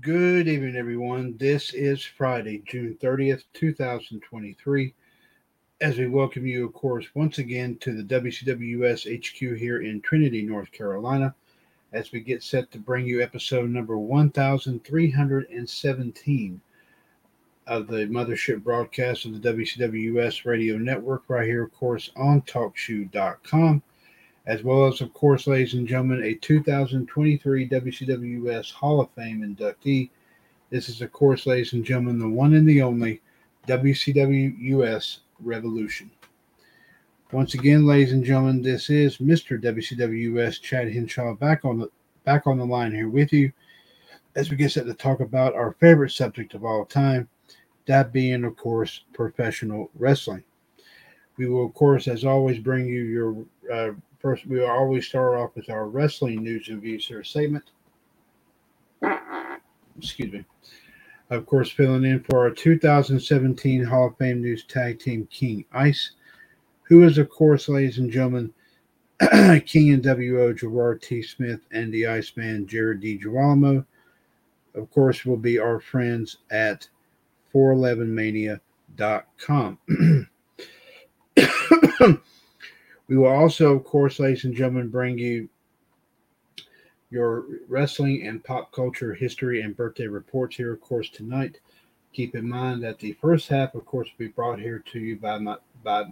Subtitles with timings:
[0.00, 1.36] Good evening, everyone.
[1.38, 4.92] This is Friday, June 30th, 2023.
[5.80, 10.42] As we welcome you, of course, once again to the WCWS HQ here in Trinity,
[10.42, 11.34] North Carolina,
[11.92, 16.60] as we get set to bring you episode number 1317
[17.66, 23.82] of the mothership broadcast of the WCWS radio network, right here, of course, on TalkShoe.com
[24.48, 30.08] as well as, of course, ladies and gentlemen, a 2023 WCWS Hall of Fame inductee.
[30.70, 33.20] This is, of course, ladies and gentlemen, the one and the only
[33.66, 36.10] WCWS Revolution.
[37.30, 39.62] Once again, ladies and gentlemen, this is Mr.
[39.62, 41.90] WCWS Chad Henshaw back on the
[42.24, 43.52] back on the line here with you
[44.34, 47.28] as we get set to talk about our favorite subject of all time,
[47.86, 50.42] that being, of course, professional wrestling.
[51.36, 55.54] We will, of course, as always, bring you your uh, First, we always start off
[55.54, 57.70] with our wrestling news and views here segment.
[59.96, 60.44] Excuse me.
[61.30, 66.12] Of course, filling in for our 2017 Hall of Fame News Tag Team King Ice,
[66.82, 68.52] who is, of course, ladies and gentlemen,
[69.66, 71.22] King and WO Gerard T.
[71.22, 73.18] Smith and the Iceman Jared D.
[73.18, 73.84] Girolamo.
[74.74, 76.88] Of course, will be our friends at
[77.54, 79.78] 411mania.com.
[83.08, 85.48] we will also, of course, ladies and gentlemen, bring you
[87.10, 91.58] your wrestling and pop culture history and birthday reports here, of course, tonight.
[92.12, 95.16] Keep in mind that the first half, of course, will be brought here to you
[95.16, 96.04] by my by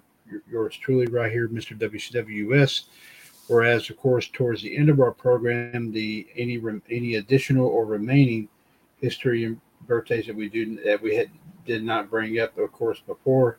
[0.51, 1.79] yours truly right here, Mr.
[1.79, 2.85] WCWS.
[3.49, 6.61] Whereas, of course, towards the end of our program, the any
[6.91, 8.49] any additional or remaining
[9.01, 11.31] history and birthdays that we do that we had
[11.67, 13.59] did not bring up, of course, before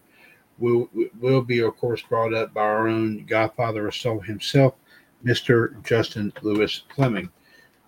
[0.59, 0.89] will
[1.19, 4.75] will be, of course, brought up by our own Godfather of Soul himself,
[5.23, 5.83] Mr.
[5.83, 7.29] Justin Lewis Fleming.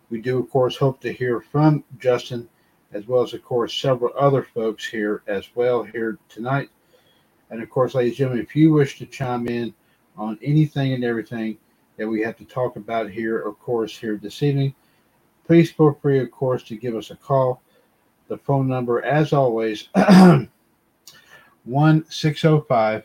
[0.10, 2.50] We do, of course, hope to hear from Justin,
[2.94, 6.70] as well as, of course, several other folks here as well here tonight.
[7.50, 9.74] And of course, ladies and gentlemen, if you wish to chime in
[10.18, 11.58] on anything and everything
[11.98, 14.74] that we have to talk about here, of course, here this evening,
[15.46, 17.62] please feel free, of course, to give us a call.
[18.28, 19.90] The phone number, as always,
[21.70, 23.04] 1 605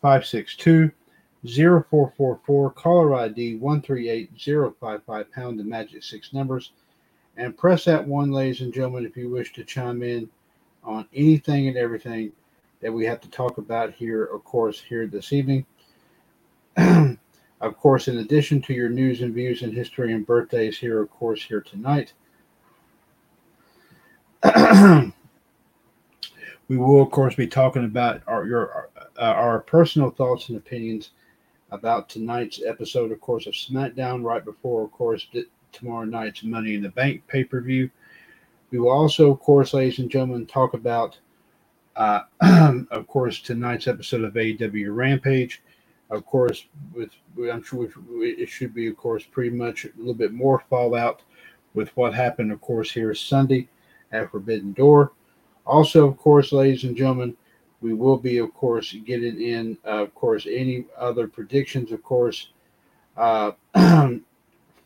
[0.00, 0.90] 562
[1.44, 6.72] 0444, caller ID 138055, pound the magic six numbers.
[7.36, 10.28] And press that one, ladies and gentlemen, if you wish to chime in
[10.82, 12.32] on anything and everything
[12.80, 15.64] that we have to talk about here, of course, here this evening.
[16.76, 21.10] of course, in addition to your news and views and history and birthdays here, of
[21.10, 22.12] course, here tonight.
[26.68, 31.10] we will, of course, be talking about our your uh, our personal thoughts and opinions
[31.70, 34.22] about tonight's episode, of course, of SmackDown.
[34.22, 35.26] Right before, of course,
[35.72, 37.90] tomorrow night's Money in the Bank pay per view.
[38.70, 41.18] We will also, of course, ladies and gentlemen, talk about
[41.96, 42.20] uh,
[42.90, 45.62] of course, tonight's episode of AEW Rampage.
[46.10, 47.10] Of course, with
[47.50, 47.88] I'm sure
[48.20, 51.22] it should be, of course, pretty much a little bit more fallout
[51.74, 53.68] with what happened, of course, here Sunday
[54.12, 55.12] at Forbidden Door.
[55.68, 57.36] Also, of course, ladies and gentlemen,
[57.82, 62.48] we will be, of course, getting in, uh, of course, any other predictions, of course,
[63.18, 63.52] uh,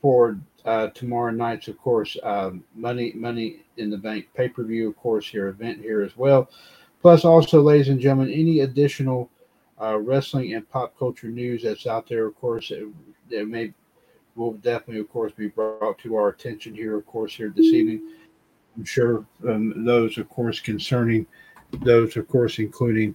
[0.02, 4.88] for uh, tomorrow night's, of course, um, money, money in the bank pay per view,
[4.88, 6.50] of course, here event here as well.
[7.00, 9.30] Plus, also, ladies and gentlemen, any additional
[9.80, 12.72] uh, wrestling and pop culture news that's out there, of course,
[13.30, 13.72] that may
[14.34, 18.00] will definitely, of course, be brought to our attention here, of course, here this evening.
[18.76, 21.26] I'm sure um, those, of course, concerning
[21.72, 23.14] those, of course, including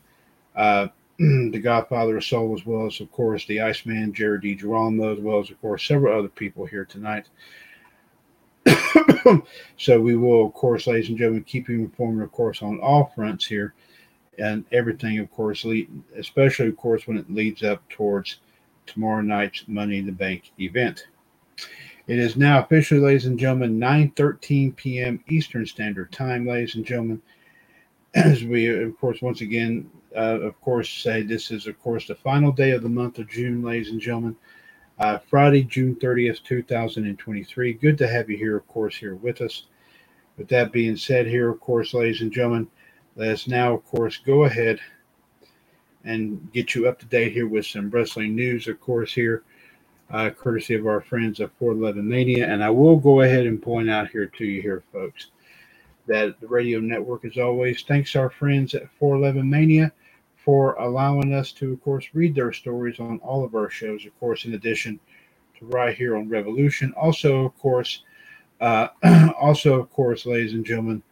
[0.55, 0.87] uh,
[1.19, 4.55] the Godfather of Soul, as well as, of course, the Iceman, Jared D.
[4.55, 7.25] Girolamo, as well as, of course, several other people here tonight.
[9.77, 13.11] so we will, of course, ladies and gentlemen, keep you informed, of course, on all
[13.15, 13.73] fronts here
[14.37, 18.37] and everything, of course, lead, especially, of course, when it leads up towards
[18.85, 21.07] tomorrow night's Money in the Bank event.
[22.07, 25.23] It is now officially, ladies and gentlemen, 9:13 p.m.
[25.27, 27.21] Eastern Standard Time, ladies and gentlemen.
[28.15, 32.15] As we, of course, once again, uh, of course, say this is, of course, the
[32.15, 34.35] final day of the month of June, ladies and gentlemen
[34.99, 37.73] uh, Friday, June 30th, 2023.
[37.73, 39.63] Good to have you here, of course, here with us.
[40.37, 42.67] With that being said, here, of course, ladies and gentlemen,
[43.15, 44.79] let us now, of course, go ahead
[46.03, 49.43] and get you up to date here with some wrestling news, of course, here,
[50.11, 52.51] uh, courtesy of our friends at 411 Mania.
[52.51, 55.27] And I will go ahead and point out here to you, here, folks,
[56.07, 59.91] that the radio network, as always, thanks our friends at 411 Mania
[60.37, 64.17] for allowing us to, of course, read their stories on all of our shows, of
[64.19, 64.99] course, in addition
[65.59, 66.93] to right here on Revolution.
[66.95, 68.03] Also, of course,
[68.61, 68.87] uh,
[69.39, 71.03] also, of course, ladies and gentlemen,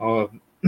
[0.00, 0.26] uh,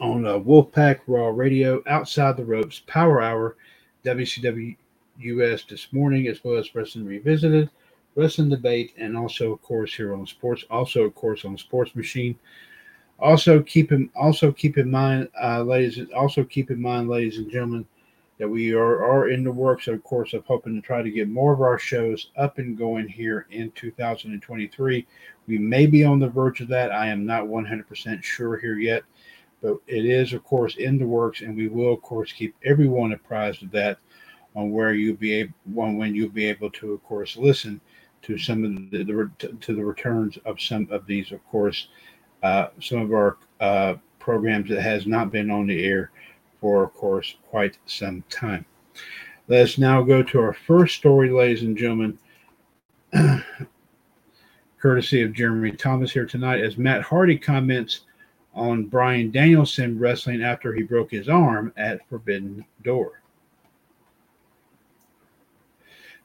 [0.00, 3.56] on uh, Wolfpack Raw Radio, Outside the Ropes, Power Hour,
[4.04, 4.76] WCW
[5.18, 7.70] US this morning, as well as Wrestling Revisited,
[8.14, 12.38] Wrestling Debate, and also, of course, here on Sports, also, of course, on Sports Machine.
[13.18, 16.00] Also keep in also keep in mind, uh, ladies.
[16.14, 17.86] Also keep in mind, ladies and gentlemen,
[18.38, 21.28] that we are, are in the works, of course, of hoping to try to get
[21.28, 25.06] more of our shows up and going here in 2023.
[25.46, 26.90] We may be on the verge of that.
[26.90, 29.04] I am not 100% sure here yet,
[29.60, 33.12] but it is, of course, in the works, and we will, of course, keep everyone
[33.12, 33.98] apprised of that
[34.54, 37.80] on where you'll be able, when you'll be able to, of course, listen
[38.22, 39.30] to some of the, the
[39.60, 41.88] to the returns of some of these, of course,
[42.42, 46.10] uh, some of our uh, programs that has not been on the air
[46.60, 48.64] for, of course, quite some time.
[49.48, 52.18] Let's now go to our first story, ladies and gentlemen.
[54.82, 58.00] courtesy of Jeremy Thomas here tonight, as Matt Hardy comments
[58.52, 63.21] on Bryan Danielson wrestling after he broke his arm at Forbidden Door.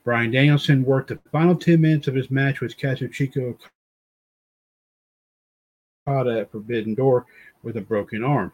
[0.07, 3.57] Bryan Danielson worked the final 10 minutes of his match with Kazuchika
[6.07, 7.25] Okada at Forbidden Door
[7.61, 8.53] with a broken arm.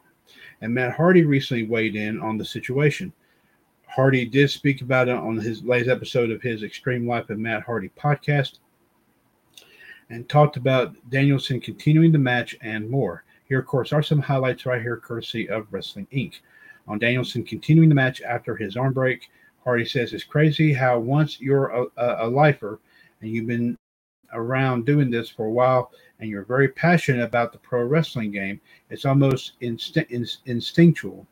[0.61, 3.13] And Matt Hardy recently weighed in on the situation.
[3.85, 7.61] Hardy did speak about it on his latest episode of his Extreme Life of Matt
[7.61, 8.57] Hardy podcast
[10.09, 13.25] and talked about Danielson continuing the match and more.
[13.47, 16.33] Here, of course, are some highlights right here, courtesy of Wrestling Inc.
[16.87, 19.29] On Danielson continuing the match after his arm break,
[19.63, 22.79] Hardy says it's crazy how once you're a, a, lifer
[23.21, 23.77] and you've been
[24.33, 28.59] around doing this for a while and you're very passionate about the pro wrestling game,
[28.89, 29.97] it's almost inst-
[30.45, 31.25] instinctual.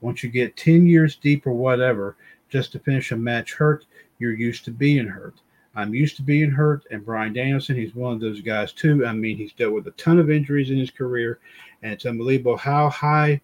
[0.00, 2.16] Once you get 10 years deep or whatever,
[2.48, 3.86] just to finish a match hurt,
[4.18, 5.40] you're used to being hurt.
[5.74, 9.06] I'm used to being hurt, and Bryan Danielson, he's one of those guys too.
[9.06, 11.38] I mean, he's dealt with a ton of injuries in his career,
[11.82, 13.40] and it's unbelievable how high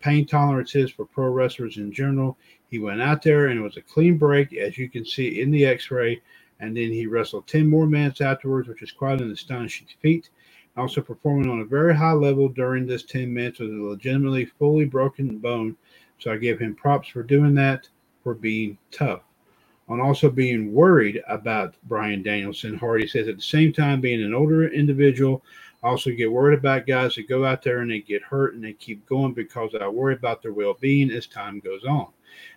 [0.00, 2.38] pain tolerance is for pro wrestlers in general.
[2.72, 5.50] He went out there and it was a clean break, as you can see in
[5.50, 6.22] the x ray.
[6.58, 10.30] And then he wrestled 10 more minutes afterwards, which is quite an astonishing feat.
[10.78, 14.86] Also performing on a very high level during this 10 minutes with a legitimately fully
[14.86, 15.76] broken bone.
[16.18, 17.90] So I give him props for doing that,
[18.22, 19.20] for being tough.
[19.90, 24.32] On also being worried about Bryan Danielson, Hardy says at the same time, being an
[24.32, 25.44] older individual,
[25.82, 28.64] I also get worried about guys that go out there and they get hurt and
[28.64, 32.08] they keep going because I worry about their well being as time goes on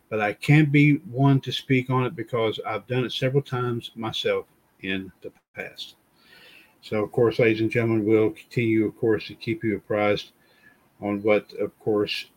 [0.10, 3.92] but I can't be one to speak on it because I've done it several times
[3.96, 4.46] myself
[4.82, 5.96] in the past.
[6.82, 10.32] So, of course, ladies and gentlemen, we'll continue, of course, to keep you apprised
[11.02, 12.28] on what, of course,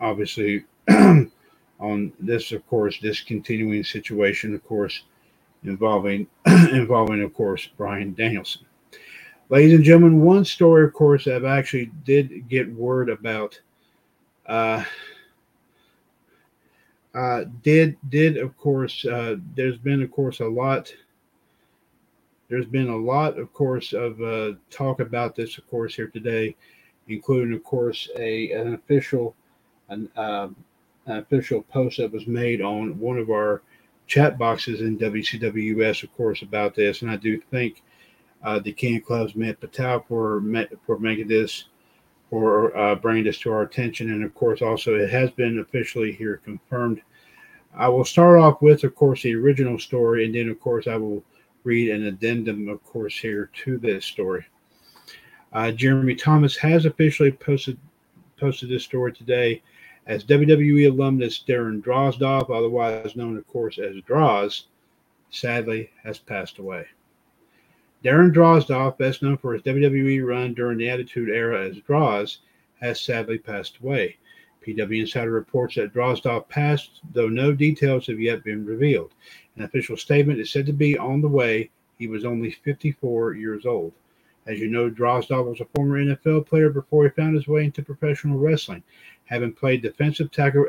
[0.00, 5.04] obviously, on this, of course, this continuing situation, of course,
[5.62, 8.66] involving, involving, of course, Bryan Danielson.
[9.48, 13.60] Ladies and gentlemen, one story, of course, I've actually did get word about.
[14.46, 14.82] Uh,
[17.14, 20.92] uh, did did of course uh, there's been of course a lot
[22.48, 26.54] there's been a lot of course of uh, talk about this of course here today
[27.08, 29.34] including of course a an official
[29.88, 30.56] an, um,
[31.06, 33.62] an official post that was made on one of our
[34.06, 37.02] chat boxes in WCWS of course about this.
[37.02, 37.82] And I do think
[38.42, 40.42] uh, the King Clubs met Patel for
[40.86, 41.64] for making this
[42.34, 44.10] for uh, bringing this to our attention.
[44.10, 47.00] And of course, also it has been officially here confirmed.
[47.76, 50.96] I will start off with, of course, the original story, and then, of course, I
[50.96, 51.22] will
[51.62, 54.44] read an addendum, of course, here to this story.
[55.52, 57.78] Uh, Jeremy Thomas has officially posted
[58.36, 59.62] posted this story today
[60.08, 64.66] as WWE alumnus Darren Drozdov, otherwise known, of course, as Droz,
[65.30, 66.84] sadly has passed away.
[68.04, 72.40] Darren Drozdov, best known for his WWE run during the Attitude Era as Droz,
[72.78, 74.18] has sadly passed away.
[74.60, 79.14] PW Insider reports that Drozdov passed, though no details have yet been revealed.
[79.56, 81.70] An official statement is said to be on the way.
[81.98, 83.92] He was only 54 years old.
[84.46, 87.82] As you know, Drozdov was a former NFL player before he found his way into
[87.82, 88.82] professional wrestling,
[89.24, 90.66] having played defensive tackle,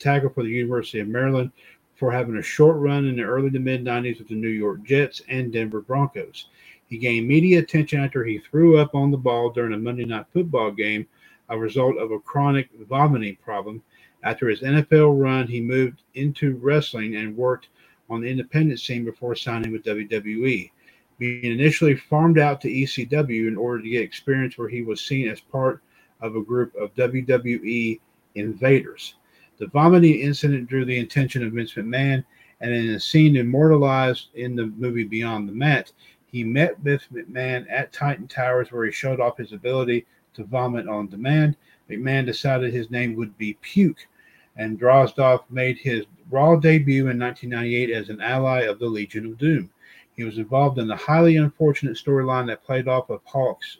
[0.00, 1.52] tackle for the University of Maryland
[1.94, 4.82] for having a short run in the early to mid 90s with the New York
[4.82, 6.48] Jets and Denver Broncos.
[6.92, 10.26] He gained media attention after he threw up on the ball during a Monday night
[10.30, 11.06] football game,
[11.48, 13.82] a result of a chronic vomiting problem.
[14.24, 17.68] After his NFL run, he moved into wrestling and worked
[18.10, 20.70] on the independent scene before signing with WWE.
[21.16, 25.30] Being initially farmed out to ECW in order to get experience where he was seen
[25.30, 25.82] as part
[26.20, 28.00] of a group of WWE
[28.34, 29.14] invaders.
[29.56, 32.22] The vomiting incident drew the attention of Vince McMahon,
[32.60, 35.90] and in a scene immortalized in the movie Beyond the Mat,
[36.32, 40.88] he met with McMahon at Titan Towers, where he showed off his ability to vomit
[40.88, 41.56] on demand.
[41.90, 44.08] McMahon decided his name would be Puke,
[44.56, 49.36] and Drozdov made his Raw debut in 1998 as an ally of the Legion of
[49.36, 49.68] Doom.
[50.16, 53.78] He was involved in the highly unfortunate storyline that played off of Hawk's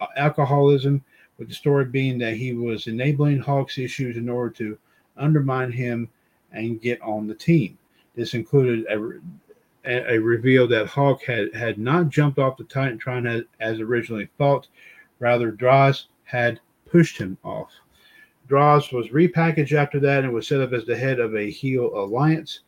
[0.00, 1.02] uh, alcoholism,
[1.38, 4.78] with the story being that he was enabling Hawk's issues in order to
[5.16, 6.10] undermine him
[6.52, 7.78] and get on the team.
[8.14, 9.20] This included a,
[9.88, 14.68] a, reveal that Hawk had, had not jumped off the Titantron as, as originally thought.
[15.18, 17.72] Rather, Droz had pushed him off.
[18.48, 21.90] Droz was repackaged after that and was set up as the head of a heel
[21.94, 22.60] alliance,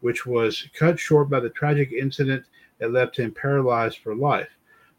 [0.00, 2.44] which was cut short by the tragic incident
[2.78, 4.50] that left him paralyzed for life.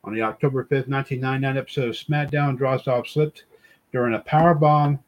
[0.03, 3.45] On the October 5th, 1999 episode of SmackDown, Drozdov slipped
[3.91, 4.99] during a power bomb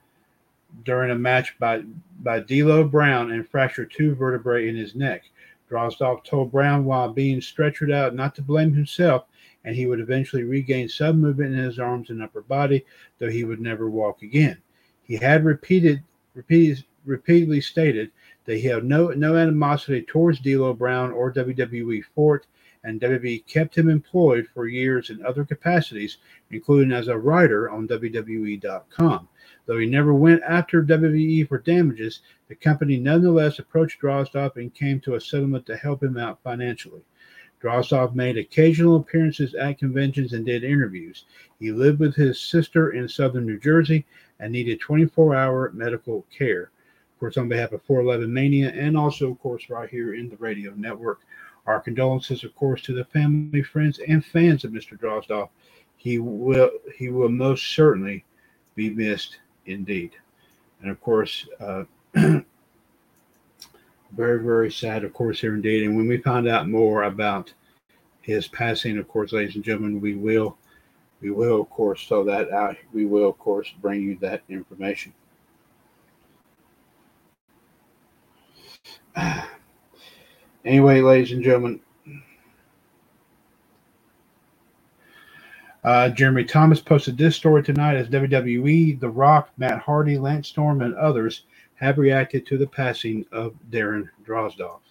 [0.85, 1.81] during a match by,
[2.21, 5.23] by D'Lo Brown and fractured two vertebrae in his neck.
[5.71, 9.25] Drozdov told Brown while being stretchered out not to blame himself.
[9.63, 12.83] and he would eventually regain some movement in his arms and upper body,
[13.19, 14.57] though he would never walk again.
[15.03, 18.11] He had repeated, repeated repeatedly stated
[18.45, 22.47] that he had no no animosity towards D'Lo Brown or WWE Fort,
[22.83, 26.17] and WWE kept him employed for years in other capacities,
[26.49, 29.27] including as a writer on WWE.com.
[29.67, 34.99] Though he never went after WWE for damages, the company nonetheless approached Drozdov and came
[35.01, 37.03] to a settlement to help him out financially.
[37.61, 41.25] Drozdov made occasional appearances at conventions and did interviews.
[41.59, 44.05] He lived with his sister in southern New Jersey
[44.39, 46.71] and needed 24 hour medical care.
[47.13, 50.37] Of course, on behalf of 411 Mania and also, of course, right here in the
[50.37, 51.21] radio network,
[51.67, 54.99] our condolences, of course, to the family, friends, and fans of Mr.
[54.99, 55.49] Drozdov.
[55.97, 58.25] He will he will most certainly
[58.73, 59.37] be missed
[59.71, 60.11] indeed.
[60.81, 62.43] And of course, uh, very,
[64.43, 65.83] very sad, of course, here indeed.
[65.83, 67.53] And when we find out more about
[68.21, 70.57] his passing, of course, ladies and gentlemen, we will,
[71.21, 72.77] we will, of course, throw that out.
[72.93, 75.13] We will, of course, bring you that information.
[80.63, 81.79] Anyway, ladies and gentlemen,
[85.83, 90.81] Uh, Jeremy Thomas posted this story tonight as WWE, The Rock, Matt Hardy, Lance Storm,
[90.81, 94.81] and others have reacted to the passing of Darren Drozdov.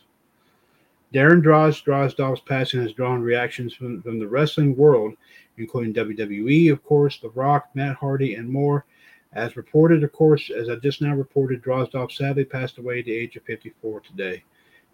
[1.14, 5.14] Darren Droz, Drozdov's passing has drawn reactions from, from the wrestling world,
[5.59, 8.85] including WWE, of course, The Rock, Matt Hardy, and more.
[9.32, 13.14] As reported, of course, as I just now reported, Drozdov sadly passed away at the
[13.14, 14.42] age of 54 today.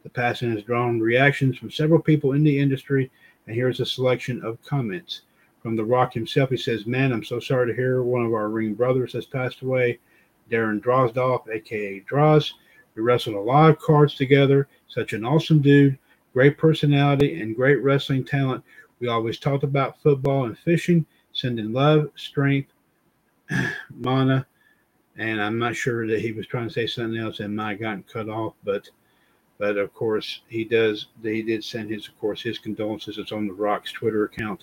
[0.03, 3.11] The passing has drawn reactions from several people in the industry,
[3.47, 5.23] and here's a selection of comments
[5.67, 6.51] from The Rock himself.
[6.51, 9.63] He says, Man, I'm so sorry to hear one of our ring brothers has passed
[9.63, 9.99] away,
[10.49, 12.55] Darren Drozdov, aka Droz.
[12.95, 14.69] We wrestled a lot of cards together.
[14.87, 15.99] Such an awesome dude,
[16.33, 18.63] great personality, and great wrestling talent.
[19.01, 22.71] We always talked about football and fishing, sending love, strength,
[23.91, 24.47] mana,
[25.17, 27.81] and I'm not sure that he was trying to say something else and might have
[27.81, 28.89] gotten cut off, but
[29.59, 33.19] but of course he does he did send his of course his condolences.
[33.19, 34.63] It's on the Rock's Twitter account.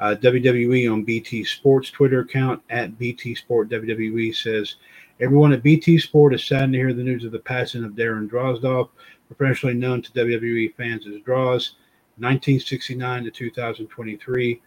[0.00, 4.76] Uh, WWE on BT Sports Twitter account at BT Sport WWE says,
[5.20, 8.26] Everyone at BT Sport is saddened to hear the news of the passing of Darren
[8.26, 8.88] Drozdov,
[9.28, 11.76] professionally known to WWE fans as Droz,
[12.16, 14.62] 1969 to 2023,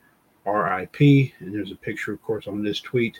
[0.45, 0.99] RIP.
[1.39, 3.19] And there's a picture, of course, on this tweet.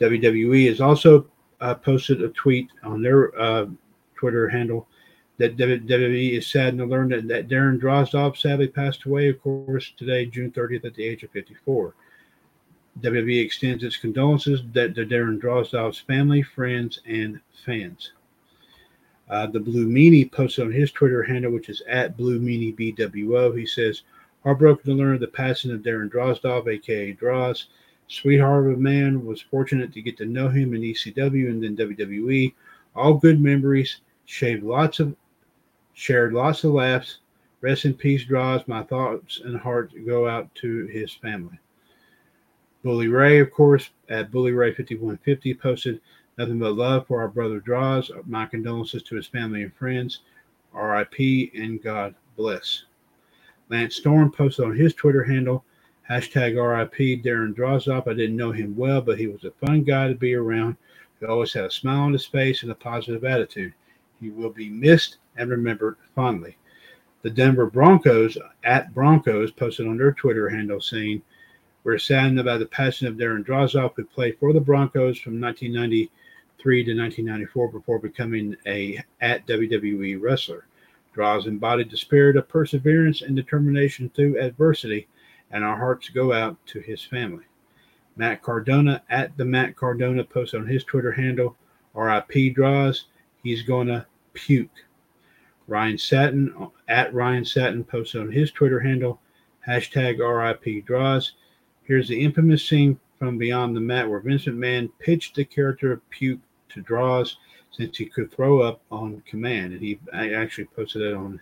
[0.00, 1.28] WWE has also
[1.60, 3.66] uh, posted a tweet on their uh,
[4.16, 4.88] Twitter handle
[5.38, 9.92] that WWE is saddened to learn that, that Darren Drozdov sadly passed away, of course,
[9.96, 11.94] today, June 30th, at the age of 54.
[13.00, 18.12] WWE extends its condolences to Darren Drozdov's family, friends, and fans.
[19.28, 23.58] Uh, the Blue Meanie posted on his Twitter handle, which is at Blue Meanie BWO.
[23.58, 24.02] He says,
[24.44, 27.66] Heartbroken to learn of the passing of Darren Drozdov, aka Droz.
[28.08, 31.76] Sweetheart of a man, was fortunate to get to know him in ECW and then
[31.76, 32.54] WWE.
[32.94, 34.00] All good memories.
[34.26, 35.16] Shaved lots of
[35.96, 37.18] shared lots of laughs.
[37.62, 38.62] Rest in peace, Droz.
[38.68, 41.58] My thoughts and heart go out to his family.
[42.84, 46.00] Bully Ray, of course, at Bully Ray 5150 posted
[46.36, 48.10] nothing but love for our brother Droz.
[48.26, 50.20] My condolences to his family and friends.
[50.74, 52.84] RIP and God bless.
[53.70, 55.64] Lance Storm posted on his Twitter handle,
[56.08, 58.06] hashtag RIP Darren Drozdov.
[58.06, 60.76] I didn't know him well, but he was a fun guy to be around.
[61.20, 63.72] He always had a smile on his face and a positive attitude.
[64.20, 66.56] He will be missed and remembered fondly.
[67.22, 71.22] The Denver Broncos at Broncos posted on their Twitter handle saying,
[71.82, 76.84] We're saddened about the passing of Darren Drozdov, who played for the Broncos from 1993
[76.84, 80.66] to 1994 before becoming a at WWE wrestler.
[81.14, 85.08] Droz embodied the spirit of perseverance and determination through adversity,
[85.50, 87.44] and our hearts go out to his family.
[88.16, 91.56] Matt Cardona at the Matt Cardona posted on his Twitter handle,
[91.94, 93.06] RIP Droz,
[93.42, 94.84] he's gonna puke.
[95.66, 99.20] Ryan Satin at Ryan Satin posted on his Twitter handle,
[99.66, 101.32] hashtag RIP Droz.
[101.82, 106.10] Here's the infamous scene from Beyond the Mat where Vincent McMahon pitched the character of
[106.10, 107.36] Puke to Droz
[107.70, 109.72] since he could throw up on command.
[109.72, 111.40] And he actually posted it on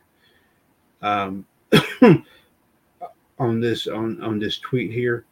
[1.02, 1.46] um,
[3.38, 5.24] on this on, on this tweet here.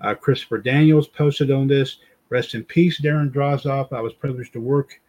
[0.00, 1.98] Uh, Christopher Daniels posted on this.
[2.30, 3.92] Rest in peace, Darren Drozdov.
[3.92, 5.00] I was privileged to work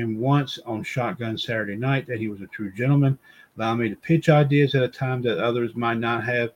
[0.00, 3.18] him once on Shotgun Saturday Night that he was a true gentleman,
[3.56, 6.52] allow me to pitch ideas at a time that others might not have.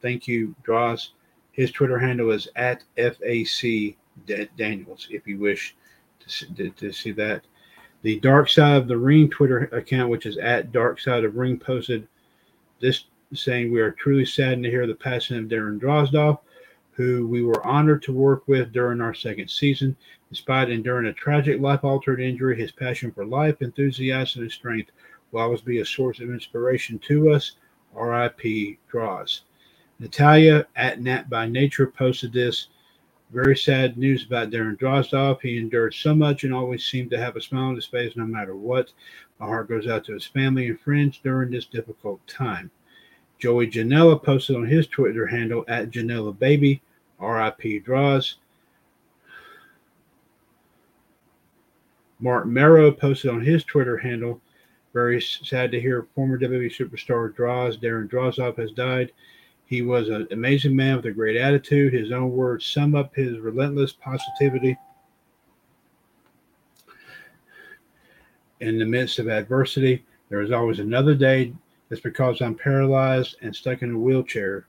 [0.00, 1.12] Thank you, Droz.
[1.52, 3.96] His Twitter handle is at FAC
[4.56, 5.76] Daniels, if you wish
[6.20, 7.44] to, to, to, see that.
[8.02, 11.58] The Dark Side of the Ring Twitter account, which is at Dark Side of Ring,
[11.58, 12.06] posted
[12.80, 16.38] this saying we are truly saddened to hear the passing of Darren Drozdov,
[16.98, 19.96] who we were honored to work with during our second season.
[20.30, 24.90] Despite enduring a tragic life altering injury, his passion for life, enthusiasm, and strength
[25.30, 27.52] will always be a source of inspiration to us.
[27.94, 29.42] RIP Droz.
[30.00, 32.66] Natalya at Nat by Nature posted this.
[33.30, 35.40] Very sad news about Darren Drozdov.
[35.40, 38.26] He endured so much and always seemed to have a smile on his face no
[38.26, 38.90] matter what.
[39.38, 42.72] My heart goes out to his family and friends during this difficult time.
[43.38, 46.82] Joey Janela posted on his Twitter handle at Janela Baby,
[47.20, 48.36] RIP Droz.
[52.20, 54.40] Mark Merrow posted on his Twitter handle,
[54.92, 59.12] very sad to hear former WWE superstar Droz, Darren Drozdov has died.
[59.66, 61.92] He was an amazing man with a great attitude.
[61.92, 64.76] His own words sum up his relentless positivity
[68.60, 70.04] in the midst of adversity.
[70.30, 71.52] There is always another day.
[71.90, 74.66] It's because I'm paralyzed and stuck in a wheelchair.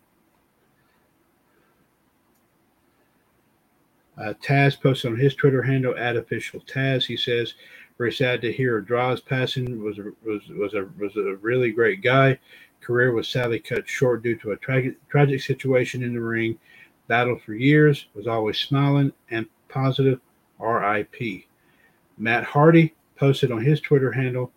[4.19, 7.05] Uh, Taz posted on his Twitter handle at official Taz.
[7.05, 7.53] He says,
[7.97, 9.82] "Very sad to hear Droz passing.
[9.82, 12.38] Was a, was was a was a really great guy.
[12.82, 16.60] Career was sadly cut short due to a tragic tragic situation in the ring.
[17.08, 18.08] Battled for years.
[18.13, 20.19] Was always smiling and positive.
[20.60, 21.47] R.I.P."
[22.17, 24.51] Matt Hardy posted on his Twitter handle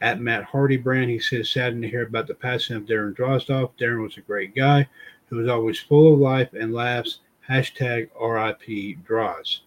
[0.00, 1.10] at Matt Hardy Brand.
[1.10, 3.70] He says, saddened to hear about the passing of Darren Drozdov.
[3.78, 4.88] Darren was a great guy
[5.26, 9.62] who was always full of life and laughs Hashtag RIP Droz.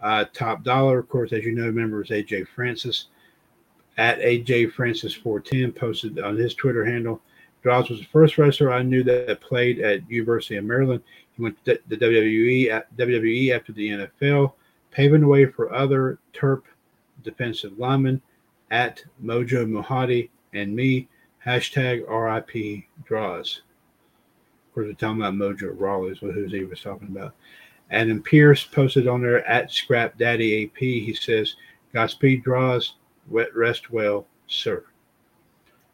[0.00, 3.06] Uh, top dollar, of course, as you know, member is AJ Francis.
[3.96, 7.20] At AJ Francis 410 posted on his Twitter handle.
[7.62, 11.02] Droz was the first wrestler I knew that played at University of Maryland.
[11.32, 14.52] He went to the WWE WWE after the NFL,
[14.90, 16.62] paving the way for other Terp
[17.22, 18.20] defensive linemen
[18.70, 21.08] at Mojo Muhtadi and me.
[21.44, 23.62] Hashtag RIP Droz
[24.74, 27.34] course, we're talking about Mojo Rawley is who he was talking about.
[27.90, 30.78] Adam Pearce posted on there at Scrap Daddy AP.
[30.78, 31.54] He says,
[31.92, 32.94] Godspeed Droz,
[33.28, 34.84] wet rest well, sir.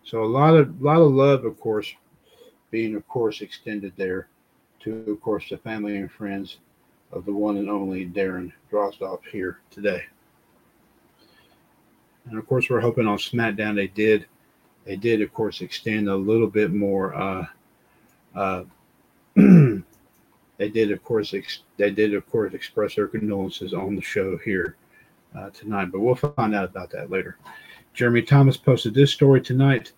[0.03, 1.95] So a lot of lot of love, of course,
[2.71, 4.29] being of course extended there
[4.81, 6.59] to of course the family and friends
[7.13, 10.05] of the one and only Darren Drozdov here today.
[12.27, 14.27] And of course, we're hoping on SmackDown they did,
[14.85, 17.47] they did of course extend a little bit more uh,
[18.35, 18.65] uh,
[19.37, 24.39] they did, of course, ex- they did, of course, express their condolences on the show
[24.39, 24.77] here
[25.37, 27.39] uh, tonight, but we'll find out about that later.
[27.95, 29.93] Jeremy Thomas posted this story tonight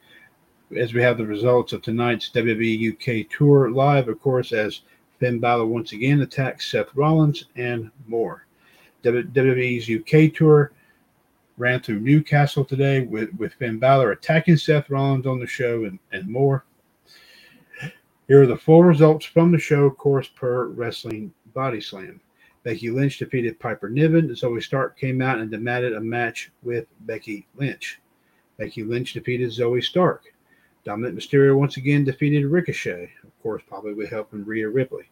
[0.77, 4.81] as we have the results of tonight's WWE UK tour live, of course, as
[5.19, 8.47] Finn Balor once again attacks Seth Rollins and more.
[9.05, 10.73] WWE's UK tour
[11.59, 15.99] ran through Newcastle today with, with Finn Balor attacking Seth Rollins on the show and,
[16.13, 16.65] and more.
[18.33, 22.19] Here are the full results from the show, of course, per Wrestling Body Slam.
[22.63, 24.31] Becky Lynch defeated Piper Niven.
[24.31, 28.01] Zoey Stark came out and demanded a match with Becky Lynch.
[28.57, 30.33] Becky Lynch defeated Zoey Stark.
[30.87, 35.11] Dominik Mysterio once again defeated Ricochet, of course, probably with help from Rhea Ripley.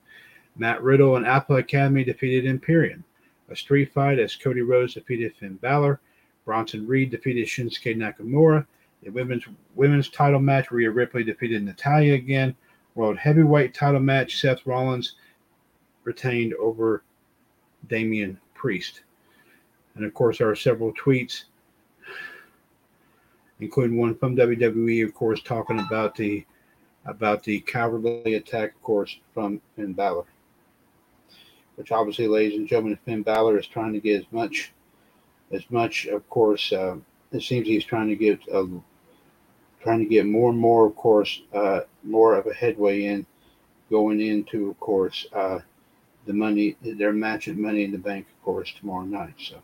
[0.56, 3.04] Matt Riddle and Alpha Academy defeated Imperium.
[3.50, 6.00] A street fight as Cody Rhodes defeated Finn Balor.
[6.46, 8.66] Bronson Reed defeated Shinsuke Nakamura.
[9.02, 12.56] The women's women's title match, Rhea Ripley defeated Natalya again.
[12.94, 15.14] World Heavyweight title match, Seth Rollins
[16.04, 17.02] retained over
[17.88, 19.02] Damian Priest.
[19.94, 21.44] And of course, there are several tweets,
[23.60, 26.44] including one from WWE, of course, talking about the
[27.06, 30.24] about the cowardly attack, of course, from Finn Balor.
[31.76, 34.72] Which obviously, ladies and gentlemen, Finn Balor is trying to get as much,
[35.50, 36.72] as much, of course.
[36.72, 36.96] Uh,
[37.32, 38.66] it seems he's trying to get a
[39.82, 43.26] trying to get more and more, of course, uh, more of a headway in
[43.90, 45.58] going into, of course, uh,
[46.26, 49.34] the money, their match at Money in the Bank, of course, tomorrow night.
[49.38, 49.56] So,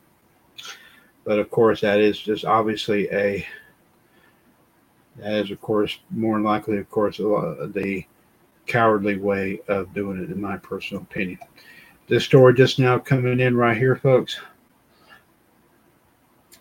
[1.24, 3.46] but of course, that is just obviously a
[5.18, 8.04] that is, of course, more likely, of course, the
[8.66, 11.38] cowardly way of doing it, in my personal opinion.
[12.08, 14.38] This story just now coming in right here, folks.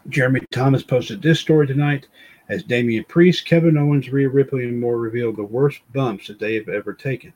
[0.07, 2.07] Jeremy Thomas posted this story tonight
[2.49, 6.55] as Damian Priest, Kevin Owens, Rhea Ripley, and more revealed the worst bumps that they
[6.55, 7.33] have ever taken.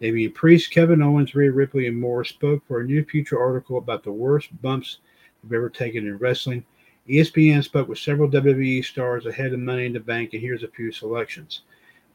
[0.00, 4.04] Damian Priest, Kevin Owens, Rhea Ripley, and more spoke for a new future article about
[4.04, 4.98] the worst bumps
[5.42, 6.64] they've ever taken in wrestling.
[7.08, 10.68] ESPN spoke with several WWE stars ahead of Money in the Bank, and here's a
[10.68, 11.62] few selections.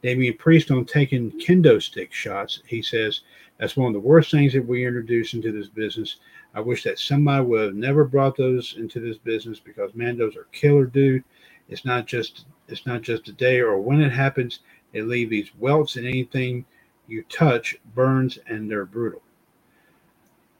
[0.02, 2.62] Damian Priest on taking kendo stick shots.
[2.66, 3.22] He says,
[3.58, 6.16] That's one of the worst things that we introduced into this business.
[6.54, 10.36] I wish that somebody would have never brought those into this business because, man, those
[10.36, 11.24] are killer, dude.
[11.68, 14.60] It's not just it's not just a day or when it happens.
[14.92, 16.64] They leave these welts in anything
[17.06, 19.22] you touch, burns, and they're brutal.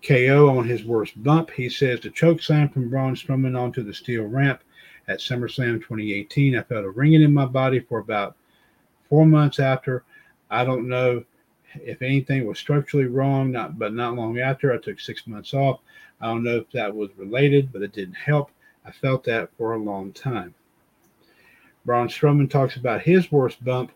[0.06, 1.50] KO on his worst bump.
[1.50, 4.62] He says the choke slam from Braun Strowman onto the steel ramp
[5.08, 6.56] at SummerSlam 2018.
[6.56, 8.36] I felt a ringing in my body for about
[9.08, 10.04] four months after.
[10.50, 11.24] I don't know
[11.76, 14.72] if anything was structurally wrong, not but not long after.
[14.72, 15.80] I took six months off.
[16.20, 18.50] I don't know if that was related, but it didn't help.
[18.84, 20.54] I felt that for a long time.
[21.84, 23.92] Braun Strowman talks about his worst bump.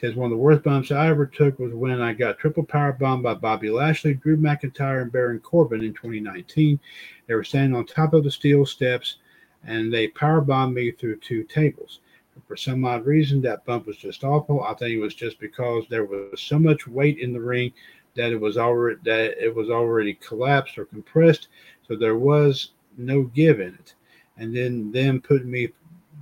[0.00, 2.92] Says one of the worst bumps I ever took was when I got triple power
[2.92, 6.78] bombed by Bobby Lashley, Drew McIntyre, and Baron Corbin in 2019.
[7.26, 9.16] They were standing on top of the steel steps,
[9.64, 12.00] and they power bombed me through two tables.
[12.46, 14.62] For some odd reason, that bump was just awful.
[14.62, 17.72] I think it was just because there was so much weight in the ring
[18.14, 21.48] that it was already that it was already collapsed or compressed,
[21.86, 23.94] so there was no give in it.
[24.36, 25.72] And then them putting me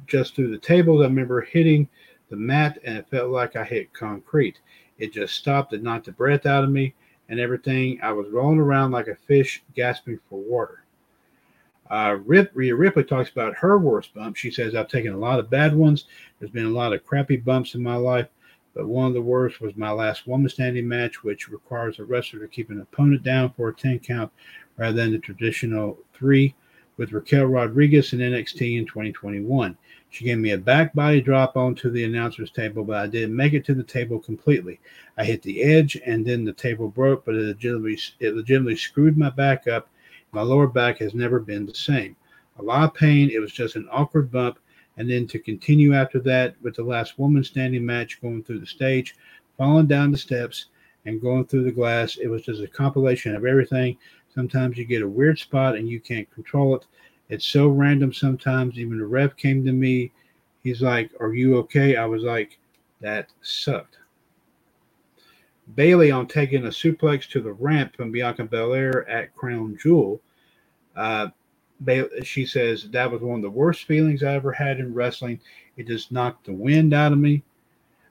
[0.06, 1.88] just through the tables, I remember hitting
[2.30, 4.60] the mat and it felt like I hit concrete.
[4.98, 6.94] It just stopped and knocked the breath out of me
[7.28, 8.00] and everything.
[8.02, 10.84] I was rolling around like a fish gasping for water.
[11.90, 14.36] Uh, Rip, Rhea Ripley talks about her worst bump.
[14.36, 16.06] She says, I've taken a lot of bad ones.
[16.38, 18.26] There's been a lot of crappy bumps in my life,
[18.74, 22.40] but one of the worst was my last woman standing match, which requires a wrestler
[22.40, 24.32] to keep an opponent down for a 10 count
[24.76, 26.54] rather than the traditional three
[26.96, 29.76] with Raquel Rodriguez in NXT in 2021.
[30.10, 33.52] She gave me a back body drop onto the announcer's table, but I didn't make
[33.52, 34.80] it to the table completely.
[35.18, 39.18] I hit the edge and then the table broke, but it legitimately, it legitimately screwed
[39.18, 39.88] my back up
[40.36, 42.14] my lower back has never been the same.
[42.58, 43.30] A lot of pain.
[43.30, 44.58] It was just an awkward bump.
[44.98, 48.66] And then to continue after that with the last woman standing match going through the
[48.66, 49.14] stage,
[49.56, 50.66] falling down the steps,
[51.04, 52.16] and going through the glass.
[52.16, 53.96] It was just a compilation of everything.
[54.34, 56.86] Sometimes you get a weird spot and you can't control it.
[57.28, 58.78] It's so random sometimes.
[58.78, 60.12] Even the ref came to me.
[60.62, 61.96] He's like, Are you okay?
[61.96, 62.58] I was like,
[63.00, 63.98] That sucked.
[65.74, 70.20] Bayley on taking a suplex to the ramp from Bianca Belair at Crown Jewel.
[70.94, 71.28] Uh,
[72.22, 75.40] she says that was one of the worst feelings I ever had in wrestling.
[75.76, 77.42] It just knocked the wind out of me.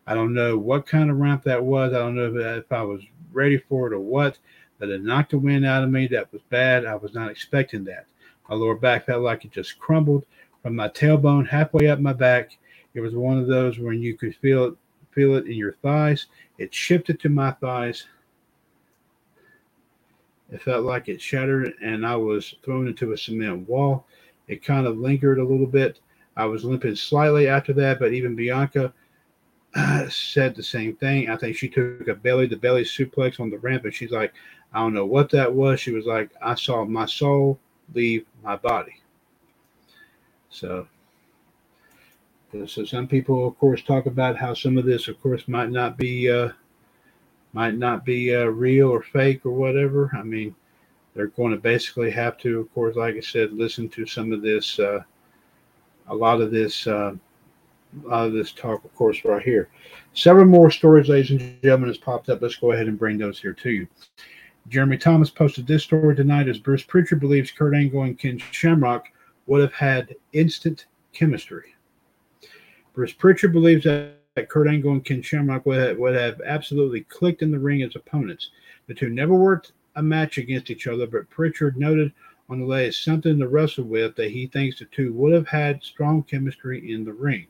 [0.06, 1.94] I don't know what kind of ramp that was.
[1.94, 3.02] I don't know if, if I was
[3.32, 4.38] ready for it or what,
[4.78, 6.08] but it knocked the wind out of me.
[6.08, 6.86] That was bad.
[6.86, 8.06] I was not expecting that.
[8.50, 10.26] My lower back felt like it just crumbled
[10.62, 12.58] from my tailbone halfway up my back.
[12.94, 14.74] It was one of those when you could feel it,
[15.12, 16.28] feel it in your thighs.
[16.58, 18.06] It shifted to my thighs
[20.52, 24.06] it felt like it shattered and I was thrown into a cement wall.
[24.48, 26.00] It kind of lingered a little bit.
[26.38, 28.94] I was limping slightly after that, but even Bianca
[29.76, 31.30] uh, said the same thing.
[31.30, 34.34] I think she took a belly to belly suplex on the ramp and she's like,
[34.74, 35.80] I don't know what that was.
[35.80, 37.60] She was like, I saw my soul
[37.94, 39.02] leave my body.
[40.50, 40.88] So,
[42.66, 45.98] so some people, of course, talk about how some of this, of course, might not
[45.98, 46.30] be.
[46.30, 46.50] Uh,
[47.56, 50.12] might not be uh, real or fake or whatever.
[50.14, 50.54] I mean,
[51.14, 54.42] they're going to basically have to, of course, like I said, listen to some of
[54.42, 55.00] this, uh,
[56.10, 57.14] a lot of this, uh,
[58.04, 59.70] a lot of this talk, of course, right here.
[60.14, 62.42] Several more stories, ladies and gentlemen, has popped up.
[62.42, 63.88] Let's go ahead and bring those here to you.
[64.68, 69.08] Jeremy Thomas posted this story tonight as Bruce Pritchard believes Kurt Angle and Ken Shamrock
[69.46, 71.76] would have had instant chemistry.
[72.94, 77.02] Bruce Pritchard believes that that Kurt Angle and Ken Shamrock would have, would have absolutely
[77.02, 78.52] clicked in the ring as opponents.
[78.88, 82.12] The two never worked a match against each other, but Pritchard noted
[82.50, 85.84] on the latest something to wrestle with that he thinks the two would have had
[85.84, 87.48] strong chemistry in the ring.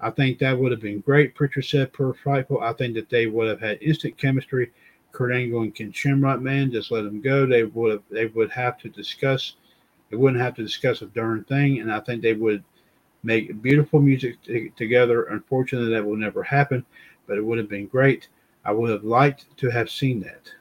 [0.00, 2.62] I think that would have been great, Pritchard said per Fightful.
[2.62, 4.72] I think that they would have had instant chemistry.
[5.12, 7.46] Kurt Angle and Ken Shamrock, man, just let them go.
[7.46, 9.54] They would have, they would have to discuss.
[10.10, 12.64] They wouldn't have to discuss a darn thing, and I think they would
[13.22, 15.24] make beautiful music t- together.
[15.24, 16.84] Unfortunately, that will never happen,
[17.26, 18.28] but it would have been great.
[18.64, 20.52] I would have liked to have seen that.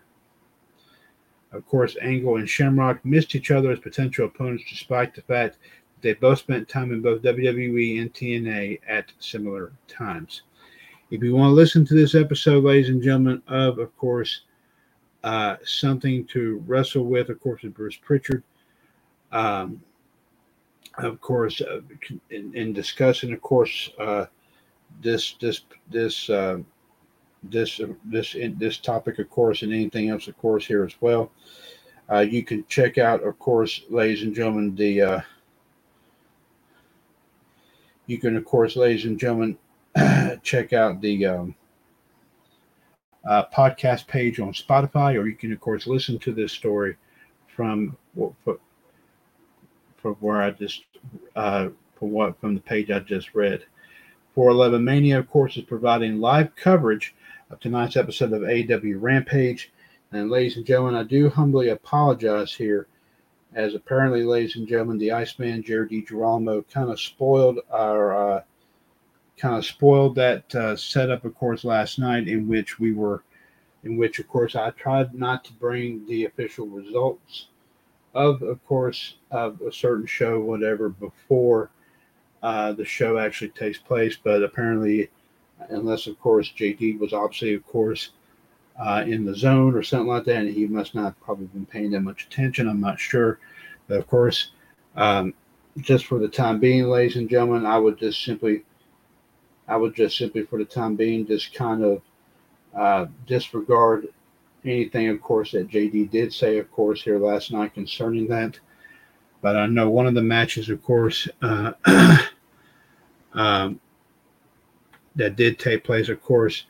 [1.52, 5.58] Of course, Angle and Shamrock missed each other as potential opponents despite the fact
[5.96, 10.44] that they both spent time in both WWE and TNA at similar times.
[11.10, 14.42] If you want to listen to this episode, ladies and gentlemen, of, of course,
[15.24, 18.44] uh, something to wrestle with, of course, with Bruce Pritchard.
[19.32, 19.82] Um,
[20.98, 21.80] of course, uh,
[22.30, 24.26] in, in, discussing, of course, uh,
[25.02, 26.58] this this this uh,
[27.44, 31.32] this this in, this topic, of course, and anything else, of course, here as well.
[32.12, 35.22] Uh, you can check out, of course, ladies and gentlemen, the uh,
[38.08, 39.58] you can, of course, ladies and gentlemen,
[40.44, 41.56] check out the um,
[43.28, 46.96] uh, podcast page on Spotify, or you can, of course, listen to this story
[47.48, 47.98] from
[49.98, 50.84] from where I just
[51.36, 53.64] uh, from what from the page I just read
[54.38, 57.16] 411 Mania, of course, is providing live coverage
[57.50, 59.72] of tonight's episode of AW Rampage.
[60.12, 62.86] And ladies and gentlemen, I do humbly apologize here,
[63.56, 68.44] as apparently, ladies and gentlemen, the Iceman Jared DiGirolamo kind of spoiled our, uh,
[69.38, 73.24] kind of spoiled that uh, setup, of course, last night, in which we were,
[73.84, 77.48] in which, of course, I tried not to bring the official results
[78.14, 81.70] of, of course, of a certain show, whatever, before
[82.42, 84.18] uh, the show actually takes place.
[84.22, 85.10] But apparently,
[85.70, 88.12] unless, of course, JD was obviously, of course,
[88.80, 91.92] uh, in the zone or something like that, and he must not probably been paying
[91.92, 92.68] that much attention.
[92.68, 93.40] I'm not sure,
[93.88, 94.52] but of course,
[94.96, 95.34] um,
[95.80, 98.64] just for the time being, ladies and gentlemen, I would just simply,
[99.68, 102.02] I would just simply, for the time being, just kind of
[102.76, 104.08] uh, disregard
[104.64, 108.60] anything, of course, that JD did say, of course, here last night concerning that.
[109.42, 111.74] But I know one of the matches, of course, uh,
[113.34, 113.80] um,
[115.16, 116.66] that did take place, of course,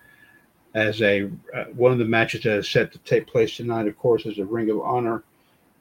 [0.74, 3.98] as a uh, one of the matches that is set to take place tonight, of
[3.98, 5.24] course, is a Ring of Honor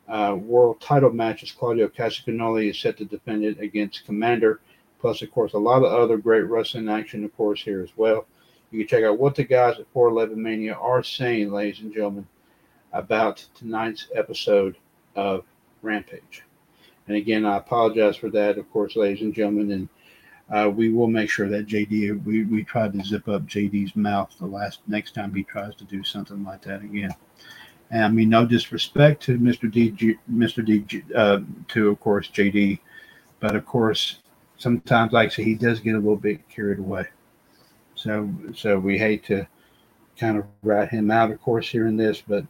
[0.08, 1.52] uh, World Title matches.
[1.52, 4.58] Claudio Castagnoli is set to defend it against Komander.
[5.06, 8.26] Plus, of course, a lot of other great wrestling action, of course, here as well.
[8.72, 12.26] You can check out what the guys at 411 Mania are saying, ladies and gentlemen,
[12.92, 14.76] about tonight's episode
[15.14, 15.44] of
[15.80, 16.42] Rampage.
[17.06, 19.70] And again, I apologize for that, of course, ladies and gentlemen.
[19.70, 19.88] And
[20.50, 24.34] uh, we will make sure that JD, we, we tried to zip up JD's mouth
[24.40, 27.14] the last next time he tries to do something like that again.
[27.92, 29.70] And I mean, no disrespect to Mr.
[29.70, 30.64] D, Mr.
[30.64, 32.80] D, uh, to of course JD,
[33.38, 34.18] but of course,
[34.58, 37.06] sometimes, like I say, he does get a little bit carried away.
[37.94, 39.46] So, so we hate to
[40.18, 42.44] kind of rat him out, of course, here in this, but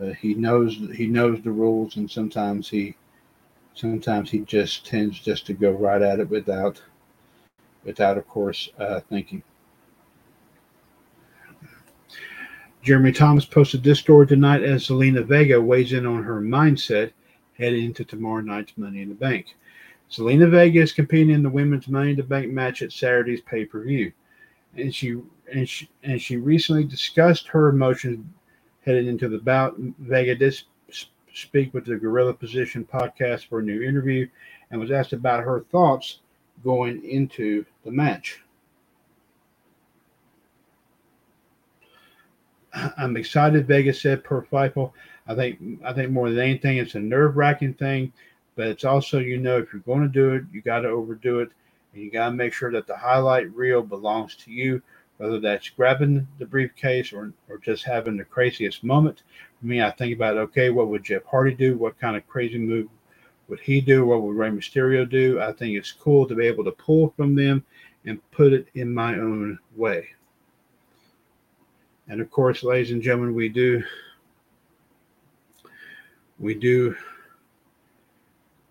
[0.00, 2.94] uh, he knows he knows the rules, and sometimes he,
[3.74, 6.80] sometimes he just tends just to go right at it without
[7.84, 9.42] without, of course, uh, thinking.
[12.82, 17.12] Jeremy Thomas posted this story tonight as Zelina Vega weighs in on her mindset
[17.58, 19.56] heading into tomorrow night's Money in the Bank.
[20.10, 23.82] Zelina Vega is competing in the women's Money the Bank match at Saturday's pay per
[23.82, 24.12] view,
[24.76, 25.20] and she
[25.52, 28.24] and she and she recently discussed her emotions
[28.84, 29.74] heading into the bout.
[29.98, 30.56] Vega did
[31.34, 34.28] speak with the Gorilla Position podcast for a new interview,
[34.70, 36.20] and was asked about her thoughts
[36.64, 38.40] going into the match.
[42.96, 44.92] I'm excited, Vega said per Fightful.
[45.26, 48.12] I think I think more than anything, it's a nerve wracking thing,
[48.56, 51.40] but it's also you know if you're going to do it, you got to overdo
[51.40, 51.50] it,
[51.92, 54.82] and you got to make sure that the highlight reel belongs to you,
[55.18, 59.22] whether that's grabbing the briefcase or or just having the craziest moment.
[59.60, 61.76] For me, I think about okay, what would Jeff Hardy do?
[61.78, 62.88] What kind of crazy move
[63.48, 64.06] would he do?
[64.06, 65.40] What would Rey Mysterio do?
[65.40, 67.64] I think it's cool to be able to pull from them
[68.04, 70.08] and put it in my own way.
[72.08, 73.82] And of course, ladies and gentlemen, we do,
[76.38, 76.94] we do,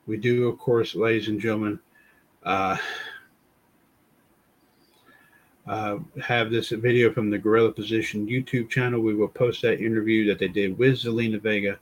[0.08, 1.80] we do, of course, ladies and gentlemen,
[2.44, 2.78] uh,
[5.68, 9.02] uh, have this video from the Gorilla Position YouTube channel.
[9.02, 11.80] We will post that interview that they did with Zelina Vega.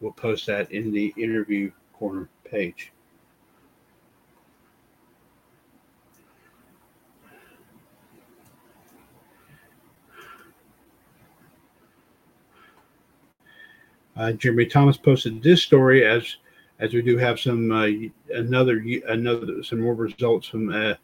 [0.00, 2.92] We'll post that in the interview corner page.
[14.16, 16.36] Uh, Jeremy Thomas posted this story as
[16.78, 17.88] as we do have some uh,
[18.34, 20.94] another another some more results from uh,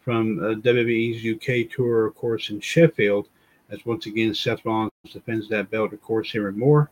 [0.00, 3.28] from uh, WWE's UK tour, of course, in Sheffield.
[3.70, 6.90] As once again, Seth Rollins defends that belt, of course, here and more.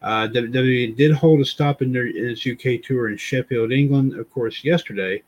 [0.00, 4.18] Uh, WWE did hold a stop in, their, in its UK tour in Sheffield, England,
[4.18, 5.22] of course, yesterday.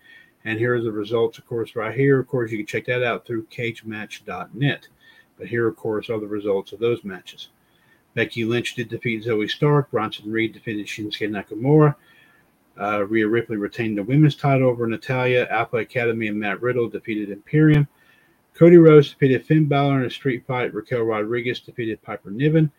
[0.45, 2.19] And here are the results, of course, right here.
[2.19, 4.89] Of course, you can check that out through cagematch.net.
[5.37, 7.49] But here, of course, are the results of those matches.
[8.15, 9.91] Becky Lynch did defeat Zoey Stark.
[9.91, 11.95] Bronson Reed defeated Shinsuke Nakamura.
[12.79, 15.47] Uh, Rhea Ripley retained the women's title over Natalya.
[15.51, 17.89] Alpha Academy and Matt Riddle defeated Imperium.
[18.55, 20.75] Cody Rhodes defeated Finn Balor in a street fight.
[20.75, 22.71] Raquel Rodriguez defeated Piper Niven.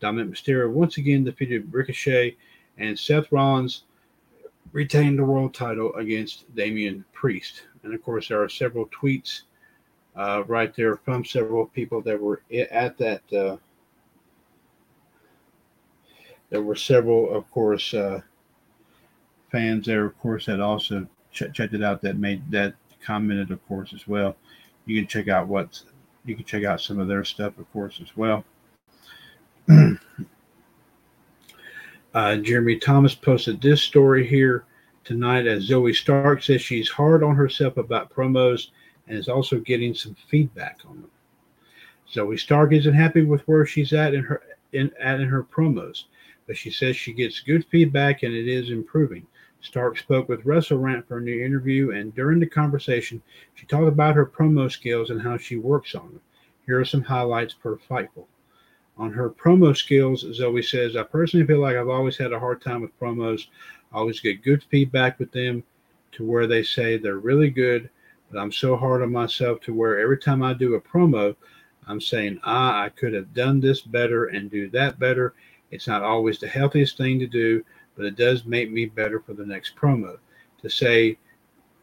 [0.00, 2.36] Dominik Mysterio once again defeated Ricochet,
[2.78, 3.84] and Seth Rollins
[4.72, 7.62] retained the world title against Damian Priest.
[7.82, 9.42] And of course, there are several tweets
[10.16, 13.32] uh, right there from several people that were at that.
[13.32, 13.56] Uh,
[16.50, 18.20] there were several, of course, uh,
[19.50, 22.74] fans there, of course, that also ch- checked it out that made that
[23.04, 24.36] commented, of course, as well.
[24.86, 25.82] You can check out what
[26.24, 28.44] you can check out some of their stuff, of course, as well.
[32.14, 34.64] uh, Jeremy Thomas posted this story here
[35.04, 38.68] tonight as Zoey Stark says she's hard on herself about promos
[39.06, 41.10] and is also getting some feedback on them.
[42.12, 44.42] Zoey Stark isn't happy with where she's at in her
[44.72, 46.04] in at in her promos,
[46.46, 49.26] but she says she gets good feedback and it is improving.
[49.62, 53.22] Stark spoke with Russell WrestleRant for a new interview, and during the conversation,
[53.54, 56.20] she talked about her promo skills and how she works on them.
[56.66, 58.26] Here are some highlights per Fightful.
[58.96, 62.62] On her promo skills, Zoey says, I personally feel like I've always had a hard
[62.62, 63.48] time with promos.
[63.92, 65.62] I always get good feedback with them
[66.12, 67.90] to where they say they're really good,
[68.30, 71.36] but I'm so hard on myself to where every time I do a promo,
[71.86, 75.34] I'm saying, ah, I could have done this better and do that better.
[75.70, 77.64] It's not always the healthiest thing to do,
[78.00, 80.16] but it does make me better for the next promo.
[80.62, 81.18] To say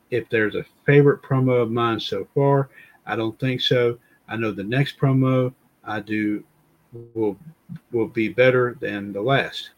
[0.10, 2.70] if there's a favorite promo of mine so far,
[3.06, 4.00] I don't think so.
[4.28, 5.54] I know the next promo
[5.84, 6.44] I do
[7.14, 7.38] will
[7.92, 9.70] will be better than the last.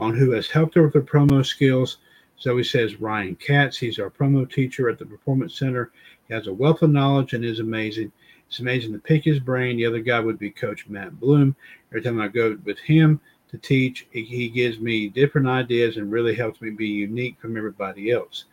[0.00, 1.98] On who has helped her with her promo skills,
[2.42, 3.76] Zoey says Ryan Katz.
[3.76, 5.92] He's our promo teacher at the Performance Center.
[6.26, 8.12] He has a wealth of knowledge and is amazing.
[8.48, 9.76] It's amazing to pick his brain.
[9.76, 11.54] The other guy would be Coach Matt Bloom.
[11.90, 13.20] Every time I go with him,
[13.52, 14.06] to teach.
[14.10, 18.46] He gives me different ideas and really helps me be unique from everybody else.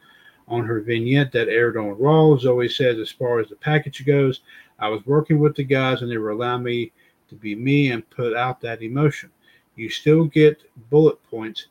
[0.47, 4.41] On her vignette that aired on Raw, Zoey says, as far as the package goes,
[4.77, 6.91] I was working with the guys and they were allowing me
[7.29, 9.31] to be me and put out that emotion.
[9.75, 11.67] You still get bullet points.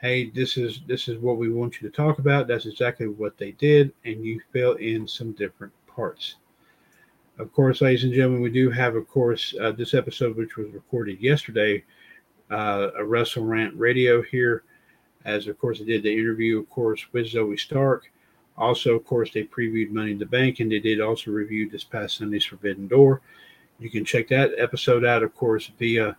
[0.00, 2.46] Hey, this is this is what we want you to talk about.
[2.46, 6.36] That's exactly what they did, and you fill in some different parts.
[7.38, 10.70] Of course, ladies and gentlemen, we do have, of course, uh, this episode, which was
[10.70, 11.84] recorded yesterday,
[12.50, 14.64] uh, a WrestleRant Radio here,
[15.24, 18.10] as of course they did the interview, of course, with Zoey Stark.
[18.56, 21.84] Also, of course, they previewed Money in the Bank, and they did also review this
[21.84, 23.22] past Sunday's Forbidden Door.
[23.78, 26.16] You can check that episode out, of course, via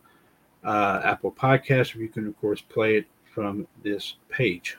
[0.64, 4.78] uh, Apple Podcast, or you can, of course, play it from this page.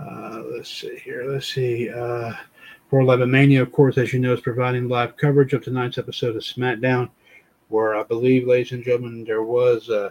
[0.00, 1.24] Uh, let's see here.
[1.30, 1.90] Let's see.
[1.90, 2.32] Uh,
[2.88, 6.42] 411 Mania, of course, as you know, is providing live coverage of tonight's episode of
[6.42, 7.10] SmackDown,
[7.68, 10.10] where I believe, ladies and gentlemen, there was, uh,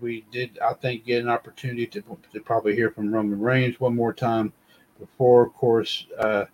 [0.00, 3.96] we did, I think, get an opportunity to, to probably hear from Roman Reigns one
[3.96, 4.52] more time
[5.00, 6.44] before, of course, uh,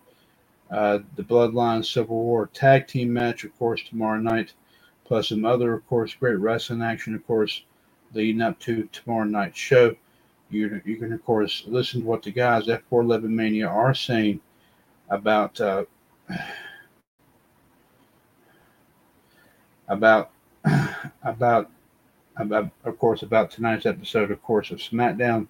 [0.71, 4.53] uh, the Bloodline Civil War tag team match, of course, tomorrow night,
[5.03, 7.63] plus some other, of course, great wrestling action, of course,
[8.13, 9.95] leading up to tomorrow night's show.
[10.51, 14.41] You, you can, of course, listen to what the guys at 411 Mania are saying
[15.09, 15.85] about uh,
[19.87, 20.31] about
[21.23, 21.69] about
[22.37, 25.47] about of course about tonight's episode of course of SmackDown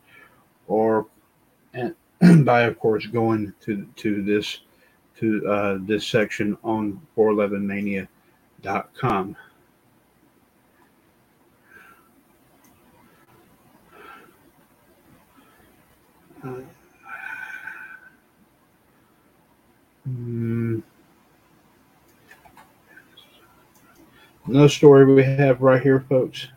[0.67, 1.05] or
[1.73, 1.95] and
[2.45, 4.61] by of course going to to this
[5.19, 9.35] to uh, this section on 411mania.com.
[20.03, 20.79] Hmm.
[24.47, 26.47] No story we have right here, folks.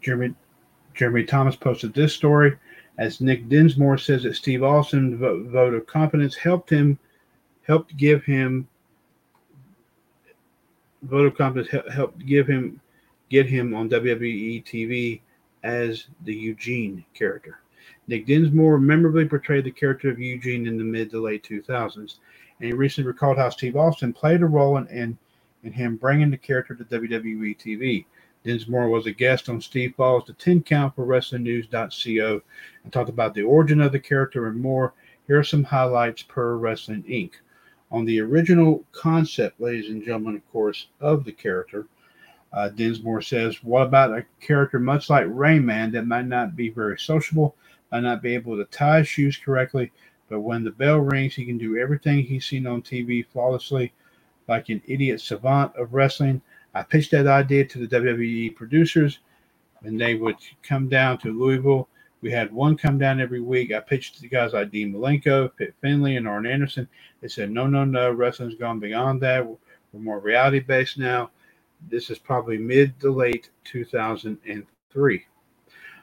[0.00, 0.34] Jeremy
[0.94, 2.58] Jeremy Thomas posted this story
[2.98, 6.98] as Nick Dinsmore says that Steve Austin's vote of confidence helped him
[7.62, 8.66] helped give him
[11.02, 12.80] vote of confidence helped give him
[13.30, 15.20] get him on WWE TV
[15.62, 17.60] as the Eugene character.
[18.08, 22.66] Nick Dinsmore memorably portrayed the character of Eugene in the mid to late 2000s, and
[22.66, 25.18] he recently recalled how Steve Austin played a role in, in,
[25.62, 28.04] in him bringing the character to WWE TV.
[28.44, 32.42] Dinsmore was a guest on Steve Fall's The 10 Count for WrestlingNews.co
[32.82, 34.94] and talked about the origin of the character and more.
[35.28, 37.32] Here are some highlights per Wrestling Inc.
[37.92, 41.86] On the original concept, ladies and gentlemen, of course, of the character,
[42.50, 46.70] uh, Dinsmore says, What about a character much like Rain Man that might not be
[46.70, 47.54] very sociable,
[47.90, 49.92] might not be able to tie his shoes correctly,
[50.30, 53.92] but when the bell rings, he can do everything he's seen on TV flawlessly,
[54.48, 56.40] like an idiot savant of wrestling?
[56.74, 59.18] I pitched that idea to the WWE producers,
[59.82, 61.90] and they would come down to Louisville.
[62.22, 63.72] We had one come down every week.
[63.72, 66.88] I pitched to guys like Dean Malenko, Fit Finlay, and Arn Anderson.
[67.20, 69.44] They said, No, no, no, wrestling's gone beyond that.
[69.44, 71.30] We're more reality based now.
[71.90, 75.26] This is probably mid to late 2003.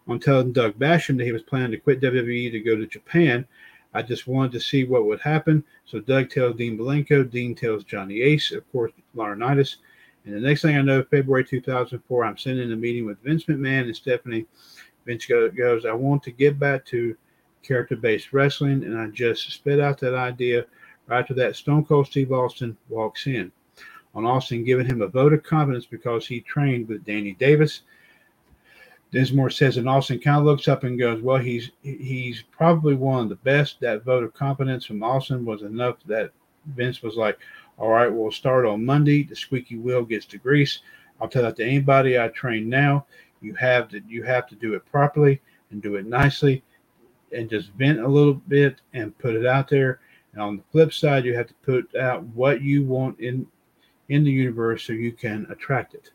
[0.07, 3.47] On telling Doug Basham that he was planning to quit WWE to go to Japan,
[3.93, 5.63] I just wanted to see what would happen.
[5.85, 9.77] So Doug tells Dean Malenko, Dean tells Johnny Ace, of course, Laurinaitis.
[10.25, 13.45] And the next thing I know, February 2004, I'm sitting in a meeting with Vince
[13.45, 14.45] McMahon and Stephanie.
[15.09, 17.15] Vince goes, I want to get back to
[17.63, 18.83] character based wrestling.
[18.83, 20.65] And I just spit out that idea
[21.07, 21.55] right after that.
[21.55, 23.51] Stone Cold Steve Austin walks in.
[24.13, 27.81] On Austin giving him a vote of confidence because he trained with Danny Davis.
[29.11, 33.23] Dinsmore says, and Austin kind of looks up and goes, "Well, he's he's probably one
[33.23, 36.31] of the best." That vote of confidence from Austin was enough that
[36.75, 37.39] Vince was like,
[37.79, 39.23] "All right, we'll start on Monday.
[39.23, 40.81] The squeaky wheel gets to grease.
[41.19, 43.07] I'll tell that to anybody I train now.
[43.41, 46.63] You have to you have to do it properly and do it nicely,
[47.31, 49.99] and just vent a little bit and put it out there.
[50.33, 53.47] And on the flip side, you have to put out what you want in
[54.09, 56.11] in the universe so you can attract it."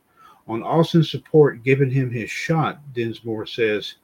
[0.47, 3.95] On Austin's support giving him his shot, Dinsmore says,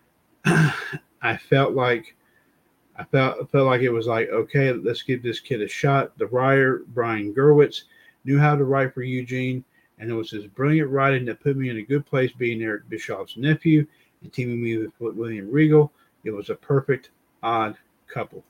[0.44, 2.16] I felt like
[2.96, 6.16] I felt felt like it was like, okay, let's give this kid a shot.
[6.18, 7.82] The writer, Brian Gewirtz,
[8.24, 9.64] knew how to write for Eugene,
[9.98, 12.88] and it was his brilliant writing that put me in a good place being Eric
[12.88, 13.86] Bischoff's nephew
[14.22, 15.92] and teaming me with William Regal.
[16.24, 17.10] It was a perfect
[17.42, 17.76] odd
[18.06, 18.44] couple.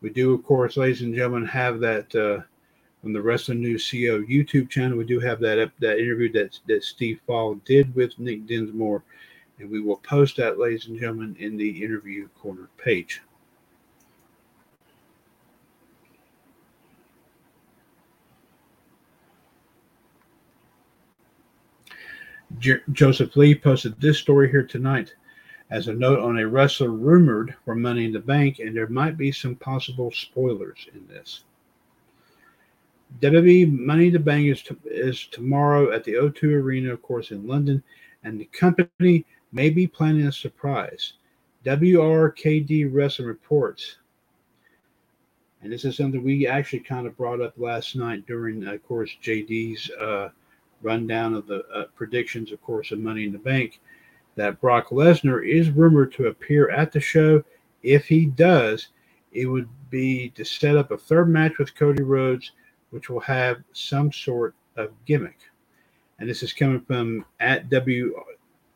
[0.00, 2.42] We do, of course, ladies and gentlemen, have that uh,
[3.04, 4.96] on the Wrestling News CO YouTube channel.
[4.96, 9.02] We do have that that interview that that Steve Fall did with Nick Dinsmore,
[9.58, 13.20] and we will post that, ladies and gentlemen, in the interview corner page.
[22.58, 25.14] J- Joseph Lee posted this story here tonight
[25.70, 29.16] as a note on a wrestler rumored for Money in the Bank, and there might
[29.16, 31.44] be some possible spoilers in this.
[33.20, 37.30] WWE Money in the Bank is, to, is tomorrow at the O2 Arena, of course,
[37.30, 37.82] in London,
[38.24, 41.14] and the company may be planning a surprise.
[41.64, 43.96] WRKD Wrestling reports,
[45.62, 49.10] and this is something we actually kind of brought up last night during, of course,
[49.22, 50.30] JD's uh,
[50.82, 53.80] rundown of the uh, predictions, of course, of Money in the Bank,
[54.36, 57.42] that Brock Lesnar is rumored to appear at the show.
[57.82, 58.88] If he does,
[59.32, 62.52] it would be to set up a third match with Cody Rhodes
[62.90, 65.38] which will have some sort of gimmick.
[66.18, 68.14] And this is coming from at W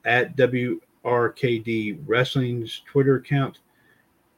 [0.05, 3.59] at WRKD Wrestling's Twitter account,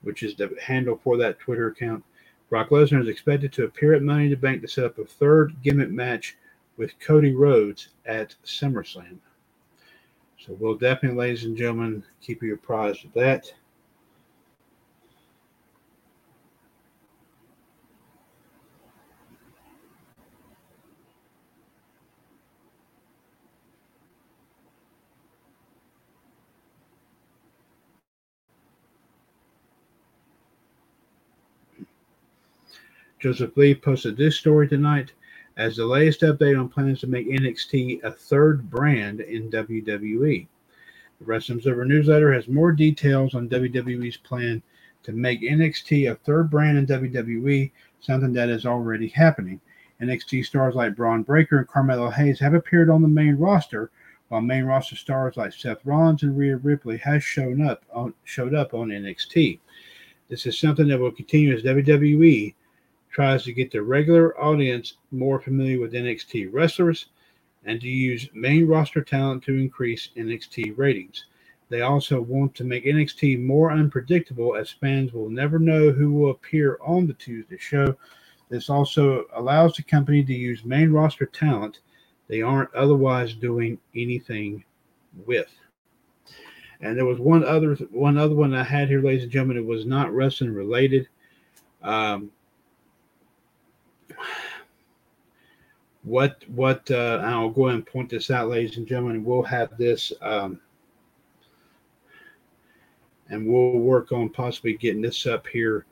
[0.03, 2.05] which is the handle for that Twitter account.
[2.49, 5.05] Brock Lesnar is expected to appear at Money in the Bank to set up a
[5.05, 6.37] third gimmick match
[6.77, 9.19] with Cody Rhodes at SummerSlam.
[10.39, 13.53] So we'll definitely, ladies and gentlemen, keep you apprised of that.
[33.19, 35.13] Joseph Lee posted this story tonight
[35.57, 40.47] as the latest update on plans to make NXT a third brand in WWE.
[41.19, 44.63] The Wrestling Observer newsletter has more details on WWE's plan
[45.03, 49.61] to make NXT a third brand in WWE, something that is already happening.
[50.03, 53.91] NXT stars like Bron Breakker and Carmelo Hayes have appeared on the main roster,
[54.29, 58.55] while main roster stars like Seth Rollins and Rhea Ripley has shown up on showed
[58.55, 59.59] up on NXT.
[60.29, 62.55] This is something that will continue as WWE
[63.17, 67.07] tries to get the regular audience more familiar with NXT wrestlers
[67.65, 71.25] and to use main roster talent to increase NXT ratings.
[71.71, 76.31] They also want to make NXT more unpredictable as fans will never know who will
[76.33, 77.97] appear on the Tuesday show.
[78.51, 81.81] This also allows the company to use main roster talent
[82.29, 84.63] they aren't otherwise doing anything
[85.25, 85.51] with.
[86.83, 89.57] And there was one other one other one I had here, ladies and gentlemen.
[89.57, 91.09] It was not wrestling related.
[91.83, 92.31] Um,
[96.03, 99.25] what what uh, I'll go ahead and point this out, ladies and gentlemen.
[99.25, 100.61] We'll have this, um,
[103.29, 105.85] and we'll work on possibly getting this up here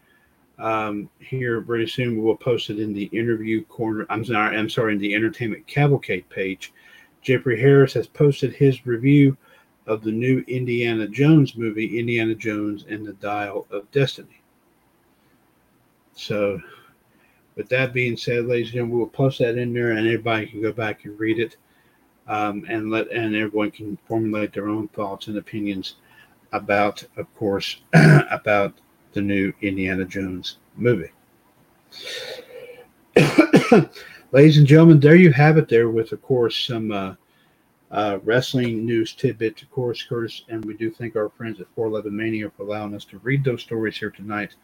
[0.59, 2.23] um, here very soon.
[2.23, 4.07] We'll post it in the interview corner.
[4.09, 6.73] I'm sorry, I'm sorry, in the entertainment cavalcade page.
[7.23, 9.37] Jeffrey Harris has posted his review
[9.87, 14.41] of the new Indiana Jones movie, Indiana Jones and the Dial of Destiny.
[16.15, 16.61] So
[17.57, 20.63] with that being said, ladies and gentlemen, we'll post that in there, and everybody can
[20.63, 21.57] go back and read it,
[22.27, 25.97] um, and let and everyone can formulate their own thoughts and opinions
[26.53, 27.81] about, of course,
[28.31, 28.75] about
[29.13, 31.11] the new Indiana Jones movie.
[34.33, 35.69] ladies and gentlemen, there you have it.
[35.69, 37.15] There with, of course, some uh,
[37.91, 40.43] uh, wrestling news tidbits, of course, Curtis.
[40.49, 43.63] And we do thank our friends at 411 Mania for allowing us to read those
[43.63, 44.55] stories here tonight.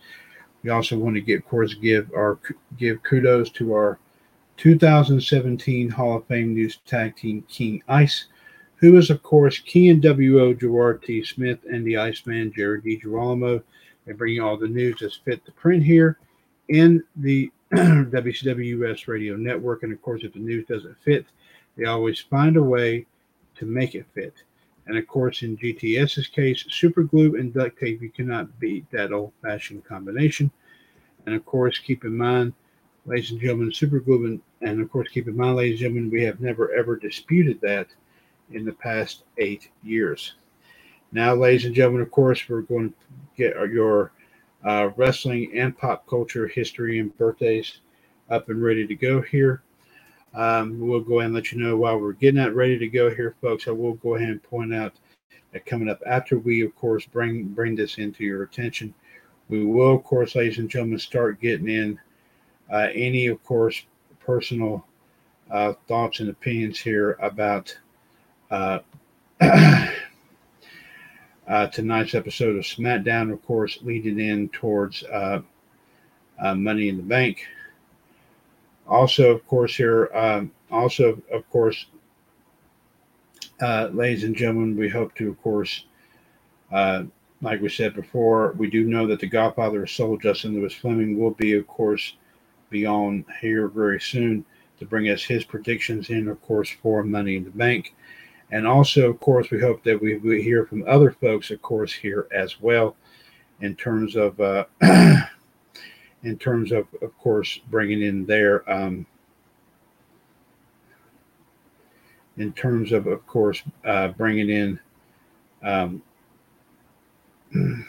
[0.62, 2.38] We also want to give, of course, give our
[2.76, 3.98] give kudos to our
[4.56, 8.26] 2017 Hall of Fame News Tag Team King Ice,
[8.76, 11.24] who is, of course, King WO Gerard T.
[11.24, 13.62] Smith and the Iceman Jared DiGirolamo.
[14.06, 16.18] They bring you all the news as fit the print here
[16.68, 19.82] in the WCW US Radio Network.
[19.82, 21.26] And of course, if the news doesn't fit,
[21.76, 23.06] they always find a way
[23.56, 24.34] to make it fit.
[24.91, 29.12] And of course, in GTS's case, super glue and duct tape, you cannot beat that
[29.12, 30.51] old fashioned combination.
[31.26, 32.55] And of course, keep in mind,
[33.07, 36.11] ladies and gentlemen, super glue and, and of course, keep in mind, ladies and gentlemen,
[36.11, 37.86] we have never ever disputed that
[38.51, 40.34] in the past eight years.
[41.12, 42.97] Now, ladies and gentlemen, of course, we're going to
[43.36, 44.11] get your
[44.64, 47.78] uh, wrestling and pop culture history and birthdays
[48.28, 49.62] up and ready to go here.
[50.35, 53.12] Um, we'll go ahead and let you know while we're getting that ready to go
[53.12, 53.66] here, folks.
[53.66, 54.93] I will go ahead and point out
[55.53, 58.95] that coming up after we, of course, bring bring this into your attention,
[59.49, 61.99] we will, of course, ladies and gentlemen, start getting in
[62.72, 63.83] uh, any, of course,
[64.20, 64.87] personal
[65.51, 67.76] uh, thoughts and opinions here about
[68.53, 68.78] uh,
[69.41, 69.89] uh,
[71.72, 75.41] tonight's episode of SmackDown, of course, leading in towards uh,
[76.39, 77.45] uh, Money in the Bank.
[78.91, 81.86] Also, of course, here, um, also, of course,
[83.62, 85.84] uh, ladies and gentlemen, we hope to, of course,
[86.72, 87.05] uh,
[87.41, 91.18] like we said before, we do know that the Godfather of Soul, Justin Lewis Fleming,
[91.18, 92.16] will be, of course,
[92.68, 94.45] be on here very soon
[94.80, 97.95] to bring us his predictions in, of course, for Money in the Bank.
[98.51, 101.93] And also, of course, we hope that we, we hear from other folks, of course,
[101.93, 102.97] here as well,
[103.61, 104.64] in terms of, uh,
[106.22, 109.06] in terms of, of course, bringing in their, um,
[112.36, 114.80] in terms of, of course, uh, bringing in,
[115.62, 116.02] um,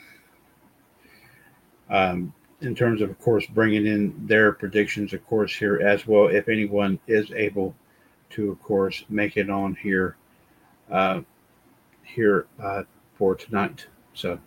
[1.90, 6.28] um, in terms of, of course, bringing in their predictions, of course, here as well,
[6.28, 7.76] if anyone is able
[8.30, 10.16] to, of course, make it on here
[10.90, 11.22] uh,
[12.04, 12.84] here uh,
[13.16, 13.86] for tonight.
[14.14, 14.40] So,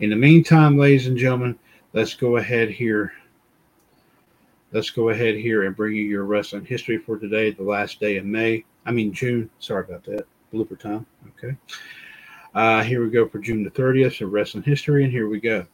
[0.00, 1.58] in the meantime, ladies and gentlemen,
[1.92, 3.12] let's go ahead here.
[4.74, 8.16] Let's go ahead here and bring you your wrestling history for today, the last day
[8.16, 8.64] of May.
[8.84, 9.48] I mean, June.
[9.60, 10.26] Sorry about that.
[10.52, 11.06] Blooper time.
[11.28, 11.56] Okay.
[12.56, 15.64] Uh, here we go for June the 30th, so wrestling history, and here we go.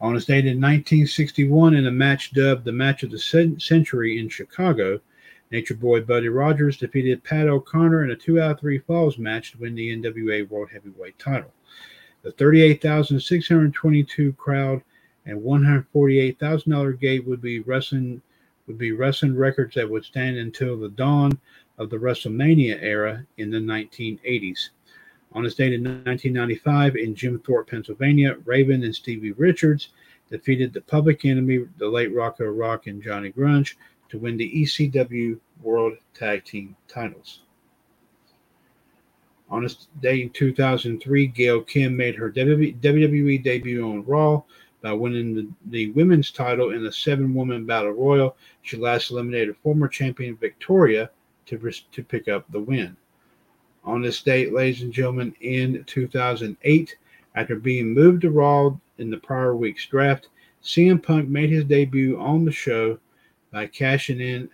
[0.00, 4.28] On this date in 1961, in a match dubbed the Match of the Century in
[4.28, 5.00] Chicago,
[5.52, 9.52] Nature Boy Buddy Rogers defeated Pat O'Connor in a two out of three falls match
[9.52, 11.52] to win the NWA World Heavyweight title.
[12.22, 14.82] The 38,622 crowd
[15.26, 18.20] and $148,000 gate would be wrestling
[18.66, 21.38] would be wrestling records that would stand until the dawn
[21.76, 24.70] of the WrestleMania era in the 1980s.
[25.32, 29.90] On this date in 1995 in Jim Thorpe, Pennsylvania, Raven and Stevie Richards
[30.30, 33.74] defeated the public enemy, the late Rocco Rock and Johnny Grunge,
[34.08, 37.40] to win the ECW World Tag Team titles.
[39.50, 44.42] On this day in 2003, Gail Kim made her WWE debut on Raw
[44.84, 48.36] by winning the, the women's title in a seven woman battle royal.
[48.60, 51.10] She last eliminated former champion Victoria
[51.46, 52.94] to, to pick up the win.
[53.84, 56.96] On this date, ladies and gentlemen, in 2008,
[57.34, 60.28] after being moved to Raw in the prior week's draft,
[60.62, 62.98] CM Punk made his debut on the show
[63.50, 64.50] by cashing in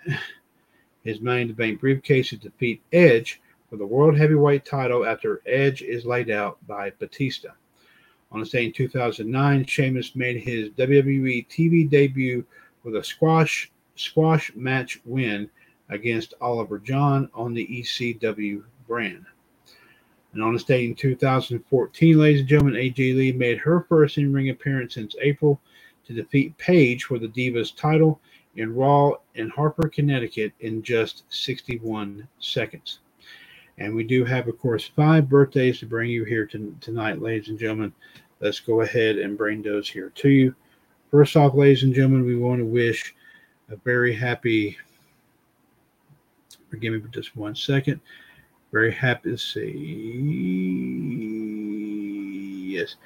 [1.03, 5.43] his Money in the Bank briefcase to defeat Edge for the World Heavyweight title after
[5.45, 7.49] Edge is laid out by Batista.
[8.33, 12.45] On the day in 2009, Sheamus made his WWE TV debut
[12.85, 15.51] with a squash squash match win
[15.89, 19.26] against Oliver John on the ECW brand.
[20.33, 24.33] And on this day in 2014, ladies and gentlemen, AJ Lee made her first in
[24.33, 25.61] ring appearance since April
[26.07, 28.20] to defeat Paige for the Divas title
[28.55, 33.01] in Raw in Hartford, Connecticut in just 61 seconds.
[33.81, 37.49] And we do have, of course, five birthdays to bring you here to, tonight, ladies
[37.49, 37.95] and gentlemen.
[38.39, 40.55] Let's go ahead and bring those here to you.
[41.11, 43.14] First off, ladies and gentlemen, we want to wish
[43.70, 44.76] a very happy,
[46.68, 48.03] forgive me for just one second,
[48.70, 49.61] very happy to see,
[52.76, 52.97] yes,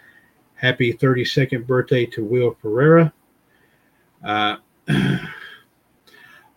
[0.56, 3.12] happy 32nd birthday to Will Ferreira.
[4.24, 4.56] Uh,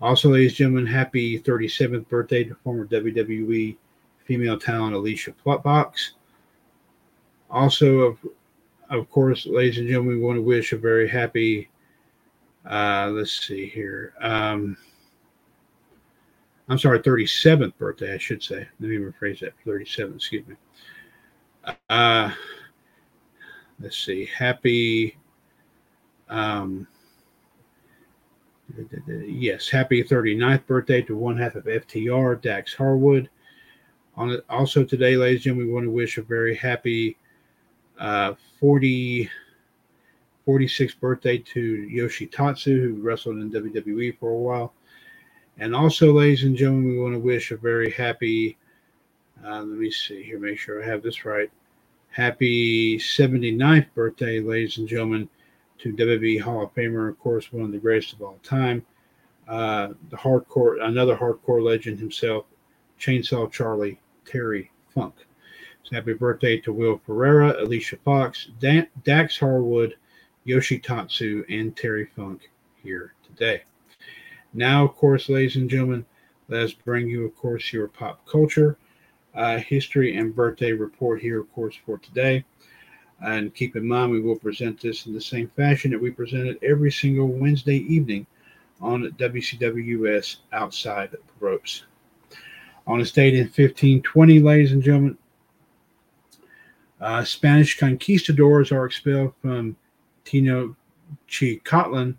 [0.01, 3.77] also, ladies and gentlemen, happy 37th birthday to former WWE
[4.27, 6.13] female talent Alicia Fox.
[7.49, 8.17] Also, of,
[8.89, 11.69] of course, ladies and gentlemen, we want to wish a very happy,
[12.69, 14.13] uh, let's see here.
[14.19, 14.77] Um,
[16.67, 18.67] I'm sorry, 37th birthday, I should say.
[18.79, 19.53] Let me rephrase that.
[19.65, 20.55] 37th, excuse me.
[21.89, 22.31] Uh,
[23.79, 24.25] let's see.
[24.25, 25.17] Happy,
[26.27, 26.85] um,
[29.07, 33.29] yes, happy 39th birthday to one half of FTR, Dax Harwood.
[34.17, 37.17] On also today, ladies and gentlemen, we want to wish a very happy
[37.99, 39.29] uh, 40,
[40.47, 44.73] 46th birthday to Yoshitatsu, who wrestled in WWE for a while.
[45.59, 48.57] And also, ladies and gentlemen, we want to wish a very happy,
[49.45, 51.51] uh, let me see here, make sure I have this right.
[52.09, 55.29] Happy 79th birthday, ladies and gentlemen,
[55.77, 58.83] to WWE Hall of Famer, of course, one of the greatest of all time.
[59.47, 62.45] Uh, the hardcore, another hardcore legend himself,
[62.99, 65.15] Chainsaw Charlie Terry Funk.
[65.83, 69.95] So happy birthday to Will Ferreira, Alicia Fox, Dan- Dax Harwood,
[70.45, 72.51] Yoshitatsu, and Terry Funk
[72.83, 73.63] here today.
[74.53, 76.05] Now, of course, ladies and gentlemen,
[76.49, 78.77] let's bring you, of course, your pop culture
[79.35, 82.45] uh, history and birthday report here, of course, for today.
[83.21, 86.47] And keep in mind, we will present this in the same fashion that we present
[86.47, 88.27] it every single Wednesday evening
[88.81, 91.85] on WCWS Outside the Ropes.
[92.87, 95.17] On a date in 1520, ladies and gentlemen,
[97.01, 99.75] uh, Spanish conquistadors are expelled from
[100.23, 102.15] Tenochtitlan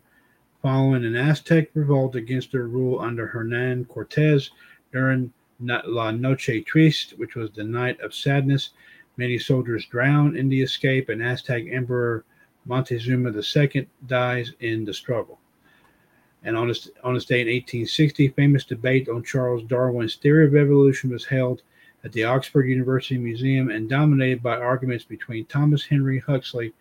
[0.61, 4.51] following an Aztec revolt against their rule under Hernan Cortez
[4.93, 8.71] during La Noche Triste, which was the night of sadness.
[9.17, 12.27] Many soldiers drown in the escape, and Aztec Emperor
[12.67, 15.41] Montezuma II dies in the struggle.
[16.45, 20.55] And on this, on this day in 1860, famous debate on Charles Darwin's theory of
[20.55, 21.63] evolution was held
[22.05, 26.73] at the Oxford University Museum and dominated by arguments between Thomas Henry Huxley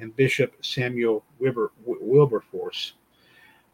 [0.00, 2.94] and Bishop Samuel Wilberforce.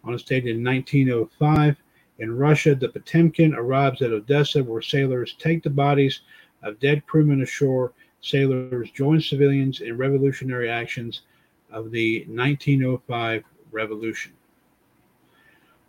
[0.05, 1.77] On this date in 1905,
[2.19, 6.21] in Russia, the Potemkin arrives at Odessa, where sailors take the bodies
[6.63, 7.95] of dead crewmen ashore.
[8.21, 11.23] Sailors join civilians in revolutionary actions
[11.71, 14.33] of the 1905 revolution.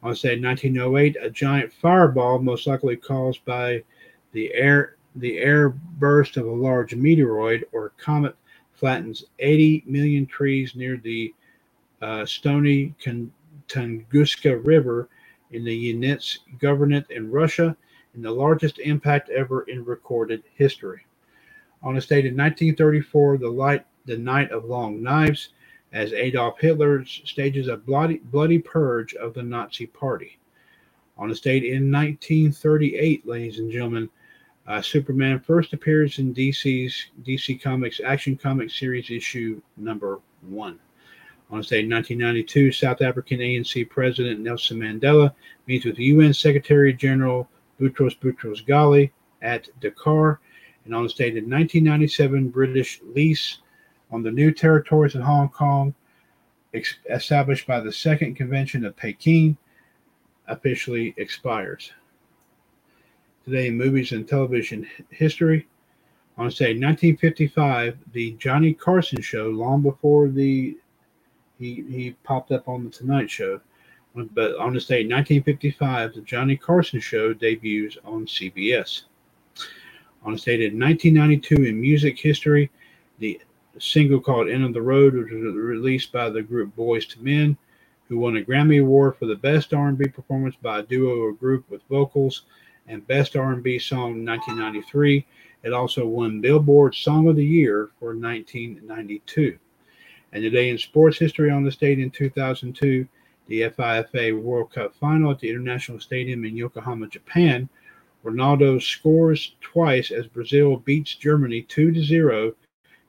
[0.03, 3.83] On say 1908, a giant fireball, most likely caused by
[4.31, 8.35] the air the air burst of a large meteoroid or comet,
[8.73, 11.33] flattens 80 million trees near the
[12.01, 12.95] uh, stony
[13.67, 15.09] Tunguska River
[15.51, 17.75] in the Yenets Governorate in Russia,
[18.15, 21.05] in the largest impact ever in recorded history.
[21.83, 25.49] On a date in 1934, the light, the Night of Long Knives,
[25.93, 30.37] as Adolf Hitler stages a bloody, bloody purge of the Nazi Party.
[31.17, 34.09] On the date in 1938, ladies and gentlemen,
[34.67, 40.79] uh, Superman first appears in DC's DC Comics Action Comics series issue number one.
[41.49, 45.33] On this day in 1992, South African ANC President Nelson Mandela
[45.67, 49.11] meets with UN Secretary General Boutros Boutros Ghali
[49.41, 50.39] at Dakar.
[50.85, 53.59] And on this date in 1997, British lease
[54.11, 55.93] on the new territories in Hong Kong,
[56.73, 59.57] ex- established by the Second Convention of Peking,
[60.47, 61.91] officially expires.
[63.45, 65.67] Today movies and television history,
[66.37, 70.77] on say 1955, the Johnny Carson show, long before the
[71.59, 73.61] he he popped up on the Tonight Show.
[74.15, 79.03] But on this date, 1955, the Johnny Carson Show debuts on CBS.
[80.23, 82.71] On this date in 1992, in music history,
[83.19, 83.39] the
[83.79, 87.57] single called "End of the Road" which was released by the group Boyz II Men,
[88.09, 91.69] who won a Grammy Award for the best R&B performance by a duo or group
[91.69, 92.43] with vocals
[92.87, 95.25] and best R&B song in 1993.
[95.63, 99.57] It also won Billboard Song of the Year for 1992.
[100.33, 103.07] And today in sports history on this date in 2002,
[103.47, 107.69] the FIFA World Cup final at the International Stadium in Yokohama, Japan.
[108.23, 112.53] Ronaldo scores twice as Brazil beats Germany 2 to 0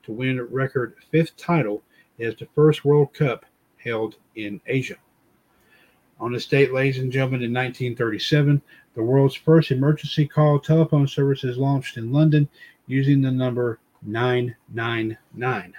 [0.05, 1.83] to win a record fifth title
[2.21, 3.45] as the first World Cup
[3.79, 4.97] held in Asia.
[6.21, 8.63] On this date, ladies and gentlemen, in 1937,
[8.95, 12.49] the world's first emergency call telephone service is launched in London
[12.87, 15.75] using the number 999.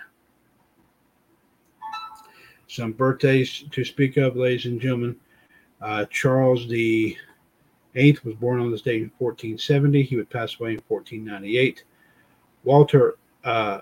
[2.67, 5.15] Some birthdays to speak of, ladies and gentlemen.
[5.82, 7.17] Uh, Charles the
[7.95, 10.01] Eighth was born on this date in 1470.
[10.01, 11.84] He would pass away in 1498.
[12.63, 13.82] Walter uh,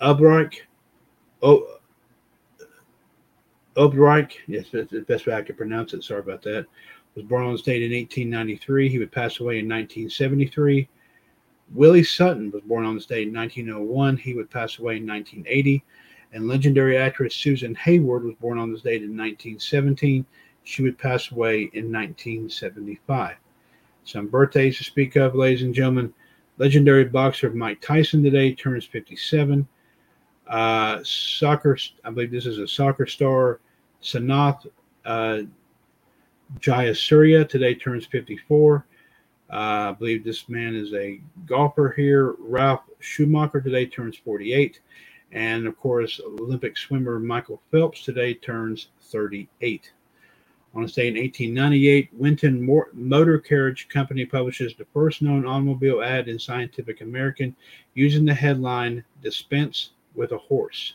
[0.00, 0.60] Ulbricht,
[1.42, 1.78] oh,
[4.46, 6.04] yes, that's the best way I could pronounce it.
[6.04, 6.66] Sorry about that.
[7.14, 8.88] Was born on this date in 1893.
[8.88, 10.88] He would pass away in 1973.
[11.74, 14.16] Willie Sutton was born on this date in 1901.
[14.16, 15.84] He would pass away in 1980
[16.32, 20.24] and legendary actress Susan Hayward was born on this date in 1917.
[20.64, 23.36] She would pass away in 1975.
[24.04, 26.12] Some birthdays to speak of, ladies and gentlemen.
[26.58, 29.66] Legendary boxer Mike Tyson today turns 57.
[30.48, 33.60] Uh, soccer, I believe this is a soccer star,
[34.02, 34.66] Sanath
[35.04, 35.42] uh,
[36.60, 38.86] Jayasuriya today turns 54.
[39.50, 42.34] Uh, I believe this man is a golfer here.
[42.38, 44.80] Ralph Schumacher today turns 48.
[45.32, 49.92] And of course, Olympic swimmer Michael Phelps today turns 38.
[50.74, 56.28] On this day in 1898, Winton Motor Carriage Company publishes the first known automobile ad
[56.28, 57.56] in Scientific American
[57.94, 60.94] using the headline Dispense with a Horse.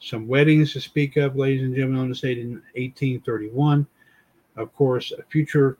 [0.00, 3.86] Some weddings to speak of, ladies and gentlemen, on this date in 1831.
[4.56, 5.78] Of course, a future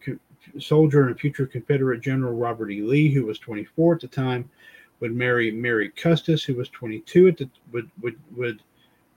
[0.59, 2.83] soldier and future Confederate General Robert E.
[2.83, 4.49] Lee, who was 24 at the time,
[5.01, 8.63] would marry Mary Custis, who was 22 at the would would would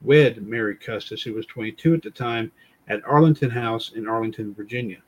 [0.01, 2.51] wed Mary Custis, who was 22 at the time,
[2.87, 5.01] at Arlington House in Arlington, Virginia.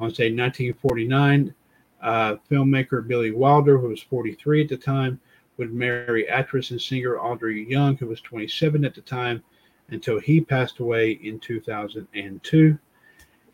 [0.00, 1.54] On say 1949,
[2.02, 5.20] uh, filmmaker Billy Wilder, who was 43 at the time,
[5.56, 9.42] would marry actress and singer Audrey Young, who was 27 at the time,
[9.88, 12.78] until he passed away in 2002.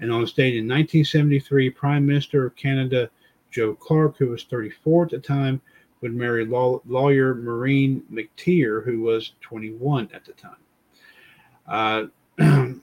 [0.00, 3.10] And on date in 1973, Prime Minister of Canada
[3.50, 5.60] Joe Clark, who was 34 at the time,
[6.00, 10.56] would marry law- lawyer Maureen McTeer, who was 21 at the time.
[11.68, 12.06] Uh,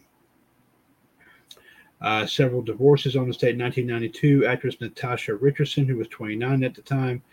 [2.01, 4.45] uh, several divorces on this date in 1992.
[4.45, 7.23] Actress Natasha Richardson, who was 29 at the time,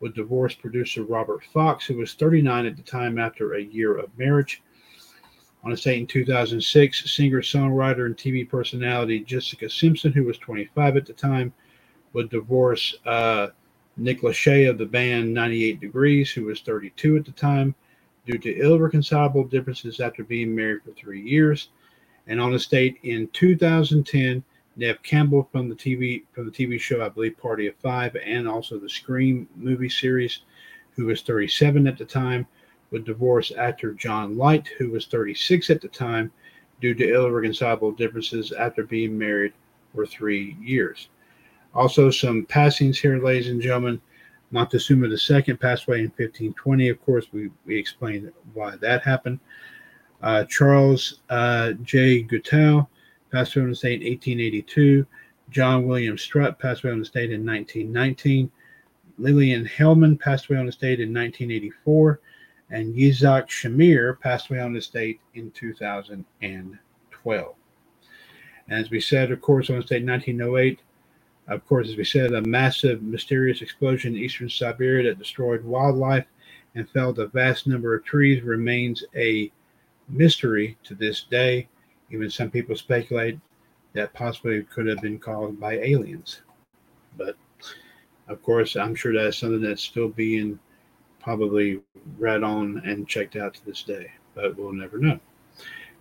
[0.00, 4.16] would divorce producer Robert Fox, who was 39 at the time after a year of
[4.18, 4.62] marriage.
[5.62, 10.96] On this date in 2006, singer, songwriter, and TV personality Jessica Simpson, who was 25
[10.96, 11.52] at the time,
[12.14, 13.48] would divorce uh,
[13.98, 17.74] Nick Lachey of the band 98 Degrees, who was 32 at the time,
[18.24, 21.68] due to irreconcilable differences after being married for three years.
[22.26, 24.42] And on this date in 2010,
[24.80, 28.48] Neve Campbell from the TV from the TV show, I believe, Party of Five, and
[28.48, 30.40] also the Scream movie series,
[30.96, 32.46] who was 37 at the time,
[32.90, 36.32] would divorce actor John Light, who was 36 at the time,
[36.80, 39.52] due to irreconcilable differences after being married
[39.94, 41.10] for three years.
[41.74, 44.00] Also, some passings here, ladies and gentlemen.
[44.50, 46.88] Montezuma II passed away in 1520.
[46.88, 49.38] Of course, we, we explained why that happened.
[50.22, 52.22] Uh, Charles uh, J.
[52.22, 52.88] Guiteau
[53.30, 55.06] passed away on the state in 1882.
[55.50, 58.50] John William Strutt passed away on the state in 1919.
[59.18, 62.20] Lillian Hellman passed away on the state in 1984.
[62.70, 67.54] And Yitzhak Shamir passed away on the state in 2012.
[68.68, 70.80] And as we said, of course, on the state in 1908,
[71.48, 76.26] of course, as we said, a massive, mysterious explosion in eastern Siberia that destroyed wildlife
[76.76, 79.50] and felled a vast number of trees remains a
[80.08, 81.68] mystery to this day.
[82.10, 83.38] Even some people speculate
[83.92, 86.42] that possibly could have been caused by aliens.
[87.16, 87.36] But
[88.28, 90.58] of course, I'm sure that's something that's still being
[91.20, 91.80] probably
[92.18, 95.18] read on and checked out to this day, but we'll never know.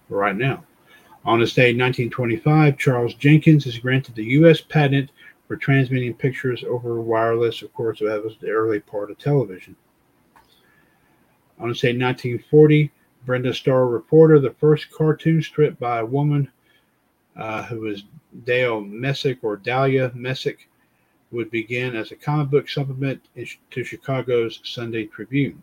[0.09, 0.63] right now,
[1.25, 4.61] on this day, 1925, Charles Jenkins is granted the U.S.
[4.61, 5.11] patent
[5.47, 7.61] for transmitting pictures over wireless.
[7.61, 9.75] Of course, that was the early part of television.
[11.57, 12.89] Want to say 1940,
[13.25, 16.49] Brenda Starr Reporter, the first cartoon strip by a woman
[17.35, 18.03] uh, who was
[18.45, 20.69] Dale Messick or Dahlia Messick,
[21.31, 23.21] would begin as a comic book supplement
[23.71, 25.61] to Chicago's Sunday Tribune.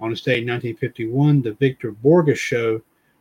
[0.00, 2.80] On this day in 1951, the Victor Borge Show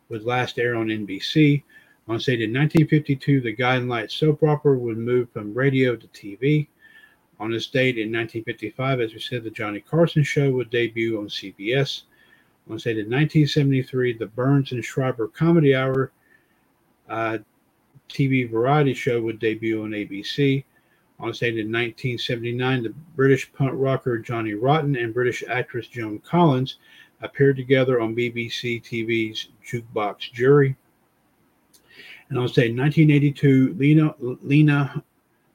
[0.10, 1.64] would last air on NBC.
[2.08, 6.68] On stage in 1952, the Guiding Light soap opera would move from radio to TV.
[7.40, 11.28] On this date in 1955, as we said, the Johnny Carson Show would debut on
[11.28, 12.04] CBS.
[12.68, 16.12] On this date in 1973, the Burns and Schreiber Comedy Hour
[17.10, 17.40] uh,
[18.10, 20.64] TV variety show would debut on ABC.
[21.20, 26.20] On this date in 1979, the British punk rocker Johnny Rotten and British actress Joan
[26.20, 26.78] Collins
[27.22, 30.76] appeared together on BBC TV's Jukebox Jury.
[32.30, 35.04] And I'll say 1982, Lena, Lena,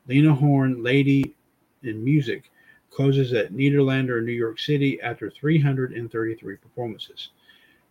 [0.07, 1.35] Lena Horne, Lady
[1.83, 2.51] in Music,
[2.91, 7.31] closes at Nederlander in New York City after 333 performances.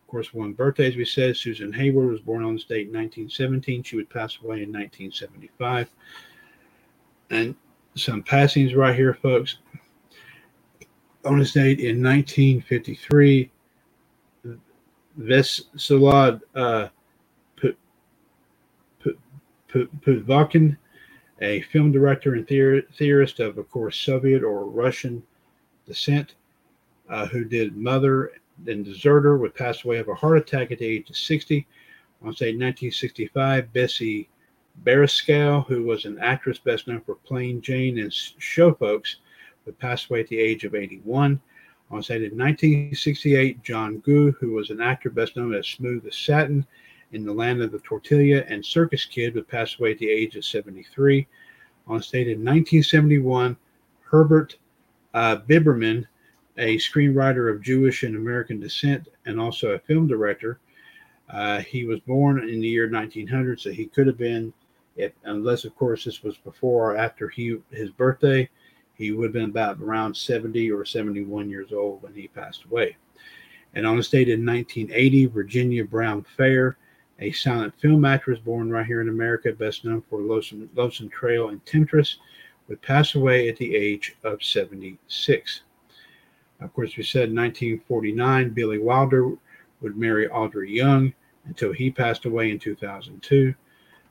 [0.01, 2.93] Of course, one birthday, as we said, Susan Hayward was born on this date in
[2.93, 3.83] 1917.
[3.83, 5.89] She would pass away in 1975.
[7.29, 7.55] And
[7.95, 9.57] some passings right here, folks.
[11.25, 13.51] On this date in 1953,
[15.19, 16.87] Vyacheslav uh,
[19.69, 20.77] Pudovkin,
[21.41, 25.23] a film director and theorist of, of course, Soviet or Russian
[25.85, 26.35] descent,
[27.09, 28.31] uh, who did Mother
[28.65, 31.67] and Deserter, would pass away of a heart attack at the age of 60.
[32.23, 34.29] On say 1965, Bessie
[34.83, 39.17] Barriscale, who was an actress best known for playing Jane in Show Folks,
[39.65, 41.39] would pass away at the age of 81.
[41.89, 46.17] On say in 1968, John Gu, who was an actor best known as Smooth as
[46.17, 46.65] Satin
[47.11, 50.35] in The Land of the Tortilla and Circus Kid, would pass away at the age
[50.35, 51.27] of 73.
[51.87, 53.55] On the state in 1971,
[54.01, 54.57] Herbert
[55.13, 56.05] uh, Biberman,
[56.57, 60.59] a screenwriter of Jewish and American descent and also a film director,
[61.29, 64.53] uh, he was born in the year 1900, so he could have been,
[64.95, 68.49] if, unless of course this was before or after he his birthday,
[68.95, 72.97] he would have been about around 70 or 71 years old when he passed away.
[73.75, 76.77] And on this date in 1980, Virginia Brown Faire,
[77.19, 81.49] a silent film actress born right here in America, best known for Lonesome, Lonesome Trail
[81.49, 82.17] and Temptress,
[82.67, 85.61] would pass away at the age of 76.
[86.59, 89.31] Of course, we said in 1949, Billy Wilder
[89.81, 91.13] would marry Audrey Young
[91.45, 93.53] until he passed away in 2002.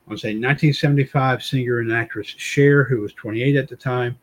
[0.08, 4.16] I On say 1975, singer and actress Cher, who was 28 at the time,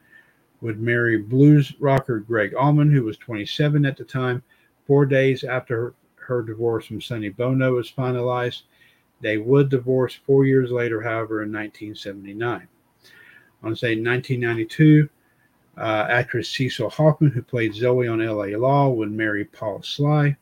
[0.61, 4.41] would marry blues rocker Gregg Allman, who was 27 at the time.
[4.87, 8.63] Four days after her, her divorce from Sonny Bono was finalized,
[9.23, 12.67] they would divorce four years later, however, in 1979.
[13.63, 15.09] On say 1992,
[15.77, 20.35] uh, actress Cecil Hoffman, who played Zoe on LA Law, would marry Paul Sly.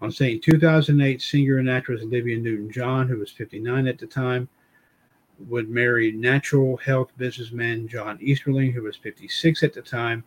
[0.00, 4.48] On say 2008, singer and actress Olivia Newton John, who was 59 at the time,
[5.48, 10.22] would marry natural health businessman John Easterling, who was 56 at the time,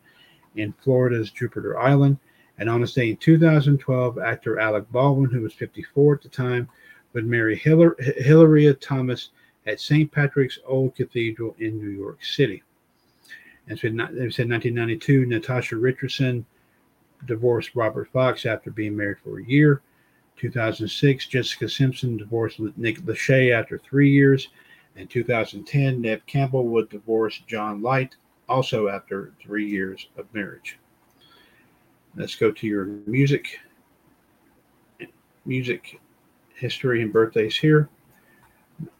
[0.57, 2.17] in Florida's Jupiter Island.
[2.57, 6.69] And on this day in 2012, actor Alec Baldwin, who was 54 at the time,
[7.13, 9.29] would marry Hilaria Thomas
[9.65, 10.11] at St.
[10.11, 12.63] Patrick's Old Cathedral in New York City.
[13.67, 16.45] And so they said 1992, Natasha Richardson
[17.25, 19.81] divorced Robert Fox after being married for a year.
[20.37, 24.49] 2006, Jessica Simpson divorced Nick Lachey after three years.
[24.95, 28.15] In 2010, Neve Campbell would divorce John Light,
[28.49, 30.79] also after three years of marriage.
[32.15, 33.59] Let's go to your music,
[35.45, 36.01] music
[36.61, 37.89] history and birthdays here.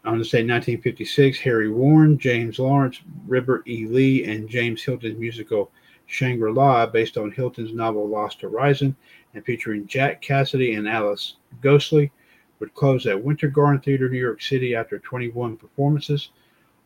[0.04, 3.86] I'm going to 1956, Harry Warren, James Lawrence, Robert E.
[3.86, 5.72] Lee, and James Hilton's musical
[6.08, 8.96] Shangri La, based on Hilton's novel Lost Horizon,
[9.34, 12.12] and featuring Jack Cassidy and Alice Ghostley
[12.60, 16.32] would close at Winter Garden Theater, New York City after 21 performances.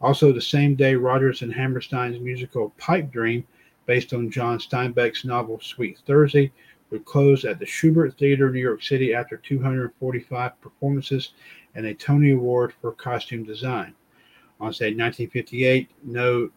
[0.02, 3.46] Also, the same day, Rodgers and Hammerstein's musical Pipe Dream,
[3.86, 6.52] based on John Steinbeck's novel Sweet Thursday,
[6.90, 11.34] would close at the Shubert Theater, in New York City after 245 performances
[11.74, 13.94] and a Tony Award for costume design.
[14.60, 16.50] On say 1958, No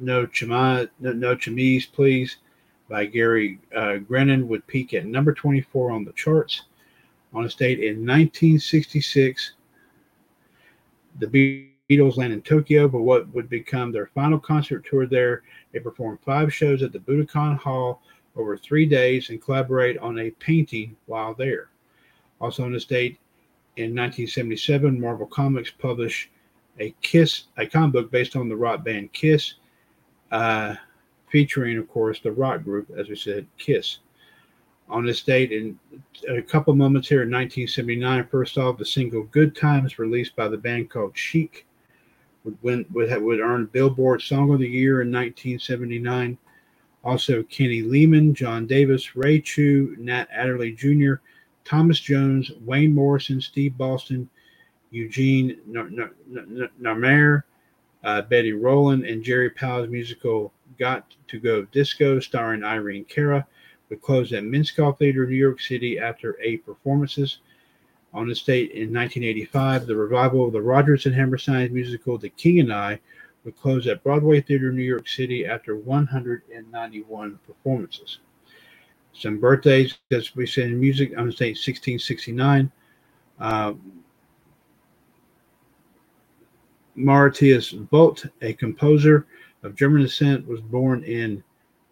[0.00, 2.38] No Chemise, no, no Chemise Please
[2.88, 6.62] by Gary uh, Grennan would peak at number 24 on the charts
[7.32, 9.54] on a date in 1966.
[11.18, 11.26] The
[11.90, 15.42] Beatles landed in Tokyo for what would become their final concert tour there.
[15.72, 18.02] They performed five shows at the Budokan Hall
[18.36, 21.70] over three days and collaborate on a painting while there.
[22.40, 23.18] Also on this date
[23.76, 26.30] in 1977, Marvel Comics published
[26.78, 29.54] a Kiss, a comic book based on the rock band Kiss,
[30.32, 30.74] uh,
[31.28, 33.98] featuring, of course, the rock group, as we said, Kiss
[34.88, 35.78] on this date in
[36.28, 38.26] a couple moments here in 1979.
[38.28, 41.66] First off, the single "Good Times" released by the band called Chic
[42.44, 46.36] would win would have, would earn Billboard Song of the Year in 1979.
[47.04, 51.14] Also, Kenny Lehman, John Davis, Ray Chew, Nat Adderley Jr.,
[51.64, 54.28] Thomas Jones, Wayne Morrison, Steve Boston,
[54.90, 55.58] Eugene
[56.80, 57.42] Narmer,
[58.04, 63.46] uh, Betty Rowland, and Jerry Powell's musical "Got to Go Disco," starring Irene Cara
[63.88, 67.38] would close at Minskoff Theater, New York City after eight performances.
[68.12, 72.60] On this date in 1985, the revival of the Rodgers and Hammerstein musical The King
[72.60, 73.00] and I
[73.44, 78.18] would close at Broadway Theater, New York City after 191 performances.
[79.12, 82.72] Some birthdays, as we said in music, on this date 1669,
[83.38, 83.74] uh,
[86.96, 89.26] Matthias Volt, a composer
[89.62, 91.42] of German descent, was born in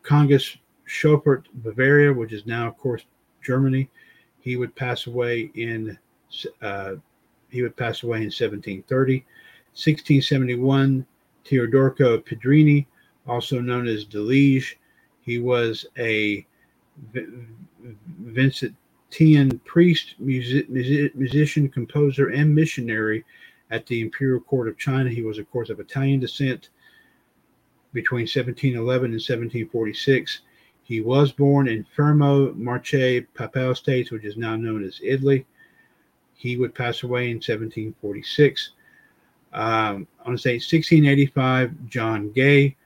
[0.03, 3.05] Kongens, Schopert, Bavaria, which is now, of course,
[3.43, 3.89] Germany.
[4.41, 5.99] He would pass away in
[6.61, 6.95] uh,
[7.51, 9.25] he would pass away in 1730.
[9.75, 11.07] 1671,
[11.45, 12.87] Teodorico Pedrini,
[13.27, 14.77] also known as Delige,
[15.21, 16.47] he was a
[18.23, 23.25] Vincentian priest, music, musician, composer, and missionary
[23.71, 25.09] at the Imperial Court of China.
[25.09, 26.71] He was, of course, of Italian descent
[27.93, 30.41] between 1711 and 1746.
[30.85, 35.47] He was born in Fermo, Marche, Papal States, which is now known as Italy.
[36.35, 38.73] He would pass away in 1746.
[39.53, 42.77] Um, on this date, 1685, John Gay,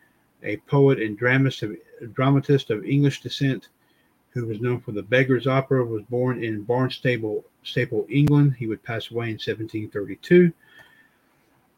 [0.43, 1.75] a poet and dramatist of,
[2.13, 3.69] dramatist of English descent,
[4.31, 8.55] who was known for the Beggar's Opera, was born in Barnstaple, Staple, England.
[8.59, 10.53] He would pass away in 1732.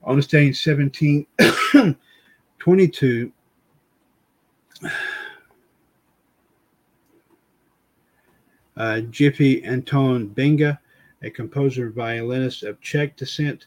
[0.05, 3.33] On this day in 1722,
[8.77, 10.81] uh, Jiffy Anton Benga,
[11.23, 13.67] a composer and violinist of Czech descent,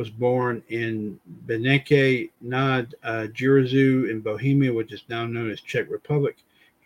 [0.00, 5.90] was born in Beneke nad uh, Jiřeřů in Bohemia, which is now known as Czech
[5.90, 6.36] Republic.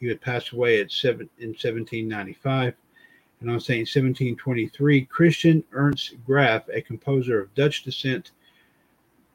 [0.01, 2.75] He would pass away at seven, in 1795.
[3.41, 8.33] And on saying 1723, Christian Ernst Graf, a composer of Dutch descent,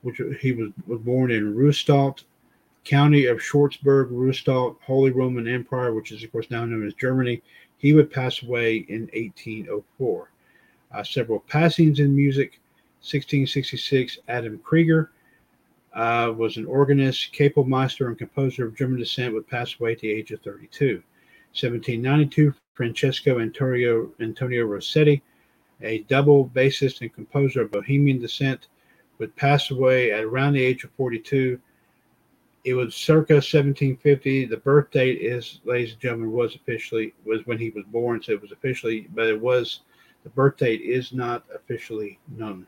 [0.02, 2.24] which he was, was born in Rustalt,
[2.84, 7.42] county of Schwarzburg, Rustalt, Holy Roman Empire, which is of course now known as Germany.
[7.78, 10.32] He would pass away in 1804.
[10.92, 12.60] Uh, several passings in music.
[13.02, 15.12] 1666, Adam Krieger
[15.93, 20.12] uh, was an organist, Kapellmeister, and composer of German descent, would pass away at the
[20.12, 21.02] age of 32.
[21.52, 25.24] 1792, Francesco Antonio, Antonio Rossetti,
[25.82, 28.68] a double bassist and composer of Bohemian descent,
[29.18, 31.60] would pass away at around the age of 42.
[32.66, 34.45] It was circa 1750.
[34.45, 38.34] The birth date is, ladies and gentlemen, was officially was when he was born, so
[38.34, 39.82] it was officially, but it was
[40.24, 42.68] the birth date is not officially known.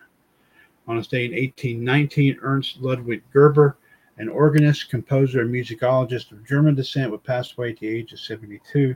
[0.88, 3.78] On his day in 1819, Ernst Ludwig Gerber,
[4.18, 8.20] an organist, composer, and musicologist of German descent, would pass away at the age of
[8.20, 8.96] 72.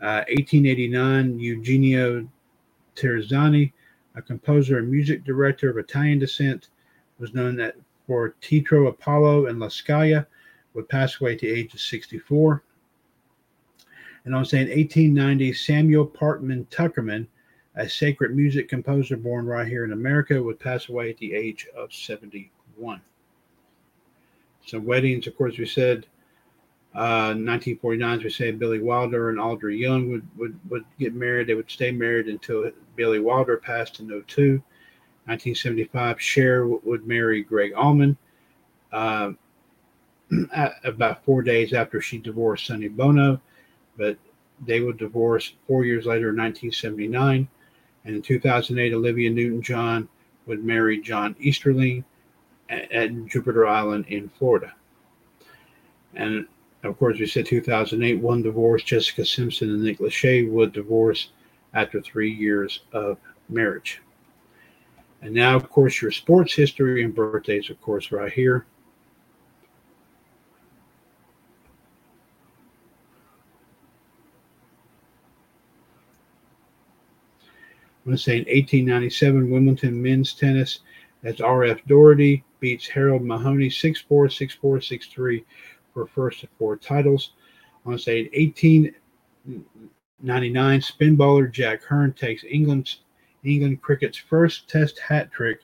[0.00, 2.28] Uh, 1889, Eugenio
[2.96, 3.72] Terziani,
[4.14, 6.68] a composer and music director of Italian descent,
[7.18, 7.72] was known
[8.06, 10.26] for Teatro Apollo and La Scala,
[10.74, 12.62] would pass away at the age of 64.
[14.24, 17.26] And on saying 1890, Samuel Parkman Tuckerman,
[17.76, 21.66] a sacred music composer born right here in America, would pass away at the age
[21.76, 23.00] of 71.
[24.66, 26.06] So weddings, of course, we said
[26.94, 31.46] uh, 1949, as we said, Billy Wilder and Audrey Young would, would, would get married.
[31.46, 34.62] They would stay married until Billy Wilder passed in 02.
[35.26, 38.16] 1975, Cher would marry Gregg Allman.
[38.90, 39.32] Uh,
[40.84, 43.40] about four days after she divorced Sonny Bono,
[43.96, 44.16] but
[44.66, 47.48] they would divorce four years later in 1979.
[48.04, 50.08] And in 2008, Olivia Newton John
[50.46, 52.04] would marry John Easterling
[52.68, 54.72] at, at Jupiter Island in Florida.
[56.14, 56.46] And
[56.82, 58.82] of course, we said 2008, one divorce.
[58.82, 61.30] Jessica Simpson and Nick Lachey would divorce
[61.74, 64.00] after three years of marriage.
[65.22, 68.66] And now, of course, your sports history and birthdays, of course, right here.
[78.04, 80.80] I'm going to say in 1897, Wimbledon men's tennis,
[81.22, 81.78] that's R.F.
[81.86, 85.44] Doherty beats Harold Mahoney 6 4, 6 4, 6 3
[85.92, 87.32] for first four titles.
[87.84, 93.00] I'm going to say in 1899, spin spinballer Jack Hearne takes England's
[93.44, 95.60] England cricket's first test hat trick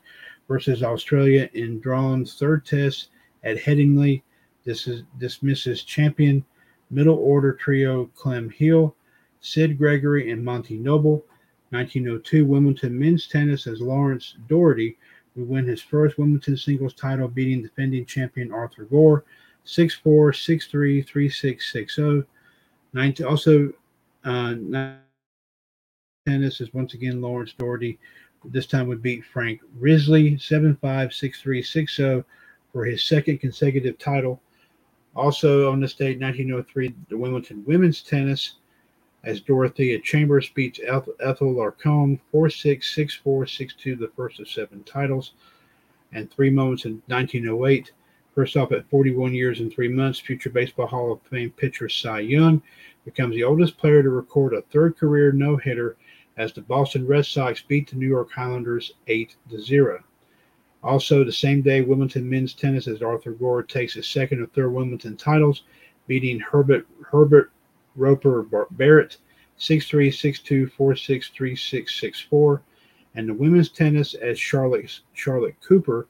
[0.48, 3.08] versus Australia in Drawn's third test
[3.44, 4.22] at Headingley.
[4.64, 6.44] This is dismisses champion
[6.90, 8.94] middle order trio Clem Hill,
[9.40, 11.24] Sid Gregory, and Monty Noble.
[11.76, 14.96] 1902 Wimbledon men's tennis as Lawrence Doherty
[15.34, 19.24] would win his first Wimbledon singles title, beating defending champion Arthur Gore
[19.64, 22.24] 6 4, 6 3, 3 6, 6 0.
[23.26, 23.72] Also,
[24.24, 24.54] uh,
[26.26, 27.98] tennis is once again Lawrence Doherty.
[28.46, 32.24] This time would beat Frank Riseley 7 5, 6 3, 6 0
[32.72, 34.40] for his second consecutive title.
[35.14, 38.54] Also on this date, 1903, the Wimbledon women's tennis
[39.26, 44.48] as Dorothea Chambers beats Ethel Larcombe 4 6, 6 4, 6 2, the first of
[44.48, 45.32] seven titles.
[46.12, 47.90] And three moments in 1908.
[48.34, 52.20] First off, at 41 years and three months, future Baseball Hall of Fame pitcher Cy
[52.20, 52.62] Young
[53.04, 55.96] becomes the oldest player to record a third career no hitter
[56.36, 60.04] as the Boston Red Sox beat the New York Highlanders 8 0.
[60.84, 64.72] Also, the same day, Wimbledon men's tennis as Arthur Gore takes his second or third
[64.72, 65.64] Wimbledon titles,
[66.06, 67.50] beating Herbert Herbert
[67.96, 68.42] Roper
[68.72, 69.16] Barrett
[69.58, 72.60] 6'3, 6'2, 4'6, 3'6, 6'4.
[73.14, 76.06] And the women's tennis as Charlotte Charlotte Cooper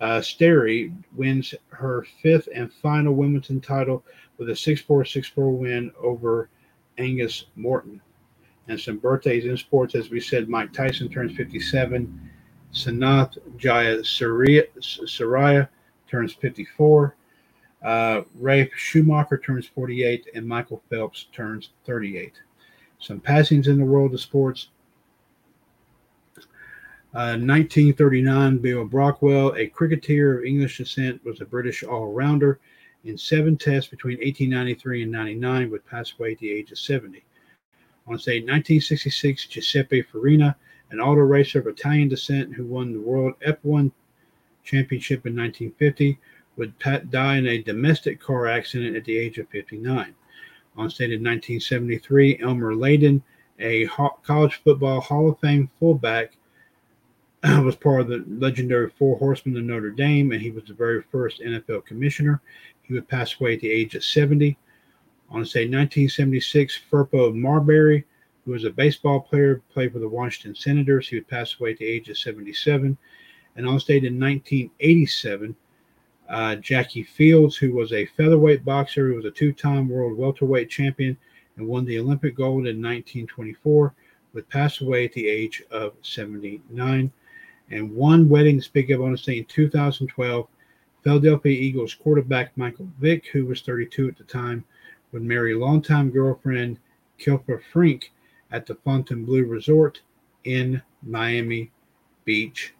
[0.00, 4.04] uh, Sterry wins her fifth and final Wimbledon title
[4.38, 6.50] with a 6'4, 6'4 win over
[6.98, 8.00] Agnes Morton.
[8.68, 12.30] And some birthdays in sports, as we said, Mike Tyson turns 57.
[12.72, 14.66] Sanath Jayasuriya
[16.10, 17.16] turns 54.
[17.84, 22.32] Uh, Ralf Schumacher turns 48, and Michael Phelps turns 38.
[22.98, 24.68] Some passings in the world of sports.
[27.12, 32.58] Uh, 1939, Bill Brockwell, a cricketer of English descent, was a British all rounder
[33.04, 37.22] in seven tests between 1893 and 99, would pass away at the age of 70.
[38.06, 40.56] On say 1966, Giuseppe Farina,
[40.90, 43.92] an auto racer of Italian descent who won the World F1
[44.64, 46.18] Championship in 1950,
[46.56, 46.74] would
[47.10, 50.14] die in a domestic car accident at the age of 59.
[50.76, 53.22] On state in 1973, Elmer Layden,
[53.58, 53.86] a
[54.22, 56.36] college football Hall of Fame fullback,
[57.62, 61.02] was part of the legendary Four Horsemen of Notre Dame, and he was the very
[61.12, 62.40] first NFL commissioner.
[62.82, 64.56] He would pass away at the age of 70.
[65.30, 68.04] On say 1976, Firpo Marberry,
[68.44, 71.08] who was a baseball player, played for the Washington Senators.
[71.08, 72.96] He would pass away at the age of 77.
[73.56, 75.54] And on state in 1987,
[76.28, 81.16] uh, Jackie Fields, who was a featherweight boxer, who was a two-time world welterweight champion
[81.56, 83.94] and won the Olympic gold in 1924,
[84.32, 87.12] would pass away at the age of 79
[87.70, 90.46] and one wedding to speak of on the scene in 2012.
[91.02, 94.64] Philadelphia Eagles quarterback Michael Vick, who was 32 at the time,
[95.12, 96.78] would marry longtime girlfriend
[97.18, 98.12] Kijafa Frink
[98.50, 100.00] at the Fontainebleau Resort
[100.44, 101.70] in Miami
[102.24, 102.74] Beach,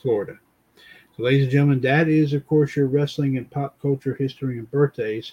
[0.00, 0.38] Florida.
[1.16, 4.70] So, ladies and gentlemen, that is, of course, your wrestling and pop culture history and
[4.70, 5.32] birthdays,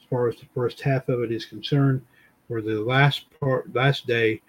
[0.00, 2.04] as far as the first half of it is concerned,
[2.46, 4.40] for the last part, last day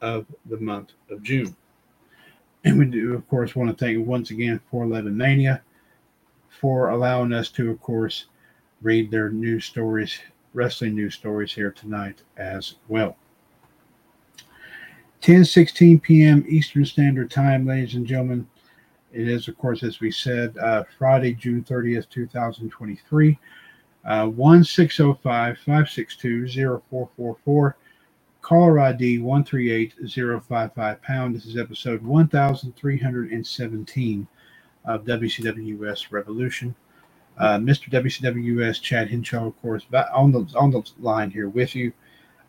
[0.00, 1.54] of the month of June.
[2.64, 5.62] And we do, of course, want to thank once again for 11 Mania
[6.48, 8.26] for allowing us to, of course,
[8.80, 10.18] read their news stories,
[10.54, 13.18] wrestling news stories here tonight as well.
[15.20, 16.44] 10:16 p.m.
[16.48, 18.46] Eastern Standard Time, ladies and gentlemen.
[19.14, 23.38] It is, of course, as we said, uh, Friday, June 30th, 2023.
[24.04, 27.76] Uh, 1605 562 0444
[28.42, 31.34] Caller ID 138055 pound.
[31.34, 34.28] This is episode 1317
[34.84, 36.74] of WCWS Revolution.
[37.38, 37.88] Uh, Mr.
[37.90, 41.90] WCWS Chad Hinshaw, of course, on the on the line here with you.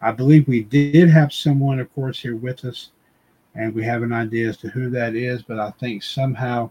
[0.02, 2.90] I believe we did have someone, of course, here with us,
[3.56, 5.41] and we have an idea as to who that is.
[5.41, 6.69] But I think somehow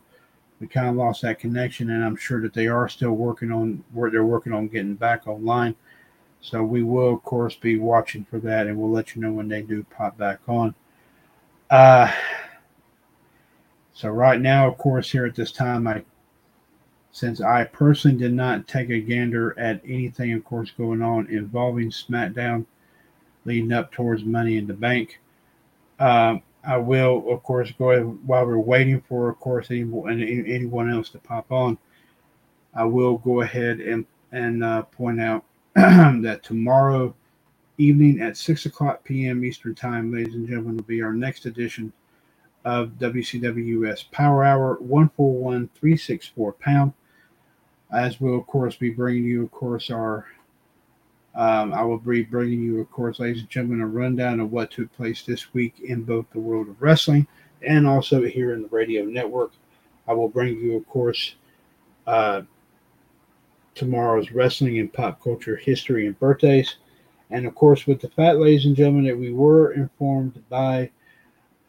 [0.60, 3.82] we kind of lost that connection, and I'm sure that they are still working on
[3.92, 5.74] where they're working on getting back online.
[6.40, 9.48] So we will, of course, be watching for that, and we'll let you know when
[9.48, 10.74] they do pop back on.
[11.70, 12.12] Uh,
[13.94, 16.04] so right now, of course, here at this time, I
[17.12, 21.90] since I personally did not take a gander at anything, of course, going on involving
[21.90, 22.66] SmackDown
[23.44, 25.20] leading up towards Money in the Bank.
[26.00, 30.90] Um, I will, of course, go ahead while we're waiting for, of course, anyone, anyone
[30.90, 31.78] else to pop on.
[32.74, 37.14] I will go ahead and and uh, point out that tomorrow
[37.78, 39.44] evening at 6 o'clock p.m.
[39.44, 41.92] Eastern Time, ladies and gentlemen, will be our next edition
[42.64, 46.92] of WCWS Power Hour 141364 pound.
[47.92, 50.26] As we'll, of course, be bringing you, of course, our.
[51.34, 54.70] Um, I will be bringing you, of course, ladies and gentlemen, a rundown of what
[54.70, 57.26] took place this week in both the world of wrestling
[57.62, 59.52] and also here in the radio network.
[60.06, 61.34] I will bring you, of course,
[62.06, 62.42] uh,
[63.74, 66.76] tomorrow's wrestling and pop culture history and birthdays.
[67.30, 70.90] And of course, with the fact, ladies and gentlemen, that we were informed by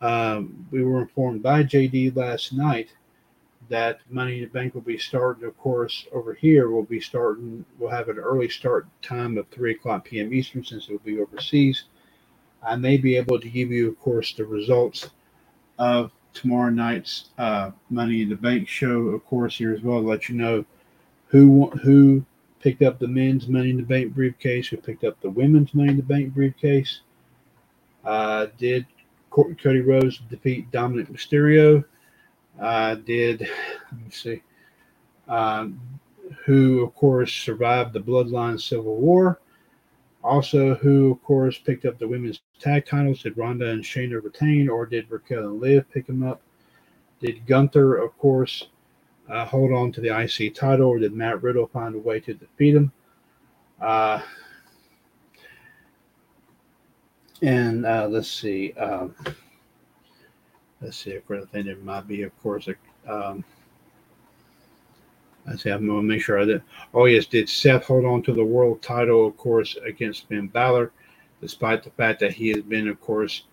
[0.01, 2.89] um, we were informed by JD last night
[3.69, 5.45] that Money in the Bank will be starting.
[5.45, 7.65] Of course, over here We'll be starting.
[7.77, 10.33] We'll have an early start time of three o'clock p.m.
[10.33, 11.85] Eastern since it will be overseas.
[12.63, 15.09] I may be able to give you, of course, the results
[15.77, 20.07] of tomorrow night's uh, Money in the Bank show, of course, here as well to
[20.07, 20.65] let you know
[21.27, 22.25] who who
[22.59, 25.89] picked up the men's Money in the Bank briefcase, who picked up the women's Money
[25.89, 27.01] in the Bank briefcase.
[28.03, 28.85] Uh, did
[29.31, 31.83] Cody Rhodes defeat Dominik Mysterio?
[32.59, 34.41] Uh, did let me see,
[35.27, 35.79] um,
[36.45, 39.39] who of course survived the Bloodline Civil War?
[40.23, 43.21] Also, who of course picked up the women's tag titles?
[43.21, 46.41] Did Ronda and Shayna retain, or did Raquel and Liv pick them up?
[47.19, 48.67] Did Gunther, of course,
[49.29, 52.33] uh, hold on to the IC title, or did Matt Riddle find a way to
[52.33, 52.91] defeat him?
[53.81, 54.21] Uh,
[57.41, 58.73] and uh, let's see.
[58.73, 59.15] Um,
[60.81, 61.15] let's see.
[61.15, 63.11] Of course, I think there might be, of course, a.
[63.11, 63.43] Um,
[65.47, 65.69] let's see.
[65.69, 66.63] I'm to make sure I did.
[66.93, 70.91] Oh yes, did Seth hold on to the world title, of course, against Finn Balor,
[71.41, 73.43] despite the fact that he has been, of course,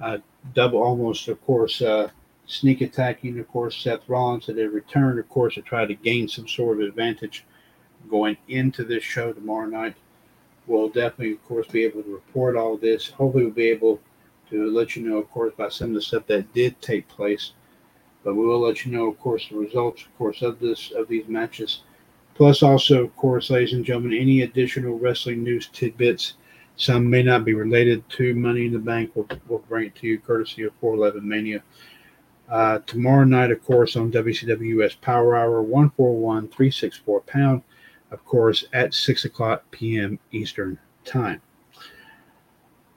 [0.00, 0.18] uh,
[0.54, 2.08] double, almost, of course, uh,
[2.46, 6.28] sneak attacking, of course, Seth Rollins that had returned, of course, to try to gain
[6.28, 7.44] some sort of advantage
[8.10, 9.94] going into this show tomorrow night.
[10.66, 13.08] We'll definitely, of course, be able to report all this.
[13.08, 14.00] Hopefully, we'll be able
[14.52, 17.52] to let you know, of course, about some of the stuff that did take place
[18.24, 21.08] But we will let you know, of course, the results, of course, of this of
[21.08, 21.82] these matches.
[22.34, 26.34] Plus, also, of course, ladies and gentlemen, any additional wrestling news tidbits,
[26.76, 30.06] some may not be related to Money in the Bank, we'll, we'll bring it to
[30.06, 31.62] you courtesy of 411 Mania.
[32.48, 37.62] Uh, tomorrow night, of course, on WCWS Power Hour, 141 364 pound,
[38.10, 40.18] of course, at 6 o'clock p.m.
[40.32, 41.40] Eastern Time.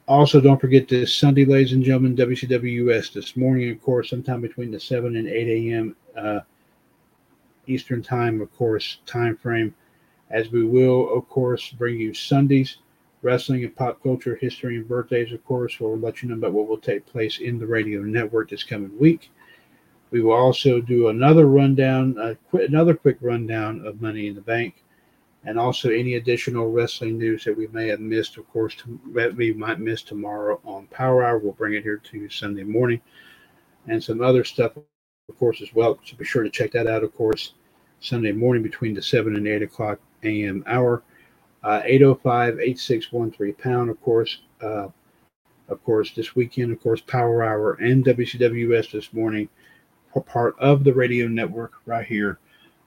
[0.07, 4.69] Also, don't forget this Sunday, ladies and gentlemen, WCWS this morning, of course, sometime between
[4.69, 5.95] the 7 and 8 a.m.
[6.15, 6.39] Uh,
[7.65, 9.73] Eastern Time, of course, time frame,
[10.29, 12.77] as we will, of course, bring you Sundays,
[13.23, 15.79] wrestling and pop culture, history and birthdays, of course.
[15.79, 18.95] We'll let you know about what will take place in the radio network this coming
[18.99, 19.31] week.
[20.11, 24.41] We will also do another rundown, uh, qu- another quick rundown of Money in the
[24.41, 24.83] Bank,
[25.45, 28.75] and also any additional wrestling news that we may have missed, of course,
[29.13, 31.37] that we might miss tomorrow on Power Hour.
[31.37, 32.99] We'll bring it here to you Sunday morning,
[33.87, 35.99] and some other stuff, of course, as well.
[36.03, 37.53] So be sure to check that out, of course,
[37.99, 40.63] Sunday morning between the 7 and 8 o'clock a.m.
[40.67, 41.03] hour.
[41.63, 44.41] Uh, 805 8613 pound, of course.
[44.61, 44.87] Uh,
[45.67, 49.49] of course, this weekend, of course, Power Hour and WCWS this morning
[50.15, 52.39] are part of the radio network right here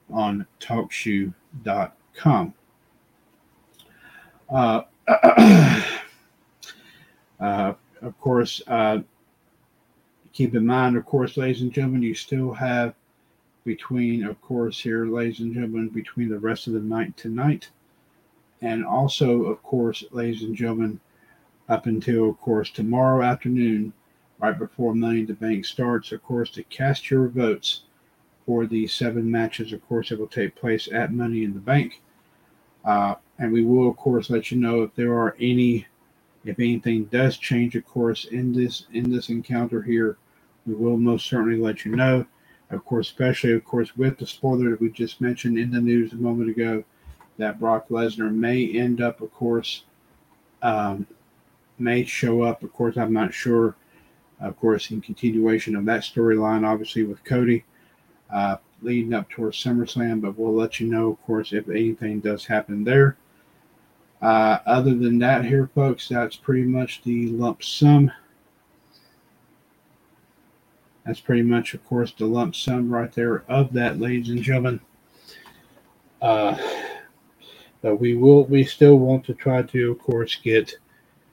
[0.09, 1.91] on TalkShoe.com.
[4.49, 4.81] Uh,
[7.39, 8.99] uh, of course, uh,
[10.33, 12.93] keep in mind, of course, ladies and gentlemen, you still have
[13.65, 17.69] between, of course, here, ladies and gentlemen, between the rest of the night tonight,
[18.61, 20.99] and also, of course, ladies and gentlemen,
[21.67, 23.93] up until, of course, tomorrow afternoon,
[24.39, 27.83] right before Money in the Bank starts, of course, to cast your votes
[28.45, 32.01] for the seven matches, of course, that will take place at Money in the Bank.
[32.89, 35.85] Uh, and we will, of course, let you know if there are any,
[36.43, 40.17] if anything does change, of course, in this in this encounter here,
[40.65, 42.25] we will most certainly let you know.
[42.71, 46.13] Of course, especially, of course, with the spoiler that we just mentioned in the news
[46.13, 46.83] a moment ago,
[47.37, 49.83] that Brock Lesnar may end up, of course,
[50.63, 51.05] um,
[51.77, 52.63] may show up.
[52.63, 53.75] Of course, I'm not sure.
[54.39, 57.65] Of course, in continuation of that storyline, obviously with Cody,
[58.31, 62.45] uh, leading up towards SummerSlam, but we'll let you know, of course, if anything does
[62.45, 63.17] happen there.
[64.21, 68.11] Uh, other than that, here, folks, that's pretty much the lump sum.
[71.05, 74.81] That's pretty much, of course, the lump sum right there of that, ladies and gentlemen.
[76.21, 76.57] Uh,
[77.81, 80.77] but we will, we still want to try to, of course, get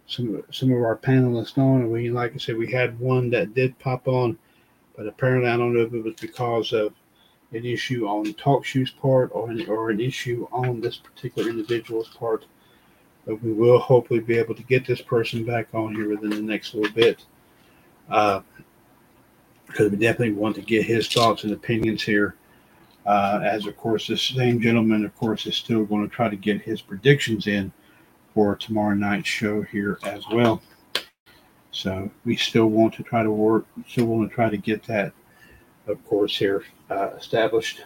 [0.06, 1.82] some some of our panelists on.
[1.82, 4.38] And we, like I said, we had one that did pop on,
[4.96, 6.94] but apparently I don't know if it was because of
[7.56, 12.46] an issue on TalkShoe's part or an, or an issue on this particular individual's part.
[13.26, 16.42] But we will hopefully be able to get this person back on here within the
[16.42, 17.24] next little bit.
[18.08, 18.40] Uh,
[19.66, 22.36] because we definitely want to get his thoughts and opinions here.
[23.04, 26.36] Uh, as of course, this same gentleman, of course, is still going to try to
[26.36, 27.72] get his predictions in
[28.32, 30.62] for tomorrow night's show here as well.
[31.72, 35.12] So we still want to try to work, still want to try to get that,
[35.86, 37.84] of course, here uh, established.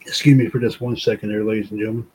[0.00, 2.06] Excuse me for just one second there, ladies and gentlemen.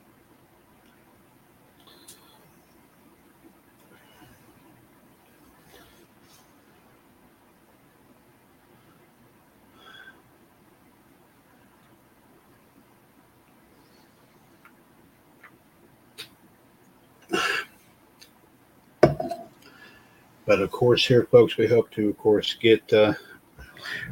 [20.82, 22.92] Course, here, folks, we hope to, of course, get.
[22.92, 23.14] Uh,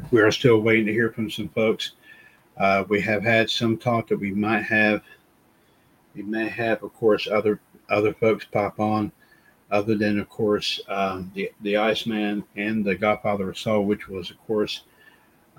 [0.09, 1.91] we are still waiting to hear from some folks.
[2.57, 5.01] Uh, we have had some talk that we might have,
[6.15, 9.11] we may have, of course, other other folks pop on,
[9.69, 14.31] other than, of course, um, the the Iceman and the Godfather of Soul, which was,
[14.31, 14.83] of course,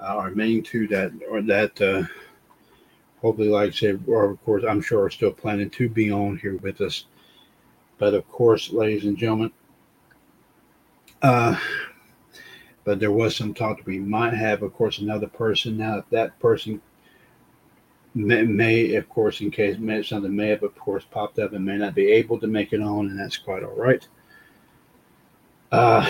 [0.00, 2.04] uh, our main two that or that uh,
[3.20, 6.38] hopefully, like I said, or of course, I'm sure are still planning to be on
[6.38, 7.04] here with us.
[7.98, 9.52] But of course, ladies and gentlemen,
[11.22, 11.56] uh,
[12.84, 15.76] but there was some talk that we might have, of course, another person.
[15.76, 16.80] Now, if that person
[18.14, 21.64] may, may of course, in case may, something may have, of course, popped up and
[21.64, 24.06] may not be able to make it on, and that's quite all right.
[25.70, 26.06] Uh,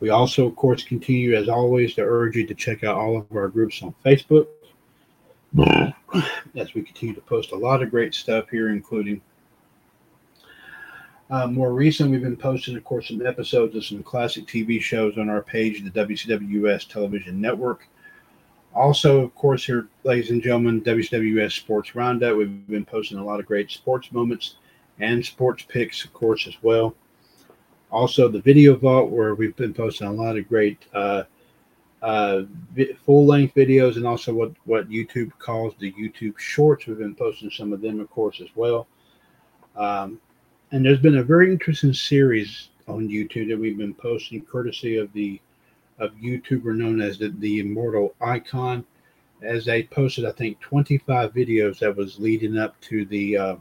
[0.00, 3.26] we also, of course, continue, as always, to urge you to check out all of
[3.34, 4.48] our groups on Facebook.
[6.54, 9.22] As we continue to post a lot of great stuff here, including
[11.28, 15.18] Uh, more recent, we've been posting, of course, some episodes of some classic TV shows
[15.18, 17.88] on our page, the WCWS Television Network.
[18.74, 22.36] Also, of course, here, ladies and gentlemen, WCWS Sports Roundup.
[22.36, 24.56] We've been posting a lot of great sports moments
[25.00, 26.94] and sports picks, of course, as well.
[27.90, 31.24] Also, the Video Vault, where we've been posting a lot of great uh,
[32.02, 32.42] uh,
[33.04, 36.86] full length videos and also what, what YouTube calls the YouTube Shorts.
[36.86, 38.86] We've been posting some of them, of course, as well.
[39.74, 40.20] Um,
[40.72, 45.12] and there's been a very interesting series on YouTube that we've been posting, courtesy of
[45.12, 45.40] the
[45.98, 48.84] of YouTuber known as the, the Immortal Icon,
[49.40, 53.56] as they posted, I think, 25 videos that was leading up to the uh,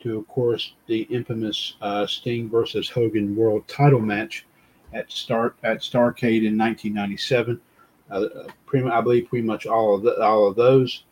[0.00, 4.46] to, of course, the infamous uh, Sting versus Hogan World Title match
[4.94, 7.60] at Start at Starcade in 1997.
[8.10, 8.26] Uh,
[8.64, 11.04] pretty, I believe pretty much all of the, all of those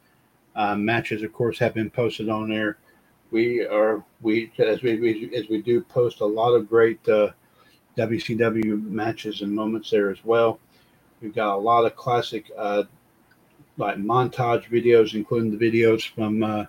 [0.57, 2.79] uh, matches, of course, have been posted on there.
[3.31, 7.31] We are we as we, we as we do post a lot of great uh,
[7.97, 10.59] WCW matches and moments there as well.
[11.21, 12.85] We've got a lot of classic uh,
[13.77, 16.65] like montage videos, including the videos from uh,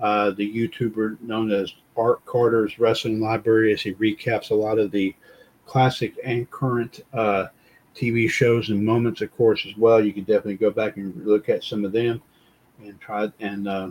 [0.00, 4.90] uh, the YouTuber known as Art Carter's Wrestling Library, as he recaps a lot of
[4.90, 5.14] the
[5.66, 7.46] classic and current uh,
[7.94, 10.04] TV shows and moments, of course, as well.
[10.04, 12.22] You can definitely go back and look at some of them
[12.84, 13.90] and try and uh,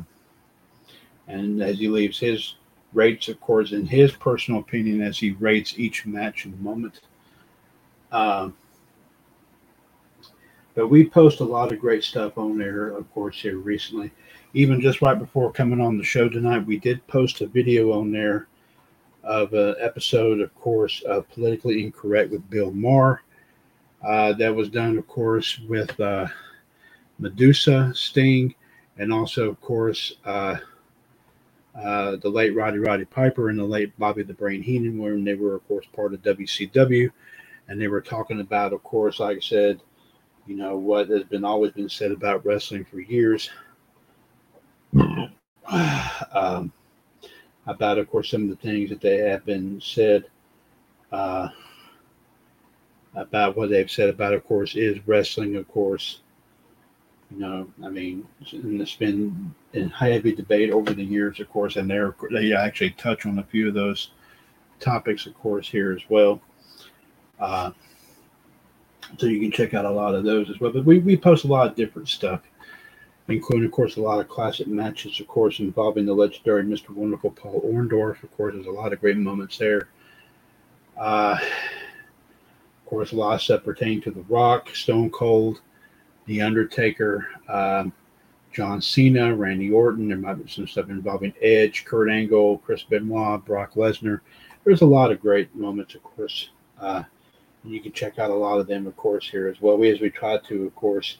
[1.27, 2.55] and as he leaves his
[2.93, 7.01] rates, of course, in his personal opinion, as he rates each match and moment.
[8.11, 8.55] Um,
[10.75, 14.11] but we post a lot of great stuff on there, of course, here recently.
[14.53, 18.11] Even just right before coming on the show tonight, we did post a video on
[18.11, 18.47] there
[19.23, 23.21] of an episode, of course, of Politically Incorrect with Bill Maher.
[24.05, 26.27] Uh, that was done, of course, with uh,
[27.19, 28.53] Medusa, Sting,
[28.97, 30.57] and also, of course, uh,
[31.75, 35.35] uh, the late Roddy Roddy Piper and the late Bobby the Brain Heenan, when they
[35.35, 37.11] were, of course, part of WCW.
[37.67, 39.81] And they were talking about, of course, like I said,
[40.45, 43.49] you know, what has been always been said about wrestling for years.
[46.31, 46.71] um,
[47.65, 50.25] about, of course, some of the things that they have been said
[51.11, 51.49] uh,
[53.15, 56.21] about what they've said about, of course, is wrestling, of course.
[57.31, 61.75] You know, I mean, and it's been in heavy debate over the years, of course,
[61.75, 61.99] and they
[62.31, 64.11] they actually touch on a few of those
[64.79, 66.39] topics, of course, here as well.
[67.39, 67.71] Uh,
[69.17, 70.71] so you can check out a lot of those as well.
[70.71, 72.41] But we, we post a lot of different stuff
[73.27, 76.89] including, of course, a lot of classic matches, of course, involving the legendary Mr.
[76.89, 78.21] Wonderful Paul Orndorff.
[78.23, 79.89] Of course, there's a lot of great moments there.
[80.97, 85.61] Uh, of course, a lot of stuff pertaining to The Rock, Stone Cold,
[86.25, 87.93] The Undertaker, um,
[88.51, 90.07] John Cena, Randy Orton.
[90.07, 94.21] There might be some stuff involving Edge, Kurt Angle, Chris Benoit, Brock Lesnar.
[94.63, 96.49] There's a lot of great moments, of course.
[96.79, 97.03] Uh,
[97.63, 99.77] you can check out a lot of them, of course, here as well.
[99.77, 101.17] We, as we try to, of course,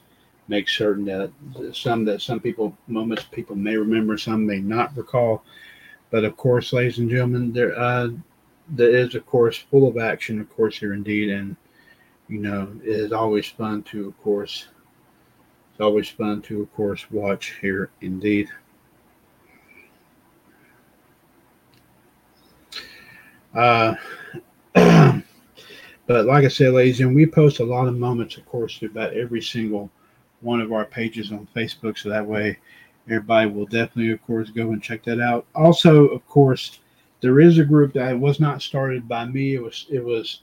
[0.48, 1.32] make certain that
[1.74, 5.44] some that some people moments people may remember, some may not recall.
[6.12, 8.10] But of course, ladies and gentlemen, there uh,
[8.70, 11.56] there is of course full of action, of course, here indeed, and
[12.28, 14.68] you know it is always fun to, of course,
[15.76, 18.48] it's always fun to, of course, watch here indeed.
[23.54, 23.96] Uh,
[24.74, 25.22] but
[26.08, 29.42] like I said, ladies and we post a lot of moments, of course, about every
[29.42, 29.92] single
[30.40, 32.58] one of our pages on Facebook, so that way
[33.10, 35.46] everybody will definitely, of course, go and check that out.
[35.56, 36.80] Also, of course,
[37.20, 39.56] there is a group that was not started by me.
[39.56, 40.40] It was it was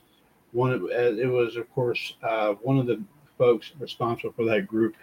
[0.51, 3.03] one of it was of course uh, one of the
[3.39, 4.95] folks responsible for that group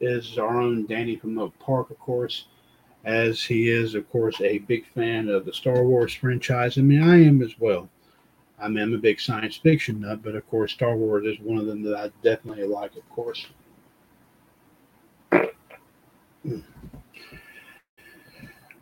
[0.00, 2.46] is our own Danny from Oak Park, of course,
[3.04, 6.78] as he is, of course, a big fan of the Star Wars franchise.
[6.78, 7.88] I mean, I am as well.
[8.58, 11.58] I mean, I'm a big science fiction nut, but of course, Star Wars is one
[11.58, 13.46] of them that I definitely like, of course.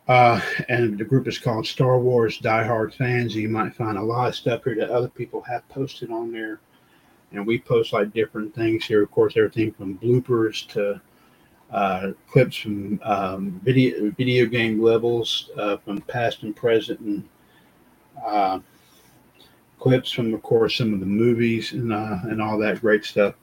[0.08, 3.34] Uh, and the group is called Star Wars Die Hard Fans.
[3.34, 6.60] You might find a lot of stuff here that other people have posted on there.
[7.32, 9.02] And we post like different things here.
[9.02, 11.00] Of course, everything from bloopers to
[11.70, 17.28] uh, clips from um, video video game levels uh, from past and present, and
[18.24, 18.58] uh,
[19.78, 23.34] clips from, of course, some of the movies and uh, and all that great stuff.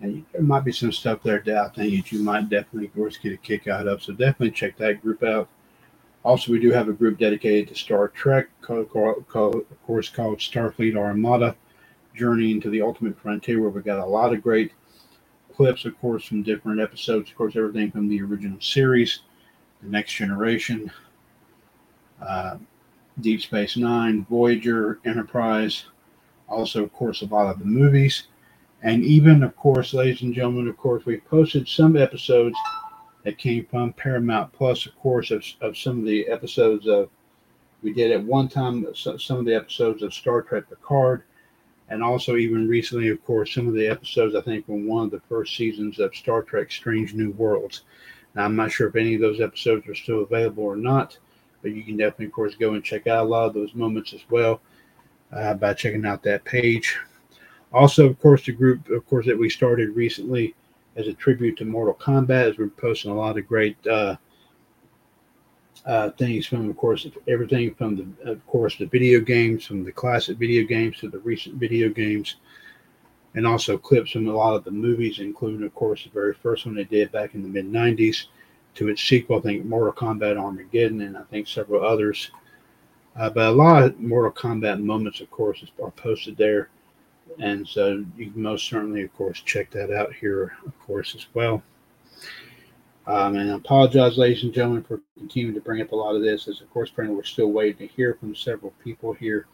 [0.00, 2.94] And there might be some stuff there that I think that you might definitely, of
[2.94, 4.02] course, get a kick out of.
[4.02, 5.48] So definitely check that group out.
[6.24, 10.38] Also, we do have a group dedicated to Star Trek, called, called, of course, called
[10.38, 11.54] Starfleet Armada
[12.14, 14.72] Journey into the Ultimate Frontier, where we got a lot of great
[15.54, 17.30] clips, of course, from different episodes.
[17.30, 19.20] Of course, everything from the original series,
[19.82, 20.90] The Next Generation,
[22.20, 22.56] uh,
[23.20, 25.84] Deep Space Nine, Voyager, Enterprise,
[26.48, 28.24] also, of course, a lot of the movies.
[28.82, 32.56] And even, of course, ladies and gentlemen, of course, we posted some episodes
[33.22, 37.08] that came from Paramount Plus, of course, of, of some of the episodes of,
[37.82, 41.22] we did at one time some of the episodes of Star Trek Picard,
[41.88, 45.10] and also even recently, of course, some of the episodes, I think, from one of
[45.10, 47.82] the first seasons of Star Trek Strange New Worlds.
[48.34, 51.18] Now, I'm not sure if any of those episodes are still available or not,
[51.62, 54.12] but you can definitely, of course, go and check out a lot of those moments
[54.12, 54.60] as well
[55.32, 56.98] uh, by checking out that page.
[57.72, 60.54] Also, of course, the group, of course, that we started recently
[60.96, 64.16] as a tribute to Mortal Kombat, has we're posting a lot of great uh,
[65.86, 69.92] uh, things from, of course, everything from the, of course, the video games, from the
[69.92, 72.36] classic video games to the recent video games,
[73.34, 76.64] and also clips from a lot of the movies, including, of course, the very first
[76.64, 78.26] one they did back in the mid '90s,
[78.74, 82.30] to its sequel, I think Mortal Kombat Armageddon, and I think several others.
[83.16, 86.70] Uh, but a lot of Mortal Kombat moments, of course, are posted there.
[87.38, 91.26] And so you can most certainly, of course, check that out here, of course, as
[91.34, 91.62] well.
[93.06, 96.22] Um, and I apologize, ladies and gentlemen, for continuing to bring up a lot of
[96.22, 99.46] this, as of course, apparently we're still waiting to hear from several people here.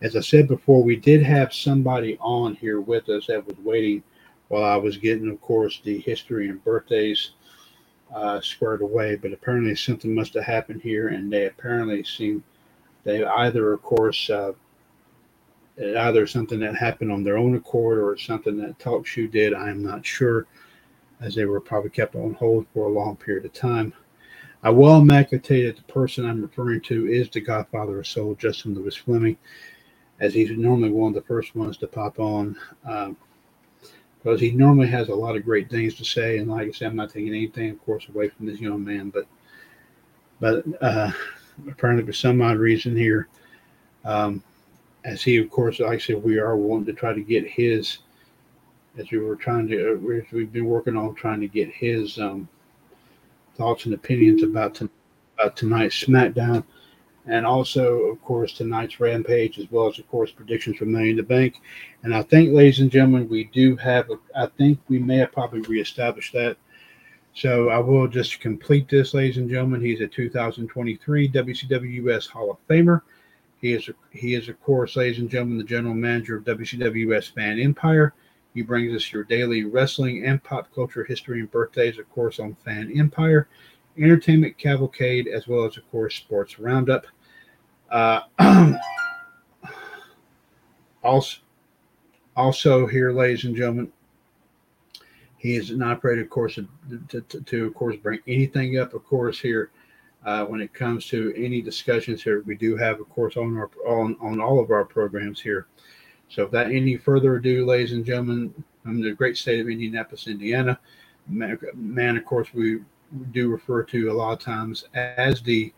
[0.00, 4.02] As I said before, we did have somebody on here with us that was waiting
[4.48, 7.32] while I was getting, of course, the history and birthdays
[8.14, 9.16] uh, squared away.
[9.16, 12.42] But apparently something must have happened here, and they apparently seem
[13.04, 14.52] they either, of course, uh,
[15.78, 19.52] either something that happened on their own accord or something that Talk TalkShoe did.
[19.52, 20.46] I am not sure,
[21.20, 23.92] as they were probably kept on hold for a long period of time.
[24.62, 28.74] I tell you that the person I'm referring to is the Godfather of Soul, Justin
[28.74, 29.36] Lewis Fleming,
[30.20, 32.56] as he's normally one of the first ones to pop on.
[32.88, 33.16] Um,
[34.24, 36.88] because he normally has a lot of great things to say, and like I said,
[36.88, 39.26] I'm not taking anything, of course, away from this young man, but
[40.40, 41.12] but uh,
[41.68, 43.28] apparently for some odd reason here,
[44.04, 44.42] um,
[45.04, 47.98] as he, of course, like I said, we are wanting to try to get his,
[48.98, 52.48] as we were trying to, uh, we've been working on trying to get his um,
[53.56, 54.90] thoughts and opinions about, to,
[55.34, 56.64] about tonight's SmackDown,
[57.26, 61.16] and also, of course, tonight's Rampage, as well as, of course, predictions from Money in
[61.16, 61.60] the Bank.
[62.02, 65.32] And I think, ladies and gentlemen, we do have, a, I think we may have
[65.32, 66.56] probably reestablished that.
[67.32, 69.80] So I will just complete this, ladies and gentlemen.
[69.80, 73.00] He's a 2023 WCW US Hall of Famer.
[73.60, 77.58] He is, he is, of course, ladies and gentlemen, the general manager of WCWS Fan
[77.58, 78.12] Empire.
[78.54, 82.56] He brings us your daily wrestling and pop culture history and birthdays, of course, on
[82.64, 83.48] Fan Empire,
[83.98, 87.06] Entertainment Cavalcade, as well as, of course, Sports Roundup.
[87.90, 88.20] Uh,
[91.02, 91.38] also,
[92.36, 93.92] also here, ladies and gentlemen,
[95.36, 96.68] he is an operator, of course, to,
[97.08, 99.70] to, to, of course bring anything up, of course, here
[100.24, 103.70] uh, when it comes to any discussions here we do have of course on our
[103.86, 105.66] on, on all of our programs here
[106.28, 108.52] so without any further ado ladies and gentlemen
[108.82, 110.78] from the great state of indianapolis indiana
[111.28, 112.80] man of course we
[113.32, 115.72] do refer to a lot of times as the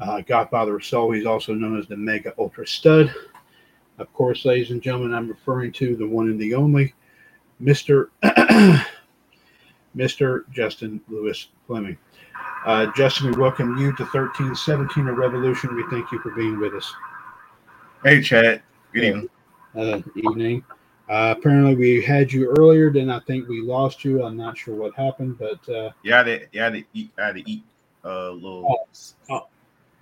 [0.00, 3.14] uh, godfather of soul he's also known as the mega ultra stud
[3.98, 6.94] of course ladies and gentlemen i'm referring to the one and the only
[7.62, 8.08] mr
[9.96, 11.96] mr justin lewis fleming
[12.64, 15.74] uh, Justin, we welcome you to 1317 of Revolution.
[15.74, 16.94] We thank you for being with us.
[18.04, 18.62] Hey, Chad.
[18.92, 19.28] Good evening.
[19.76, 20.62] Uh, evening.
[21.08, 24.24] Uh, apparently, we had you earlier, then I think we lost you.
[24.24, 27.10] I'm not sure what happened, but uh, yeah, I had yeah, to eat.
[27.18, 27.64] I had to eat
[28.04, 28.66] a uh, little.
[28.68, 29.46] Oh, oh,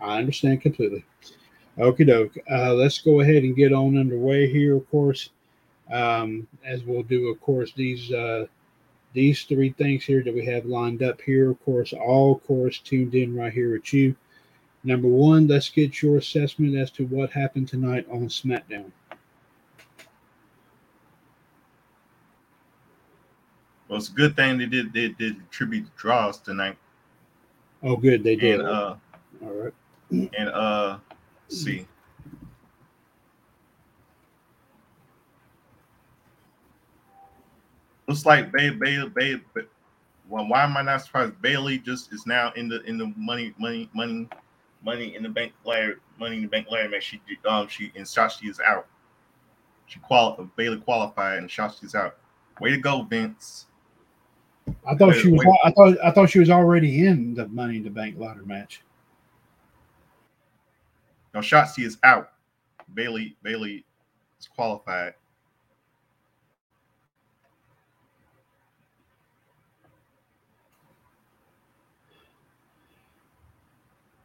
[0.00, 1.04] I understand completely.
[1.78, 2.36] Okie doke.
[2.50, 5.30] Uh, let's go ahead and get on underway here, of course.
[5.90, 8.46] Um, as we'll do, of course, these uh,
[9.12, 12.78] these three things here that we have lined up here, of course, all of course
[12.78, 14.14] tuned in right here at you.
[14.84, 18.92] Number one, let's get your assessment as to what happened tonight on SmackDown.
[23.90, 26.78] Well, it's a good thing they did they did tribute draws tonight.
[27.82, 28.60] Oh, good, they did.
[28.60, 28.94] And, uh,
[29.42, 29.74] all right.
[30.10, 30.98] And uh,
[31.48, 31.88] see.
[38.06, 39.40] looks like Bay Bay Bay.
[40.28, 41.40] Well, why am I not surprised?
[41.42, 44.28] Bayley just is now in the in the money money money
[44.84, 47.02] money in the bank layer money in the bank layer match.
[47.02, 48.86] She um she and Shotzi is out.
[49.86, 52.18] She qualified Bayley qualified and Shotzi is out.
[52.60, 53.66] Way to go, Vince.
[54.86, 55.46] I thought she was.
[55.64, 55.96] I thought.
[56.04, 58.82] I thought she was already in the Money in the Bank ladder match.
[61.34, 62.32] No, Shotzi is out.
[62.94, 63.84] Bayley Bayley
[64.40, 65.14] is qualified.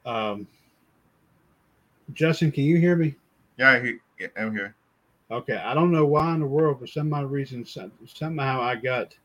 [0.06, 0.48] Um,
[2.14, 3.16] Justin, can you hear me?
[3.58, 4.76] Yeah, I hear, yeah, I'm here.
[5.32, 9.16] Okay, I don't know why in the world, for some odd reason, somehow I got,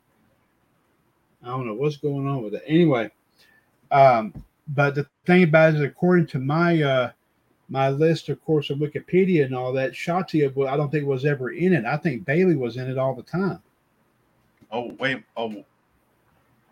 [1.42, 2.62] I don't know what's going on with it.
[2.66, 3.10] Anyway,
[3.90, 4.32] um,
[4.68, 7.12] but the thing about it is, according to my uh,
[7.68, 9.94] my list, of course, of Wikipedia and all that,
[10.54, 11.84] well, I don't think was ever in it.
[11.84, 13.62] I think Bayley was in it all the time.
[14.72, 15.64] Oh wait, oh,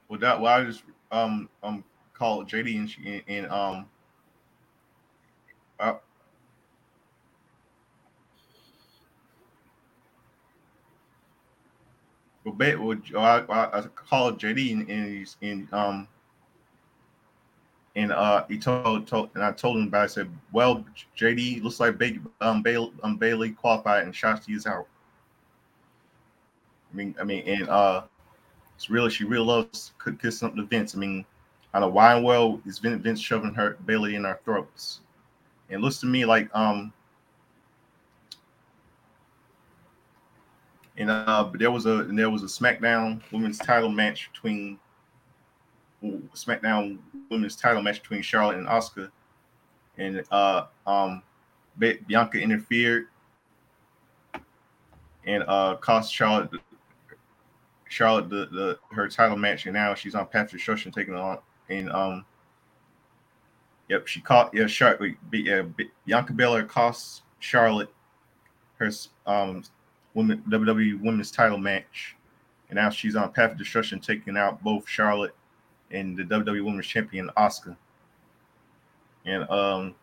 [0.09, 1.85] well that well I just um um
[2.15, 3.86] called JD and she and, and um
[12.52, 16.08] ba- well, I, I, I called JD and, he's in um
[17.96, 20.04] and uh he told told and I told him about it.
[20.04, 20.84] I said, well,
[21.16, 24.86] JD looks like Bayley um Bayley um Bayley qualified and Shotzi is out.
[26.92, 28.02] I mean, I mean, and uh,
[28.76, 30.94] it's really she really loves could kiss something to Vince.
[30.94, 31.24] I mean,
[31.74, 35.00] I know why and well is Vince, Vince shoving her Bayley in our throats.
[35.68, 36.92] And it looks to me like um,
[40.98, 44.78] and uh, there was a there was a SmackDown Women's Title match between
[46.02, 46.98] SmackDown
[47.30, 49.10] Women's Title match between Charlotte and Asuka,
[49.96, 51.22] and uh, um,
[51.78, 53.06] Bianca interfered
[55.24, 56.50] and uh cost Charlotte
[57.88, 61.38] Charlotte the, the her title match, and now she's on path destruction, taking on
[61.70, 62.24] and um.
[63.88, 65.16] Yep, she caught yeah Charlotte.
[65.32, 65.62] Yeah,
[66.04, 67.88] Bianca Belair cost Charlotte
[68.76, 68.90] her
[69.26, 69.64] um
[70.19, 72.16] women WWE Women's Title match,
[72.69, 75.35] and now she's on path of destruction, taking out both Charlotte
[75.93, 77.77] and the WWE Women's Champion Asuka.
[79.24, 79.95] And um,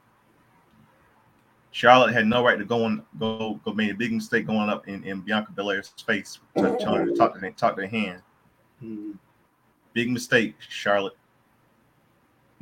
[1.71, 4.87] Charlotte had no right to go on go go made a big mistake going up
[4.87, 8.21] in, in Bianca Belair's face, telling her to talk to talk to her hand.
[8.79, 9.11] Hmm.
[9.93, 11.17] Big mistake, Charlotte.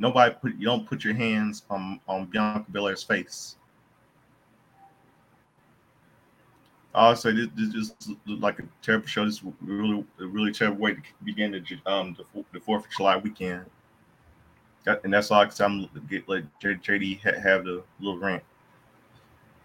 [0.00, 3.56] Nobody put you don't put your hands on on Bianca Belair's face.
[6.94, 9.24] Also, this, this is like a terrible show.
[9.24, 12.90] This is really a really terrible way to begin the um the, the Fourth of
[12.92, 13.64] July weekend.
[14.84, 18.42] That, and that's all because I'm get let JD have the little rant.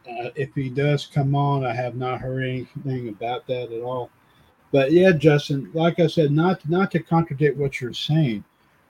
[0.09, 4.09] Uh, if he does come on, I have not heard anything about that at all.
[4.71, 8.43] But yeah, Justin, like I said, not not to contradict what you're saying,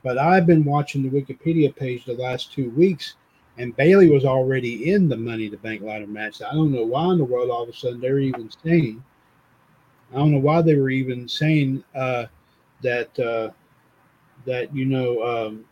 [0.03, 3.15] but I've been watching the Wikipedia page the last two weeks,
[3.59, 6.41] and Bayley was already in the Money to Bank ladder match.
[6.41, 9.03] I don't know why in the world all of a sudden they're even saying.
[10.13, 12.25] I don't know why they were even saying uh,
[12.81, 13.49] that uh,
[14.45, 15.65] that you know um,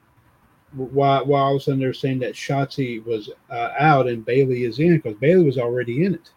[0.74, 4.66] why why all of a sudden they're saying that Shotzi was uh, out and Bayley
[4.66, 6.30] is in because Bayley was already in it.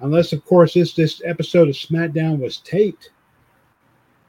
[0.00, 3.10] Unless, of course, this this episode of SmackDown was taped,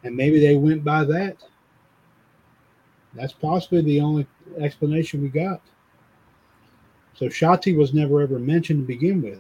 [0.04, 1.38] and maybe they went by that.
[3.16, 4.28] That's possibly the only
[4.60, 5.62] explanation we got.
[7.16, 9.40] So Shotzi was never ever mentioned to begin with.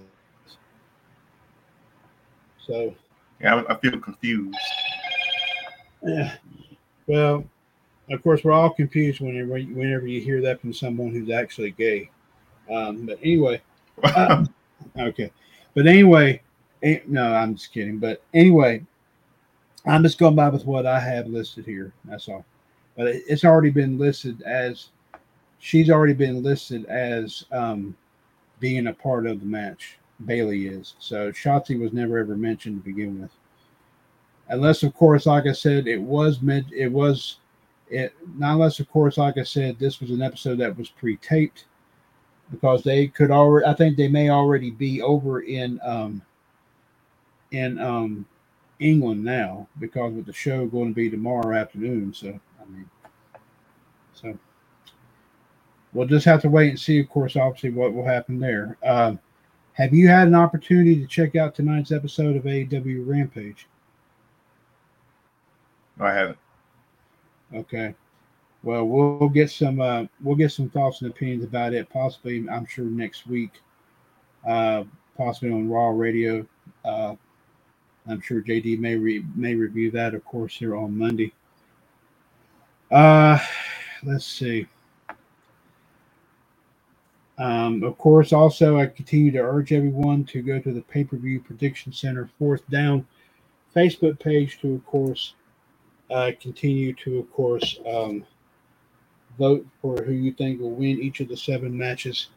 [2.65, 2.95] So
[3.41, 4.57] yeah, I, I feel confused.
[6.03, 6.36] Yeah.
[7.07, 7.45] Well,
[8.10, 12.10] of course, we're all confused whenever whenever you hear that from someone who's actually gay.
[12.72, 13.61] Um, but anyway,
[14.03, 14.45] uh,
[14.98, 15.32] okay.
[15.73, 16.41] But anyway,
[17.07, 17.98] no, I'm just kidding.
[17.98, 18.84] But anyway,
[19.86, 21.94] I'm just going by with what I have listed here.
[22.06, 22.45] That's all.
[22.95, 24.90] But it's already been listed as
[25.60, 27.95] she's already been listed as um,
[28.60, 29.98] being a part of the match.
[30.26, 30.95] Bayley is.
[30.99, 33.32] So Shotzi was never ever mentioned to begin with.
[34.48, 36.68] Unless, of course, like I said, it was meant.
[36.72, 37.40] It was
[37.90, 38.14] it.
[38.38, 41.65] Not unless, of course, like I said, this was an episode that was pre-taped
[42.52, 43.65] because they could already.
[43.65, 46.22] I think they may already be over in um,
[47.52, 48.26] in um,
[48.80, 52.14] England now because with the show going to be tomorrow afternoon.
[52.14, 52.90] So I mean,
[54.14, 54.38] so
[55.95, 56.99] we'll just have to wait and see.
[56.99, 58.77] Of course, obviously, what will happen there.
[58.84, 59.19] Um,
[59.73, 63.67] have you had an opportunity to check out tonight's episode of AEW Rampage?
[65.97, 66.38] No, I haven't.
[67.53, 67.95] Okay.
[68.63, 71.89] Well, we'll get some uh, we'll get some thoughts and opinions about it.
[71.89, 73.61] Possibly, I'm sure next week,
[74.47, 74.84] uh,
[75.17, 76.45] possibly on Raw Radio.
[76.84, 77.15] Uh,
[78.07, 81.34] I'm sure JD may re- may review that, of course, here on Monday.
[82.91, 83.39] Uh,
[84.03, 84.67] let's see.
[87.38, 91.18] Um, of course, also I continue to urge everyone to go to the Pay Per
[91.18, 93.06] View Prediction Center Fourth Down
[93.76, 95.36] Facebook page to, of course,
[96.10, 98.24] uh, continue to, of course, um,
[99.38, 102.30] vote for who you think will win each of the seven matches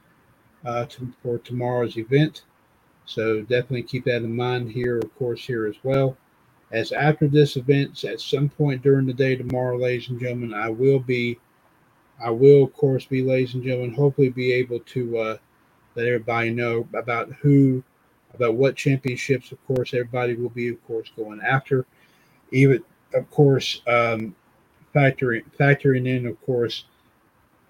[0.65, 2.43] uh, to, for tomorrow's event.
[3.07, 6.17] So definitely keep that in mind here, of course, here as well.
[6.73, 10.69] As after this event, at some point during the day tomorrow, ladies and gentlemen, I
[10.69, 11.39] will be
[12.23, 15.37] I will, of course, be, ladies and gentlemen, hopefully be able to uh,
[15.95, 17.83] let everybody know about who,
[18.35, 21.87] about what championships, of course, everybody will be, of course, going after.
[22.51, 22.83] Even,
[23.15, 24.35] of course, um,
[24.95, 26.85] factoring factoring in, of course,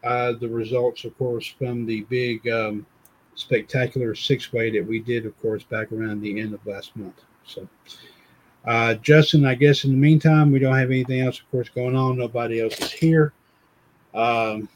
[0.05, 2.87] uh, the results, of course, from the big um,
[3.35, 7.21] spectacular six way that we did, of course, back around the end of last month.
[7.45, 7.69] So,
[8.67, 11.97] uh, Justin, I guess in the meantime, we don't have anything else, of course, going
[11.97, 12.19] on.
[12.19, 13.33] Nobody else is here.
[14.15, 14.69] Um,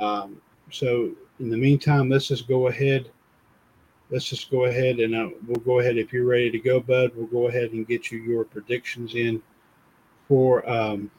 [0.00, 0.40] um,
[0.70, 3.10] so, in the meantime, let's just go ahead.
[4.10, 5.96] Let's just go ahead and uh, we'll go ahead.
[5.96, 9.42] If you're ready to go, Bud, we'll go ahead and get you your predictions in
[10.28, 11.10] for um,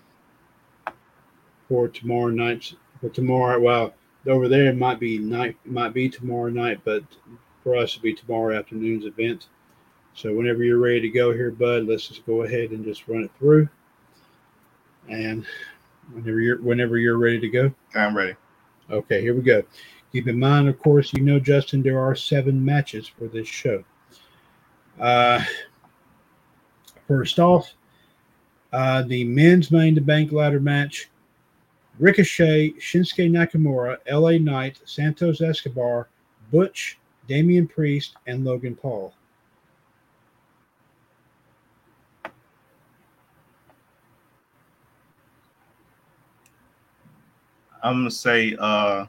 [1.67, 2.73] for tomorrow night.
[3.01, 3.93] For tomorrow, well,
[4.27, 7.03] over there it might be night, might be tomorrow night, but
[7.63, 9.47] for us it'll be tomorrow afternoon's event.
[10.13, 13.23] So whenever you're ready to go here, Bud, let's just go ahead and just run
[13.23, 13.67] it through.
[15.09, 15.45] And
[16.11, 18.35] whenever you're whenever you're ready to go, I'm ready.
[18.89, 19.63] Okay, here we go.
[20.11, 23.83] Keep in mind, of course, you know, Justin, there are seven matches for this show.
[24.99, 25.43] Uh,
[27.07, 27.73] first off,
[28.71, 31.09] uh, the men's main to Bank ladder match
[31.99, 36.09] Ricochet, Shinsuke Nakamura, LA Knight, Santos Escobar,
[36.51, 39.13] Butch, Damian Priest, and Logan Paul.
[47.85, 49.05] I'm gonna say uh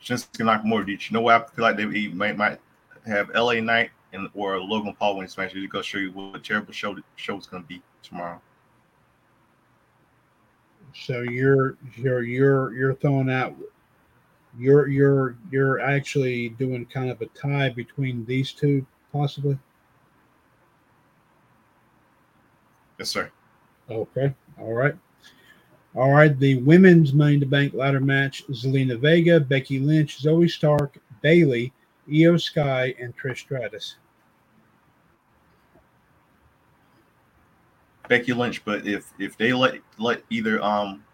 [0.00, 0.86] Shinsuke Nakamura.
[0.86, 2.60] Did you know what I feel like they might might
[3.04, 6.36] have LA Knight and or Logan Paul when he smashes to go show you what
[6.36, 8.40] a terrible show show is gonna be tomorrow.
[10.94, 13.56] So you're you're you're you're throwing out
[14.56, 19.58] you're you're you're actually doing kind of a tie between these two possibly.
[22.98, 23.30] Yes, sir.
[23.90, 24.34] Okay.
[24.58, 24.94] All right.
[25.94, 26.38] All right.
[26.38, 31.72] The women's Money in the Bank ladder match: Zelina Vega, Becky Lynch, Zoey Stark, Bayley,
[32.08, 33.96] Iyo Sky, and Trish Stratus.
[38.08, 41.04] Becky Lynch, but if if they let let either um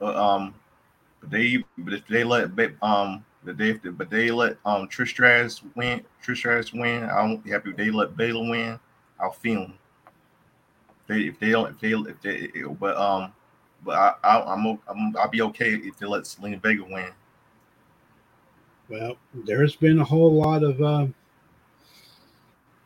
[0.00, 0.54] uh, um
[1.20, 2.50] but they but if they let
[2.82, 7.42] um but they but they let um Trish Stratus win Trish Stratus win, I won't
[7.42, 8.78] be happy if they let Bayley win.
[9.20, 9.78] I'll feel them.
[11.08, 13.32] They if they don't if they if they but um
[13.84, 17.10] but I, I I'm, I'm I'll be okay if they let Zelina Vega win.
[18.88, 21.06] Well, there's been a whole lot of uh,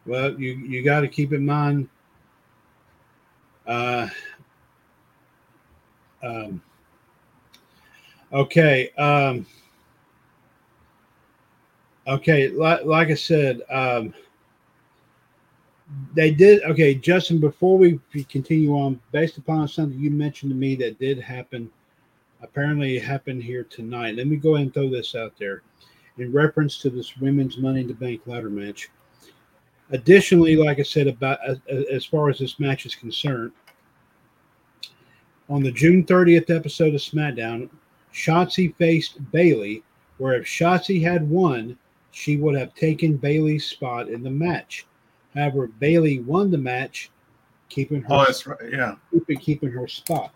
[0.06, 1.88] well, you you got to keep in mind
[3.66, 4.08] uh,
[6.22, 6.62] um,
[8.32, 8.90] okay.
[8.98, 9.46] Um,
[12.06, 12.48] okay.
[12.48, 14.14] Like, like I said, um,
[16.14, 16.62] they did.
[16.64, 21.18] Okay, Justin, before we continue on, based upon something you mentioned to me that did
[21.18, 21.70] happen,
[22.42, 24.16] apparently it happened here tonight.
[24.16, 25.62] Let me go ahead and throw this out there
[26.18, 28.90] in reference to this women's Money in the Bank ladder match.
[29.90, 31.38] Additionally, like I said, about
[31.68, 33.52] as, far as this match is concerned,
[35.48, 37.68] on the June 30th episode of SmackDown,
[38.12, 39.82] Shotzi faced Bayley,
[40.18, 41.76] where if Shotzi had won,
[42.10, 44.86] she would have taken Bayley's spot in the match.
[45.34, 47.10] However, Bayley won the match,
[47.68, 48.58] keeping her oh, that's right.
[48.70, 50.32] yeah, keeping, keeping her spot.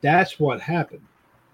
[0.00, 1.02] That's what happened.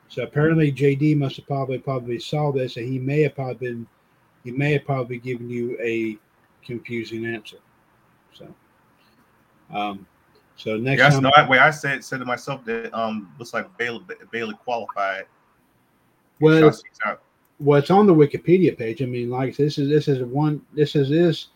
[0.08, 3.86] So apparently, JD must have probably probably saw this, and he may have probably been,
[4.44, 6.16] he may have probably given you a
[6.64, 7.58] confusing answer.
[8.32, 8.54] So,
[9.74, 10.06] um,
[10.56, 13.76] so next yes, time, no, way I said said to myself that um looks like
[13.76, 15.26] Bayley Bayley qualified.
[16.40, 16.72] Well,
[17.58, 19.02] well, it's on the Wikipedia page.
[19.02, 21.48] I mean, like this is this is one this is this.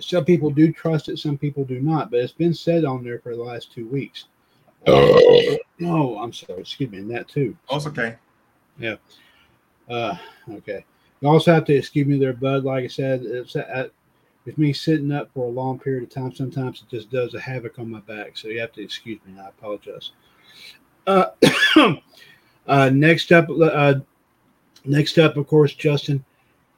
[0.00, 2.10] Some people do trust it, some people do not.
[2.10, 4.26] But it's been said on there for the last two weeks.
[4.86, 6.60] Oh, no, I'm sorry.
[6.60, 7.56] Excuse me, and that too.
[7.68, 8.16] Oh, okay.
[8.78, 8.96] Yeah.
[9.88, 10.16] Uh,
[10.50, 10.84] okay.
[11.20, 12.64] You also have to excuse me there, Bud.
[12.64, 13.88] Like I said, it's uh,
[14.44, 17.40] with me sitting up for a long period of time, sometimes it just does a
[17.40, 18.36] havoc on my back.
[18.36, 19.38] So you have to excuse me.
[19.38, 20.12] I apologize.
[21.06, 21.30] Uh,
[22.66, 23.94] uh, next up, uh,
[24.84, 26.24] next up, of course, Justin,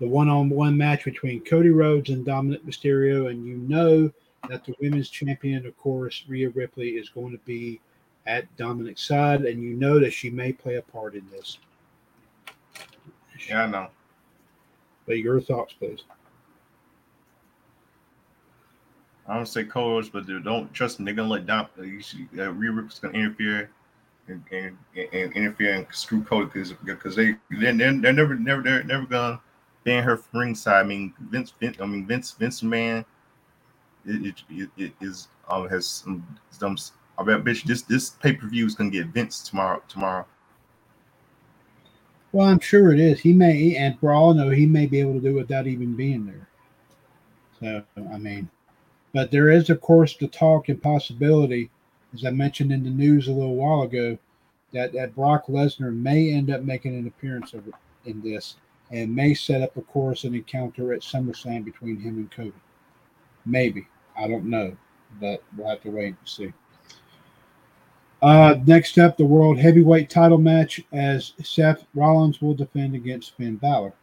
[0.00, 4.10] the one-on-one match between Cody Rhodes and Dominik Mysterio, and you know
[4.48, 7.80] that the women's champion, of course, Rhea Ripley, is going to be
[8.26, 11.58] at Dominik's side, and you know that she may play a part in this.
[13.48, 13.88] Yeah, I know.
[15.06, 16.02] But your thoughts, please.
[19.28, 21.04] I don't say coach, but don't trust them.
[21.04, 21.66] They're gonna let Dom.
[21.78, 23.70] Uh, uh Rhea Ripley's gonna interfere
[24.28, 28.82] and, and, and, interfere and screw Cody because because they they're, they're, never never they're
[28.82, 29.40] never gonna
[29.90, 30.84] ban her from ringside.
[30.84, 33.04] I mean Vince, Vince I mean Vince Vince man
[34.06, 36.76] it, it, it is um has some, some
[37.18, 40.26] I bet bitch this this pay per view is gonna get Vince tomorrow tomorrow.
[42.32, 43.18] Well, I'm sure it is.
[43.18, 45.66] He may, and for all I know, he may be able to do it without
[45.66, 46.48] even being there.
[47.58, 48.48] So, I mean,
[49.12, 51.70] but there is, of course, the talk and possibility,
[52.14, 54.16] as I mentioned in the news a little while ago,
[54.72, 57.64] that, that Brock Lesnar may end up making an appearance of,
[58.04, 58.54] in this
[58.90, 62.52] and may set up, of course, an encounter at SummerSlam between him and Cody.
[63.46, 63.86] Maybe.
[64.18, 64.76] I don't know,
[65.20, 66.52] but we'll have to wait and see.
[68.22, 73.56] Uh, next up, the World Heavyweight title match as Seth Rollins will defend against Finn
[73.56, 73.94] Balor.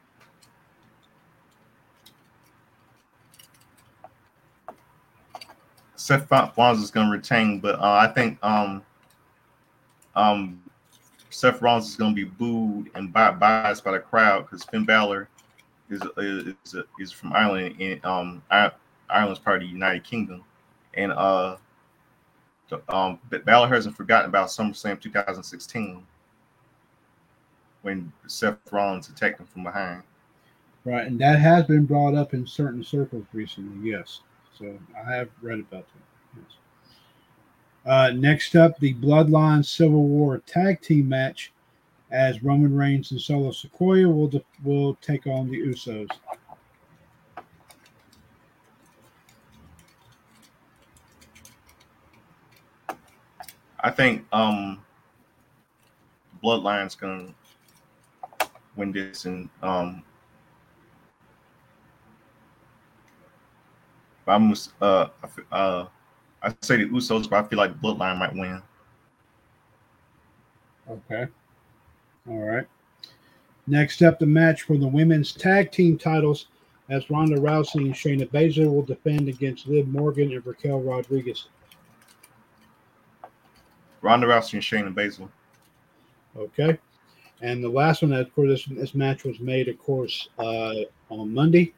[5.96, 8.82] Seth Rollins is going to retain, but uh, I think um,
[10.16, 10.62] um,
[11.38, 15.30] Seth Rollins is going to be booed and biased by the crowd because Finn Balor
[15.88, 18.42] is is is, from Ireland and um,
[19.08, 20.44] Ireland's part of the United Kingdom,
[20.96, 21.58] and uh,
[22.90, 26.04] um, Balor hasn't forgotten about SummerSlam 2016
[27.84, 30.02] when Seth Rollins attacked him from behind.
[30.86, 33.92] Right, and that has been brought up in certain circles recently.
[33.92, 34.22] Yes,
[34.58, 34.76] so
[35.08, 36.42] I have read about that.
[36.42, 36.58] Yes.
[37.88, 41.54] Uh, next up, the Bloodline Civil War Tag Team match,
[42.12, 46.10] as Roman Reigns and Solo Sikoa will de- will take on the Usos.
[53.80, 54.84] I think um
[56.44, 57.34] Bloodline's gonna
[58.76, 60.04] win this and um
[64.28, 65.08] I'm uh
[65.54, 65.86] uh
[66.42, 68.62] I say the Usos, but I feel like Bloodline might win.
[70.90, 71.28] Okay.
[72.30, 72.66] All right.
[73.66, 76.48] Next up, the match for the women's tag team titles
[76.90, 81.48] as Ronda Rousey and Shayna Baszler will defend against Liv Morgan and Raquel Rodriguez.
[84.02, 85.30] Ronda Rousey and Shayna Baszler.
[86.38, 86.78] Okay.
[87.42, 90.74] And the last one, of course, this, this match was made, of course, uh,
[91.10, 91.74] on Monday.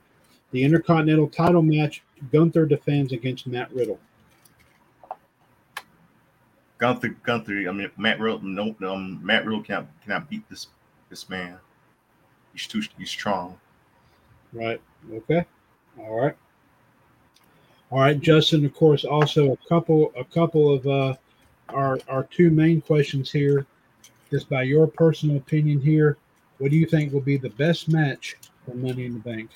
[0.51, 3.99] The Intercontinental title match, Gunther defends against Matt Riddle.
[6.79, 7.69] Gunther, Gunther.
[7.69, 8.41] I mean, Matt Riddle.
[8.41, 10.67] No, um, Matt Riddle cannot cannot beat this
[11.09, 11.57] this man.
[12.53, 13.59] He's too he's strong.
[14.53, 14.81] Right.
[15.13, 15.45] Okay.
[15.99, 16.35] All right.
[17.91, 18.65] All right, Justin.
[18.65, 21.15] Of course, also a couple a couple of uh,
[21.69, 23.65] our our two main questions here.
[24.31, 26.17] Just by your personal opinion here,
[26.59, 29.49] what do you think will be the best match for Money in the Bank?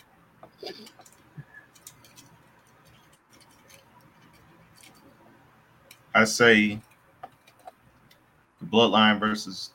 [6.15, 6.79] I say
[8.63, 9.71] the Bloodline versus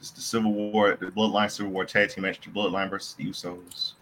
[0.00, 3.92] the Civil War, the Bloodline Civil War tag team match, the Bloodline versus the Usos.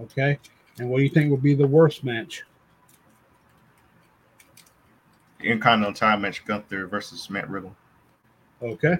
[0.00, 0.38] Okay.
[0.78, 2.44] And what do you think would be the worst match?
[5.40, 7.74] The Intercontinental title match, Gunther versus Matt Riddle.
[8.62, 8.96] Okay.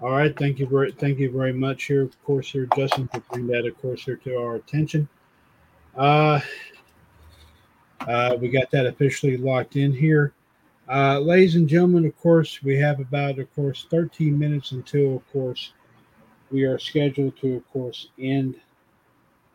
[0.00, 0.36] All right.
[0.36, 3.66] Thank you very thank you very much here, of course, here, Justin, for bringing that,
[3.66, 5.08] of course, here to our attention.
[5.96, 6.40] Uh
[8.08, 10.32] uh, we got that officially locked in here.
[10.90, 15.32] Uh, ladies and gentlemen, of course, we have about, of course, 13 minutes until, of
[15.32, 15.72] course,
[16.50, 18.56] we are scheduled to, of course, end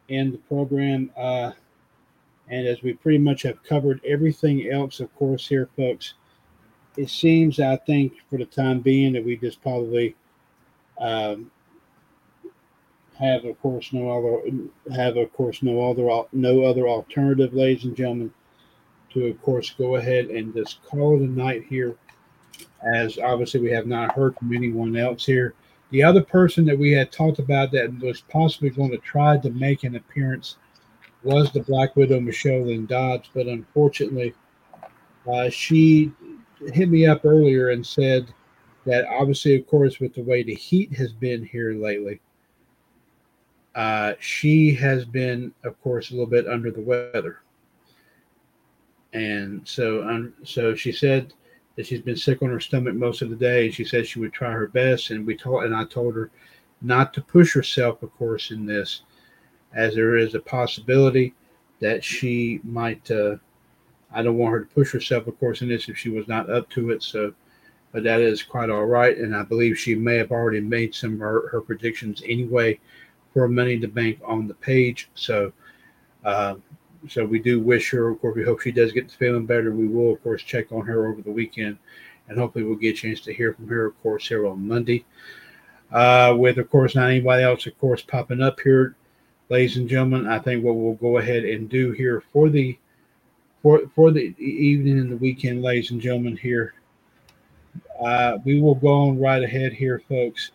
[0.07, 1.11] end the program.
[1.17, 1.51] Uh,
[2.47, 6.13] and as we pretty much have covered everything else, of course, here, folks,
[6.95, 10.15] it seems, I think, for the time being, that we just probably
[11.01, 11.51] um,
[13.19, 17.97] have, of course, no other have, of course, no other no other alternative, ladies and
[17.97, 18.33] gentlemen,
[19.15, 21.95] to, of course, go ahead and just call it a night here,
[22.83, 25.55] as obviously we have not heard from anyone else here.
[25.91, 29.49] The other person that we had talked about that was possibly going to try to
[29.51, 30.57] make an appearance
[31.23, 34.33] was the Black Widow Michelle Lynn Dodds, but unfortunately,
[35.31, 36.11] uh, she
[36.73, 38.27] hit me up earlier and said
[38.85, 42.19] that obviously, of course, with the way the heat has been here lately,
[43.75, 47.39] uh, she has been, of course, a little bit under the weather
[49.15, 51.33] and so um, so she said
[51.75, 53.71] that she's been sick on her stomach most of the day.
[53.71, 56.31] She said she would try her best, and we told and I told her
[56.81, 59.03] not to push herself, of course, in this,
[59.73, 61.33] as there is a possibility
[61.79, 63.09] that she might.
[63.09, 63.37] Uh,
[64.13, 66.49] I don't want her to push herself, of course, in this if she was not
[66.49, 67.01] up to it.
[67.01, 67.33] So,
[67.93, 71.13] but that is quite all right, and I believe she may have already made some
[71.13, 72.79] of her, her predictions anyway
[73.33, 75.09] for Money to Bank on the page.
[75.15, 75.53] So.
[76.25, 76.55] Uh,
[77.07, 79.71] so we do wish her, of course, we hope she does get feeling better.
[79.71, 81.77] We will, of course, check on her over the weekend,
[82.27, 85.05] and hopefully we'll get a chance to hear from her, of course, here on Monday.
[85.91, 88.95] Uh, with, of course, not anybody else, of course, popping up here,
[89.49, 90.27] ladies and gentlemen.
[90.27, 92.77] I think what we'll go ahead and do here for the
[93.61, 96.37] for for the evening and the weekend, ladies and gentlemen.
[96.37, 96.73] Here,
[98.03, 100.51] uh, we will go on right ahead here, folks,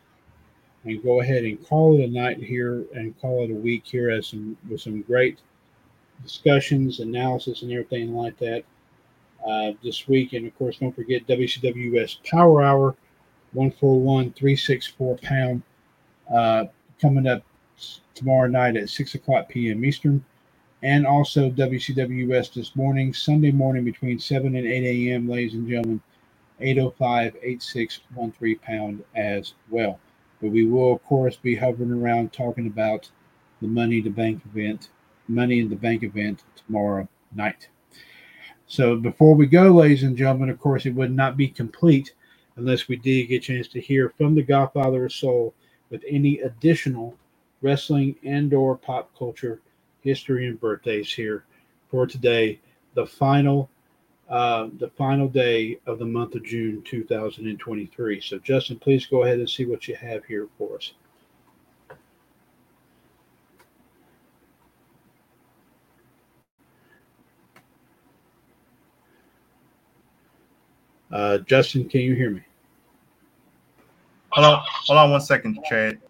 [0.85, 4.11] and go ahead and call it a night here and call it a week here
[4.11, 5.39] as some with some great
[6.23, 8.65] discussions, analysis, and everything like that
[9.47, 10.33] uh, this week.
[10.33, 12.97] And of course, don't forget WCWS Power Hour,
[13.53, 15.63] one four one three six four pound,
[16.33, 16.65] uh,
[17.01, 17.43] coming up
[18.15, 19.85] tomorrow night at six o'clock p.m.
[19.85, 20.25] Eastern
[20.83, 26.01] and also WCWS this morning, Sunday morning between 7 and 8 a.m., ladies and gentlemen,
[26.61, 29.99] 805 8613 pound as well.
[30.41, 33.11] But we will, of course, be hovering around talking about
[33.61, 34.89] the Money to Bank event,
[35.31, 37.69] Money in the Bank event tomorrow night.
[38.67, 42.15] So before we go, ladies and gentlemen, of course, it would not be complete
[42.57, 45.55] unless we did get a chance to hear from the Godfather of Soul
[45.91, 47.17] with any additional
[47.63, 49.61] wrestling and or pop culture
[50.03, 51.45] history and birthdays here
[51.91, 52.61] for today,
[52.95, 53.69] the final
[54.29, 58.21] uh, the final day of the month of June 2023.
[58.21, 60.93] So, Justin, please go ahead and see what you have here for us.
[71.11, 72.43] Uh, Justin, can you hear me?
[74.31, 76.01] Hold on, hold on one second, Chad.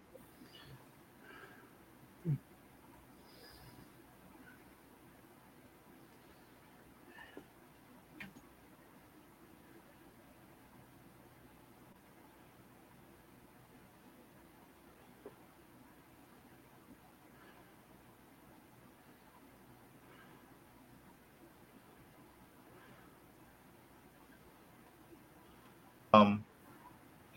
[26.13, 26.43] Um,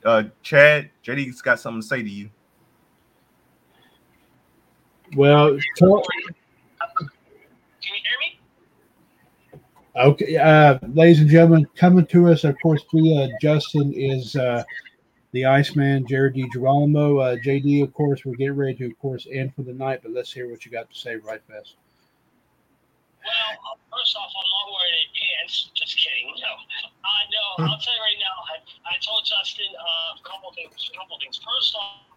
[0.05, 2.31] uh, Chad, JD's got something to say to you.
[5.17, 6.05] Well, talk,
[6.99, 7.09] Can
[7.83, 9.61] you hear me?
[9.97, 14.65] Okay, uh, ladies and gentlemen, coming to us, of course, via Justin is uh,
[15.33, 17.23] the Iceman, Jared DiGirolamo.
[17.23, 20.13] Uh, JD, of course, we're getting ready to, of course, end for the night, but
[20.13, 21.77] let's hear what you got to say right fast.
[23.23, 25.71] Well, first off, I'm not wearing any pants.
[25.75, 26.35] Just kidding.
[26.43, 27.71] No, I know.
[27.71, 28.37] I'll tell you right now.
[28.51, 28.57] I,
[28.91, 30.75] I told Justin uh, a couple things.
[30.75, 31.39] A couple things.
[31.39, 32.11] First off,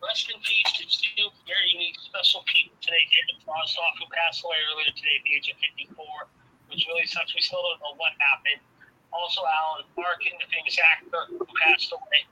[0.00, 3.04] rest in peace to two very unique, special people today.
[3.12, 7.36] David Drozdov, who passed away earlier today at the age of 54, which really sucks.
[7.36, 8.64] We still don't know what happened.
[9.12, 12.24] Also, Alan Arkin, the famous actor, who passed away.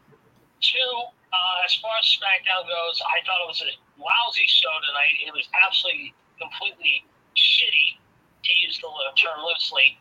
[0.60, 0.93] Two,
[1.32, 5.20] uh, as far as SmackDown goes, I thought it was a lousy show tonight.
[5.24, 7.05] It was absolutely, completely
[7.36, 8.01] shitty,
[8.44, 8.88] to use the
[9.20, 10.01] term loosely.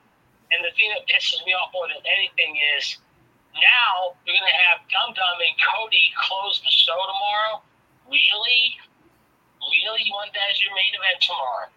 [0.54, 3.02] And the thing that pisses me off more than anything is
[3.58, 7.64] now you're going to have Dum Dum and Cody close the show tomorrow.
[8.08, 8.78] Really?
[9.60, 10.02] Really?
[10.06, 11.68] You want that as your main event tomorrow?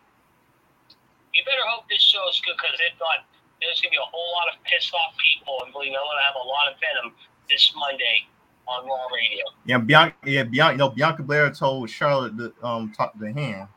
[1.33, 3.25] You better hope this show is good because if not,
[3.63, 5.59] there's going to be a whole lot of pissed off people.
[5.65, 7.15] And believe me, I'm going to have a lot of venom
[7.49, 8.27] this Monday
[8.69, 9.45] on Raw Radio.
[9.65, 10.17] Yeah, Bianca.
[10.27, 10.73] Yeah, Bianca.
[10.75, 13.69] You know, Bianca Belair told Charlotte to um talk to hand.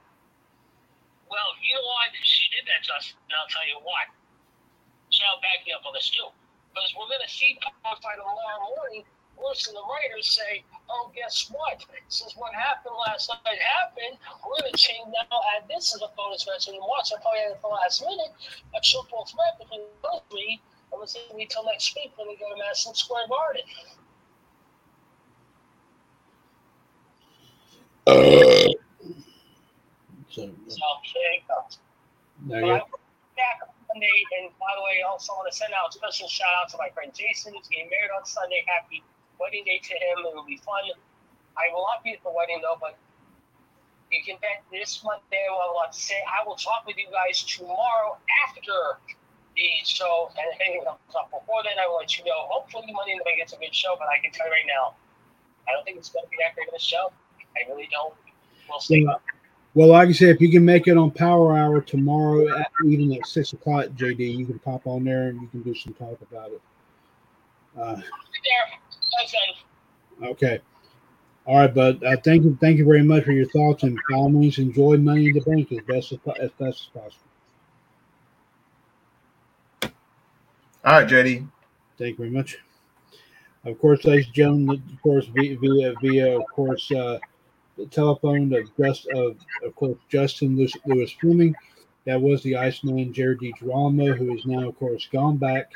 [1.32, 3.18] Well, you know why she did that, Justin?
[3.30, 4.12] And I'll tell you why.
[5.22, 6.34] Shall back me up on this too.
[6.74, 9.06] Because we're going to see Power Fight tomorrow morning.
[9.38, 11.86] Listen, the writers say, oh, guess what?
[12.10, 15.38] Since what happened last night happened, we're going to change now.
[15.54, 17.14] And this is a bonus match we watch.
[17.14, 18.34] I probably had it for last minute.
[18.74, 20.58] A triple threat between those three.
[20.90, 23.62] And we'll see until next week when we go to Madison Square Garden.
[28.10, 28.74] Uh.
[30.34, 31.62] So, So there you go.
[32.50, 32.98] there you go.
[33.92, 36.72] Monday, and by the way, I also want to send out a special shout out
[36.72, 38.64] to my friend Jason, who's getting married on Sunday.
[38.68, 39.04] Happy
[39.40, 40.24] wedding day to him.
[40.24, 40.88] It will be fun.
[41.60, 42.96] I will not be at the wedding though, but
[44.12, 47.44] you can bet this Monday I will to say I will talk with you guys
[47.44, 48.16] tomorrow
[48.48, 52.48] after the show, and up before then, I will let you know.
[52.48, 54.96] Hopefully, Monday night gets a good show, but I can tell you right now,
[55.68, 57.12] I don't think it's going to be that great of a show.
[57.56, 58.16] I really don't.
[58.70, 59.06] We'll see.
[59.06, 59.22] Well,
[59.74, 63.14] Well, like I said, if you can make it on Power Hour tomorrow, at, even
[63.14, 66.20] at six o'clock, JD, you can pop on there and you can do some talk
[66.30, 66.62] about it.
[67.80, 68.02] Uh.
[70.24, 70.60] Okay.
[71.46, 72.04] All right, bud.
[72.04, 74.98] Uh, thank you, thank you very much for your thoughts, and by all means, enjoy
[74.98, 77.28] Money in the Bank as best as, as best as possible.
[80.84, 81.48] All right, JD.
[81.98, 82.58] Thank you very much.
[83.64, 87.20] Of course, ladies and gentlemen, of course, via via, via of course, uh,
[87.78, 91.56] the telephone of just of of course Justin Lewis, Lewis Fleming.
[92.06, 95.72] That was the Iceman Jared DiGirolamo, who is now, of course, gone back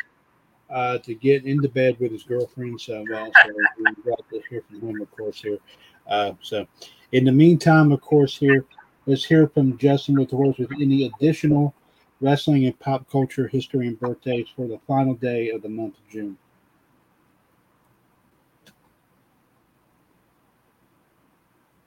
[0.72, 2.82] uh, to get into bed with his girlfriend.
[2.82, 5.60] So, well, so we got to hear from him, of course, here.
[6.08, 6.66] Uh, so,
[7.12, 8.66] in the meantime, of course, here
[9.06, 11.76] let's hear from Justin with the horse with any additional
[12.22, 16.10] wrestling and pop culture history and birthdays for the final day of the month of
[16.10, 16.38] June.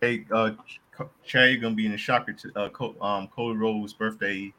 [0.01, 0.53] Hey, uh,
[1.33, 2.33] you're gonna be in the shocker.
[2.33, 4.53] To, uh, um, Cody Rhodes' birthday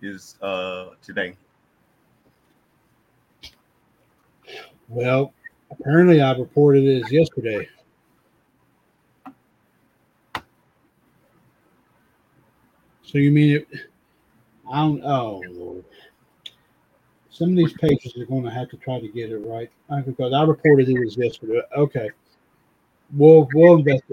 [0.00, 1.36] is uh today.
[4.88, 5.32] Well,
[5.72, 7.68] apparently I reported it as yesterday.
[13.02, 13.68] So you mean it?
[14.70, 15.02] I don't.
[15.04, 15.84] Oh Lord.
[17.28, 19.70] Some of these pages are going to have to try to get it right
[20.06, 21.60] because I reported it as yesterday.
[21.76, 22.08] Okay,
[23.12, 24.04] we'll we'll invest.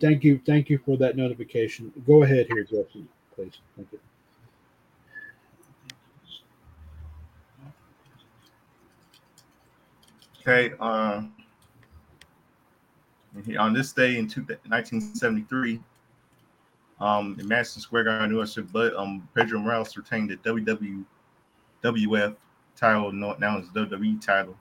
[0.00, 1.92] Thank you, thank you for that notification.
[2.06, 3.58] Go ahead here, Justin, please.
[3.76, 4.00] Thank you.
[10.40, 10.74] Okay.
[13.44, 15.80] He- on this day in two, 1973,
[17.00, 20.36] um, in Madison Square Garden, New York, but um, Pedro Morales retained the
[21.84, 22.36] WWF
[22.76, 24.56] title, known now as WWE title,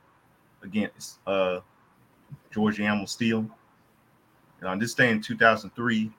[0.62, 1.62] against uh,
[2.52, 3.49] George Animal Steele.
[4.60, 6.12] And on this day in 2003,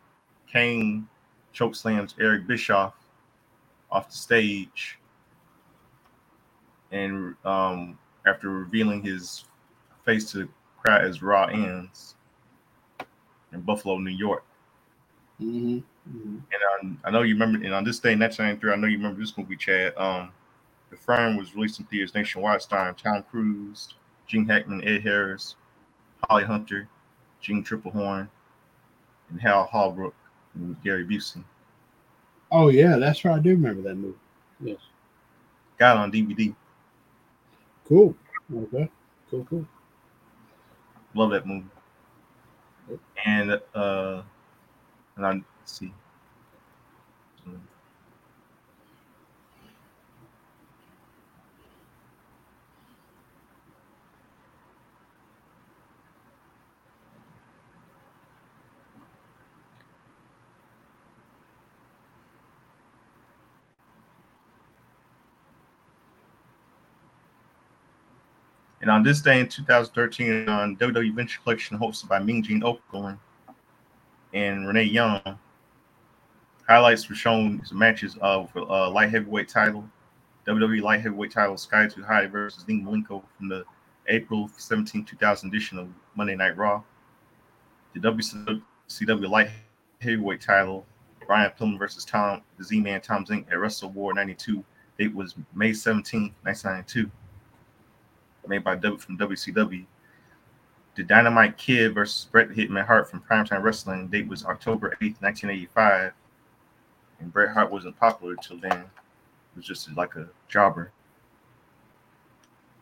[0.50, 1.08] Kane
[1.54, 2.94] chokeslams Eric Bischoff
[3.90, 4.98] off the stage,
[6.92, 9.44] and um, after revealing his
[10.04, 10.48] face to the
[10.82, 12.14] crowd as Raw ends
[13.52, 14.44] in Buffalo, New York.
[15.40, 15.78] Mm-hmm.
[16.10, 16.42] And
[16.80, 19.20] um, I know you remember, and on this day, in 1993, I know you remember
[19.20, 19.96] this movie, Chad.
[19.96, 20.30] Um,
[20.90, 23.94] the Firm was released in theaters nationwide, starring Tom Cruise,
[24.26, 25.56] Gene Hackman, Ed Harris,
[26.24, 26.88] Holly Hunter,
[27.40, 28.28] Jeanne Tripplehorn,
[29.30, 30.14] and Hal Holbrook,
[30.54, 31.44] and Gary Busey.
[32.50, 33.36] Oh yeah, that's right.
[33.36, 34.18] I do remember that movie.
[34.60, 34.78] Yes.
[35.78, 36.54] Got it on DVD.
[37.86, 38.14] Cool.
[38.54, 38.90] Okay.
[39.30, 39.46] Cool.
[39.48, 39.66] Cool.
[41.14, 41.66] Love that movie.
[43.24, 44.22] And uh,
[45.16, 45.92] and I let's see.
[68.88, 73.18] And on this day in 2013, on WWE Vintage Collection, hosted by Mean Gene Okerlund
[74.32, 75.20] and Renee Young,
[76.66, 79.84] highlights were shown as matches of uh, light heavyweight title,
[80.46, 83.62] WWE light heavyweight title Scotty 2 Hotty versus Dean Malenko from the
[84.06, 86.82] April 17, 2000 edition of Monday Night Raw.
[87.92, 89.50] The WCW light
[90.00, 90.86] heavyweight title,
[91.26, 94.64] Brian Pillman versus Tom, the Z-Man Tom Zenk at Wrestle War 92.
[94.96, 97.10] It was May 17, 1992
[98.46, 99.84] made by W from WCW.
[100.96, 106.12] The Dynamite Kid versus Bret Hitman Hart from Primetime Wrestling date was October 8th, 1985.
[107.20, 108.72] And Bret Hart wasn't popular till then.
[108.72, 110.90] It was just like a jobber.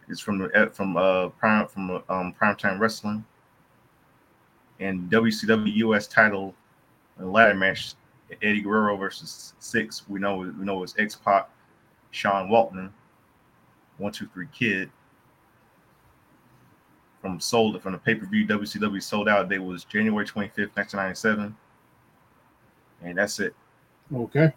[0.09, 3.25] It's from the from uh prime from um Primetime Wrestling.
[4.81, 6.55] And WCW US title
[7.19, 7.95] ladder match
[8.43, 10.09] Eddie Guerrero versus Syxx.
[10.09, 11.51] We know we know it's X Pac,
[12.13, 12.91] Sean Waltman,
[13.99, 14.91] one two three kid
[17.27, 21.57] from sold from the pay-per-view WCW Souled Out day was January 25th, 1997.
[23.03, 23.55] And that's it.
[24.15, 24.53] Okay.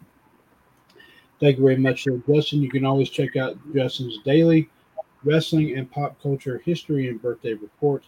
[1.40, 2.22] Thank you very much, sir.
[2.28, 2.62] Justin.
[2.62, 4.70] You can always check out Justin's daily
[5.24, 8.04] wrestling and pop culture history and birthday report.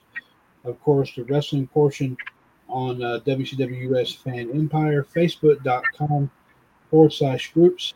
[0.64, 2.16] Of course, the wrestling portion
[2.68, 6.30] on uh, WCWS Fan Empire, Facebook.com
[6.90, 7.94] forward slash groups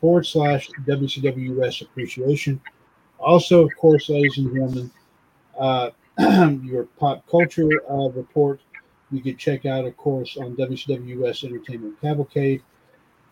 [0.00, 2.60] forward slash WCWS appreciation.
[3.18, 4.90] Also, of course, ladies and gentlemen,
[5.58, 5.90] uh,
[6.62, 8.60] your pop culture uh, report
[9.12, 12.62] you can check out, of course, on WCWS Entertainment Cavalcade,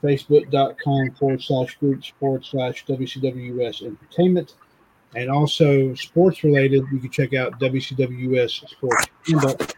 [0.03, 4.57] facebook.com forward slash groups forward slash WCWS Entertainment.
[5.15, 9.77] And also sports related, you can check out WCWS Sports Handbook,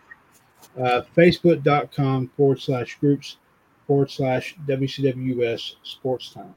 [0.78, 3.36] uh, facebook.com forward slash groups
[3.86, 6.54] forward slash WCWS Sports Time.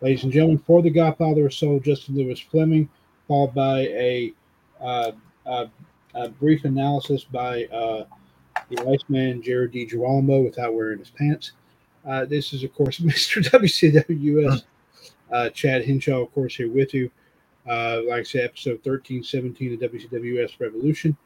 [0.00, 2.90] Ladies and gentlemen, for the Godfather of Soul, Justin Lewis Fleming,
[3.28, 4.32] followed by a,
[4.80, 5.12] uh,
[5.46, 5.68] a,
[6.14, 8.04] a brief analysis by uh,
[8.68, 9.86] the Iceman Jared D.
[9.86, 11.52] Girolamo without wearing his pants.
[12.06, 13.42] Uh, this is, of course, Mr.
[13.42, 14.64] WCWS
[15.32, 17.10] uh, Chad Hinshaw, of course, here with you.
[17.68, 21.16] Uh, like I said, episode 1317 of WCWS Revolution.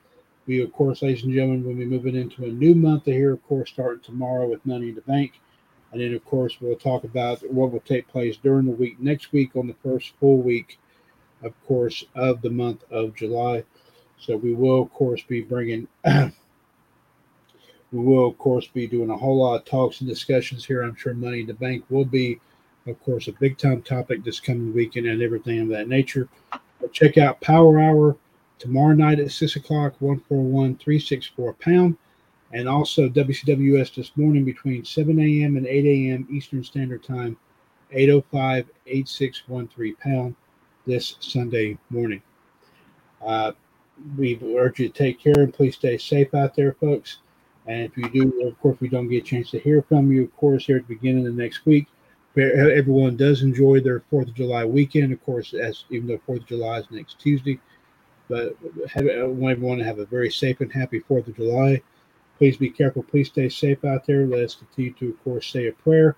[0.46, 3.42] We, of course, ladies and gentlemen, will be moving into a new month here, of
[3.46, 5.40] course, starting tomorrow with Money in the Bank.
[5.90, 9.32] And then, of course, we'll talk about what will take place during the week next
[9.32, 10.78] week on the first full week,
[11.42, 13.64] of course, of the month of July.
[14.18, 16.32] So we will, of course, be bringing, we
[17.92, 20.82] will, of course, be doing a whole lot of talks and discussions here.
[20.82, 22.40] I'm sure Money in the Bank will be
[22.86, 26.28] of course, a big time topic this coming weekend and everything of that nature.
[26.80, 28.16] But check out Power Hour
[28.58, 31.96] tomorrow night at 6 o'clock, 141 364 pound.
[32.52, 35.56] And also WCWS this morning between 7 a.m.
[35.56, 36.28] and 8 a.m.
[36.30, 37.36] Eastern Standard Time,
[37.90, 40.36] 805 8613 pound
[40.86, 42.22] this Sunday morning.
[43.20, 43.52] Uh,
[44.16, 47.18] we urge you to take care and please stay safe out there, folks.
[47.66, 50.24] And if you do, of course, we don't get a chance to hear from you,
[50.24, 51.86] of course, here at the beginning of the next week.
[52.36, 56.46] Everyone does enjoy their Fourth of July weekend, of course, as even though Fourth of
[56.46, 57.58] July is next Tuesday.
[58.28, 58.56] But
[58.90, 61.82] have, I want everyone to have a very safe and happy Fourth of July.
[62.36, 63.02] Please be careful.
[63.02, 64.26] Please stay safe out there.
[64.26, 66.16] Let us continue to, of course, say a prayer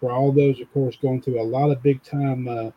[0.00, 2.70] for all those, of course, going through a lot of big time, uh,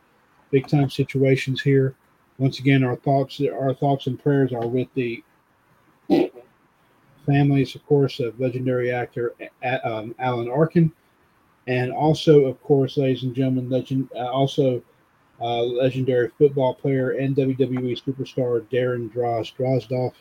[0.52, 1.96] big time situations here.
[2.38, 5.24] Once again, our thoughts, our thoughts and prayers are with the
[7.26, 9.34] families, of course, of legendary actor
[9.84, 10.92] um, Alan Arkin,
[11.68, 14.82] and also, of course, ladies and gentlemen, legend, uh, also
[15.42, 20.14] uh, legendary football player and WWE superstar Darren Droz Drozdov.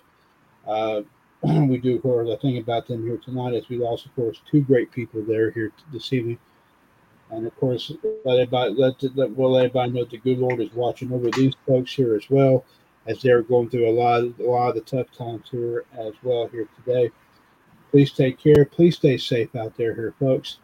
[0.67, 1.03] Uh,
[1.67, 4.41] we do, of course, a thing about them here tonight as we lost, of course,
[4.51, 6.39] two great people there here this evening.
[7.33, 7.91] And of course,
[8.25, 11.55] let everybody, let, let, we'll let everybody know the good Lord is watching over these
[11.67, 12.65] folks here as well
[13.07, 16.13] as they're going through a lot, of, a lot of the tough times here as
[16.23, 17.11] well here today.
[17.91, 18.67] Please take care.
[18.67, 20.59] Please stay safe out there here, folks.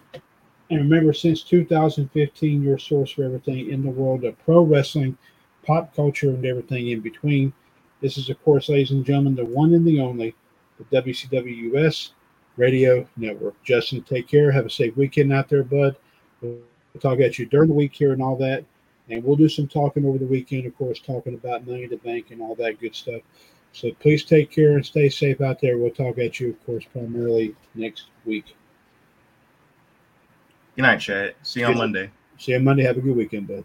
[0.71, 5.17] And remember, since 2015, your source for everything in the world of pro wrestling,
[5.65, 7.53] pop culture, and everything in between.
[8.03, 10.35] This is, of course, ladies and gentlemen, the one and the only,
[10.79, 12.13] the WCW US
[12.59, 13.55] Radio Network.
[13.65, 14.53] Justin, take care.
[14.53, 15.97] Have a safe weekend out there, bud.
[16.41, 16.61] We'll
[17.01, 18.65] talk at you during the week here and all that.
[19.11, 22.31] And we'll do some talking over the weekend, of course, talking about money to bank
[22.31, 23.23] and all that good stuff.
[23.73, 25.79] So please take care and stay safe out there.
[25.79, 28.55] We'll talk at you, of course, primarily next week.
[30.77, 31.35] Good night, Chad.
[31.43, 32.11] See you on Monday.
[32.39, 32.85] See you on Monday.
[32.85, 33.65] Have a good weekend, bud.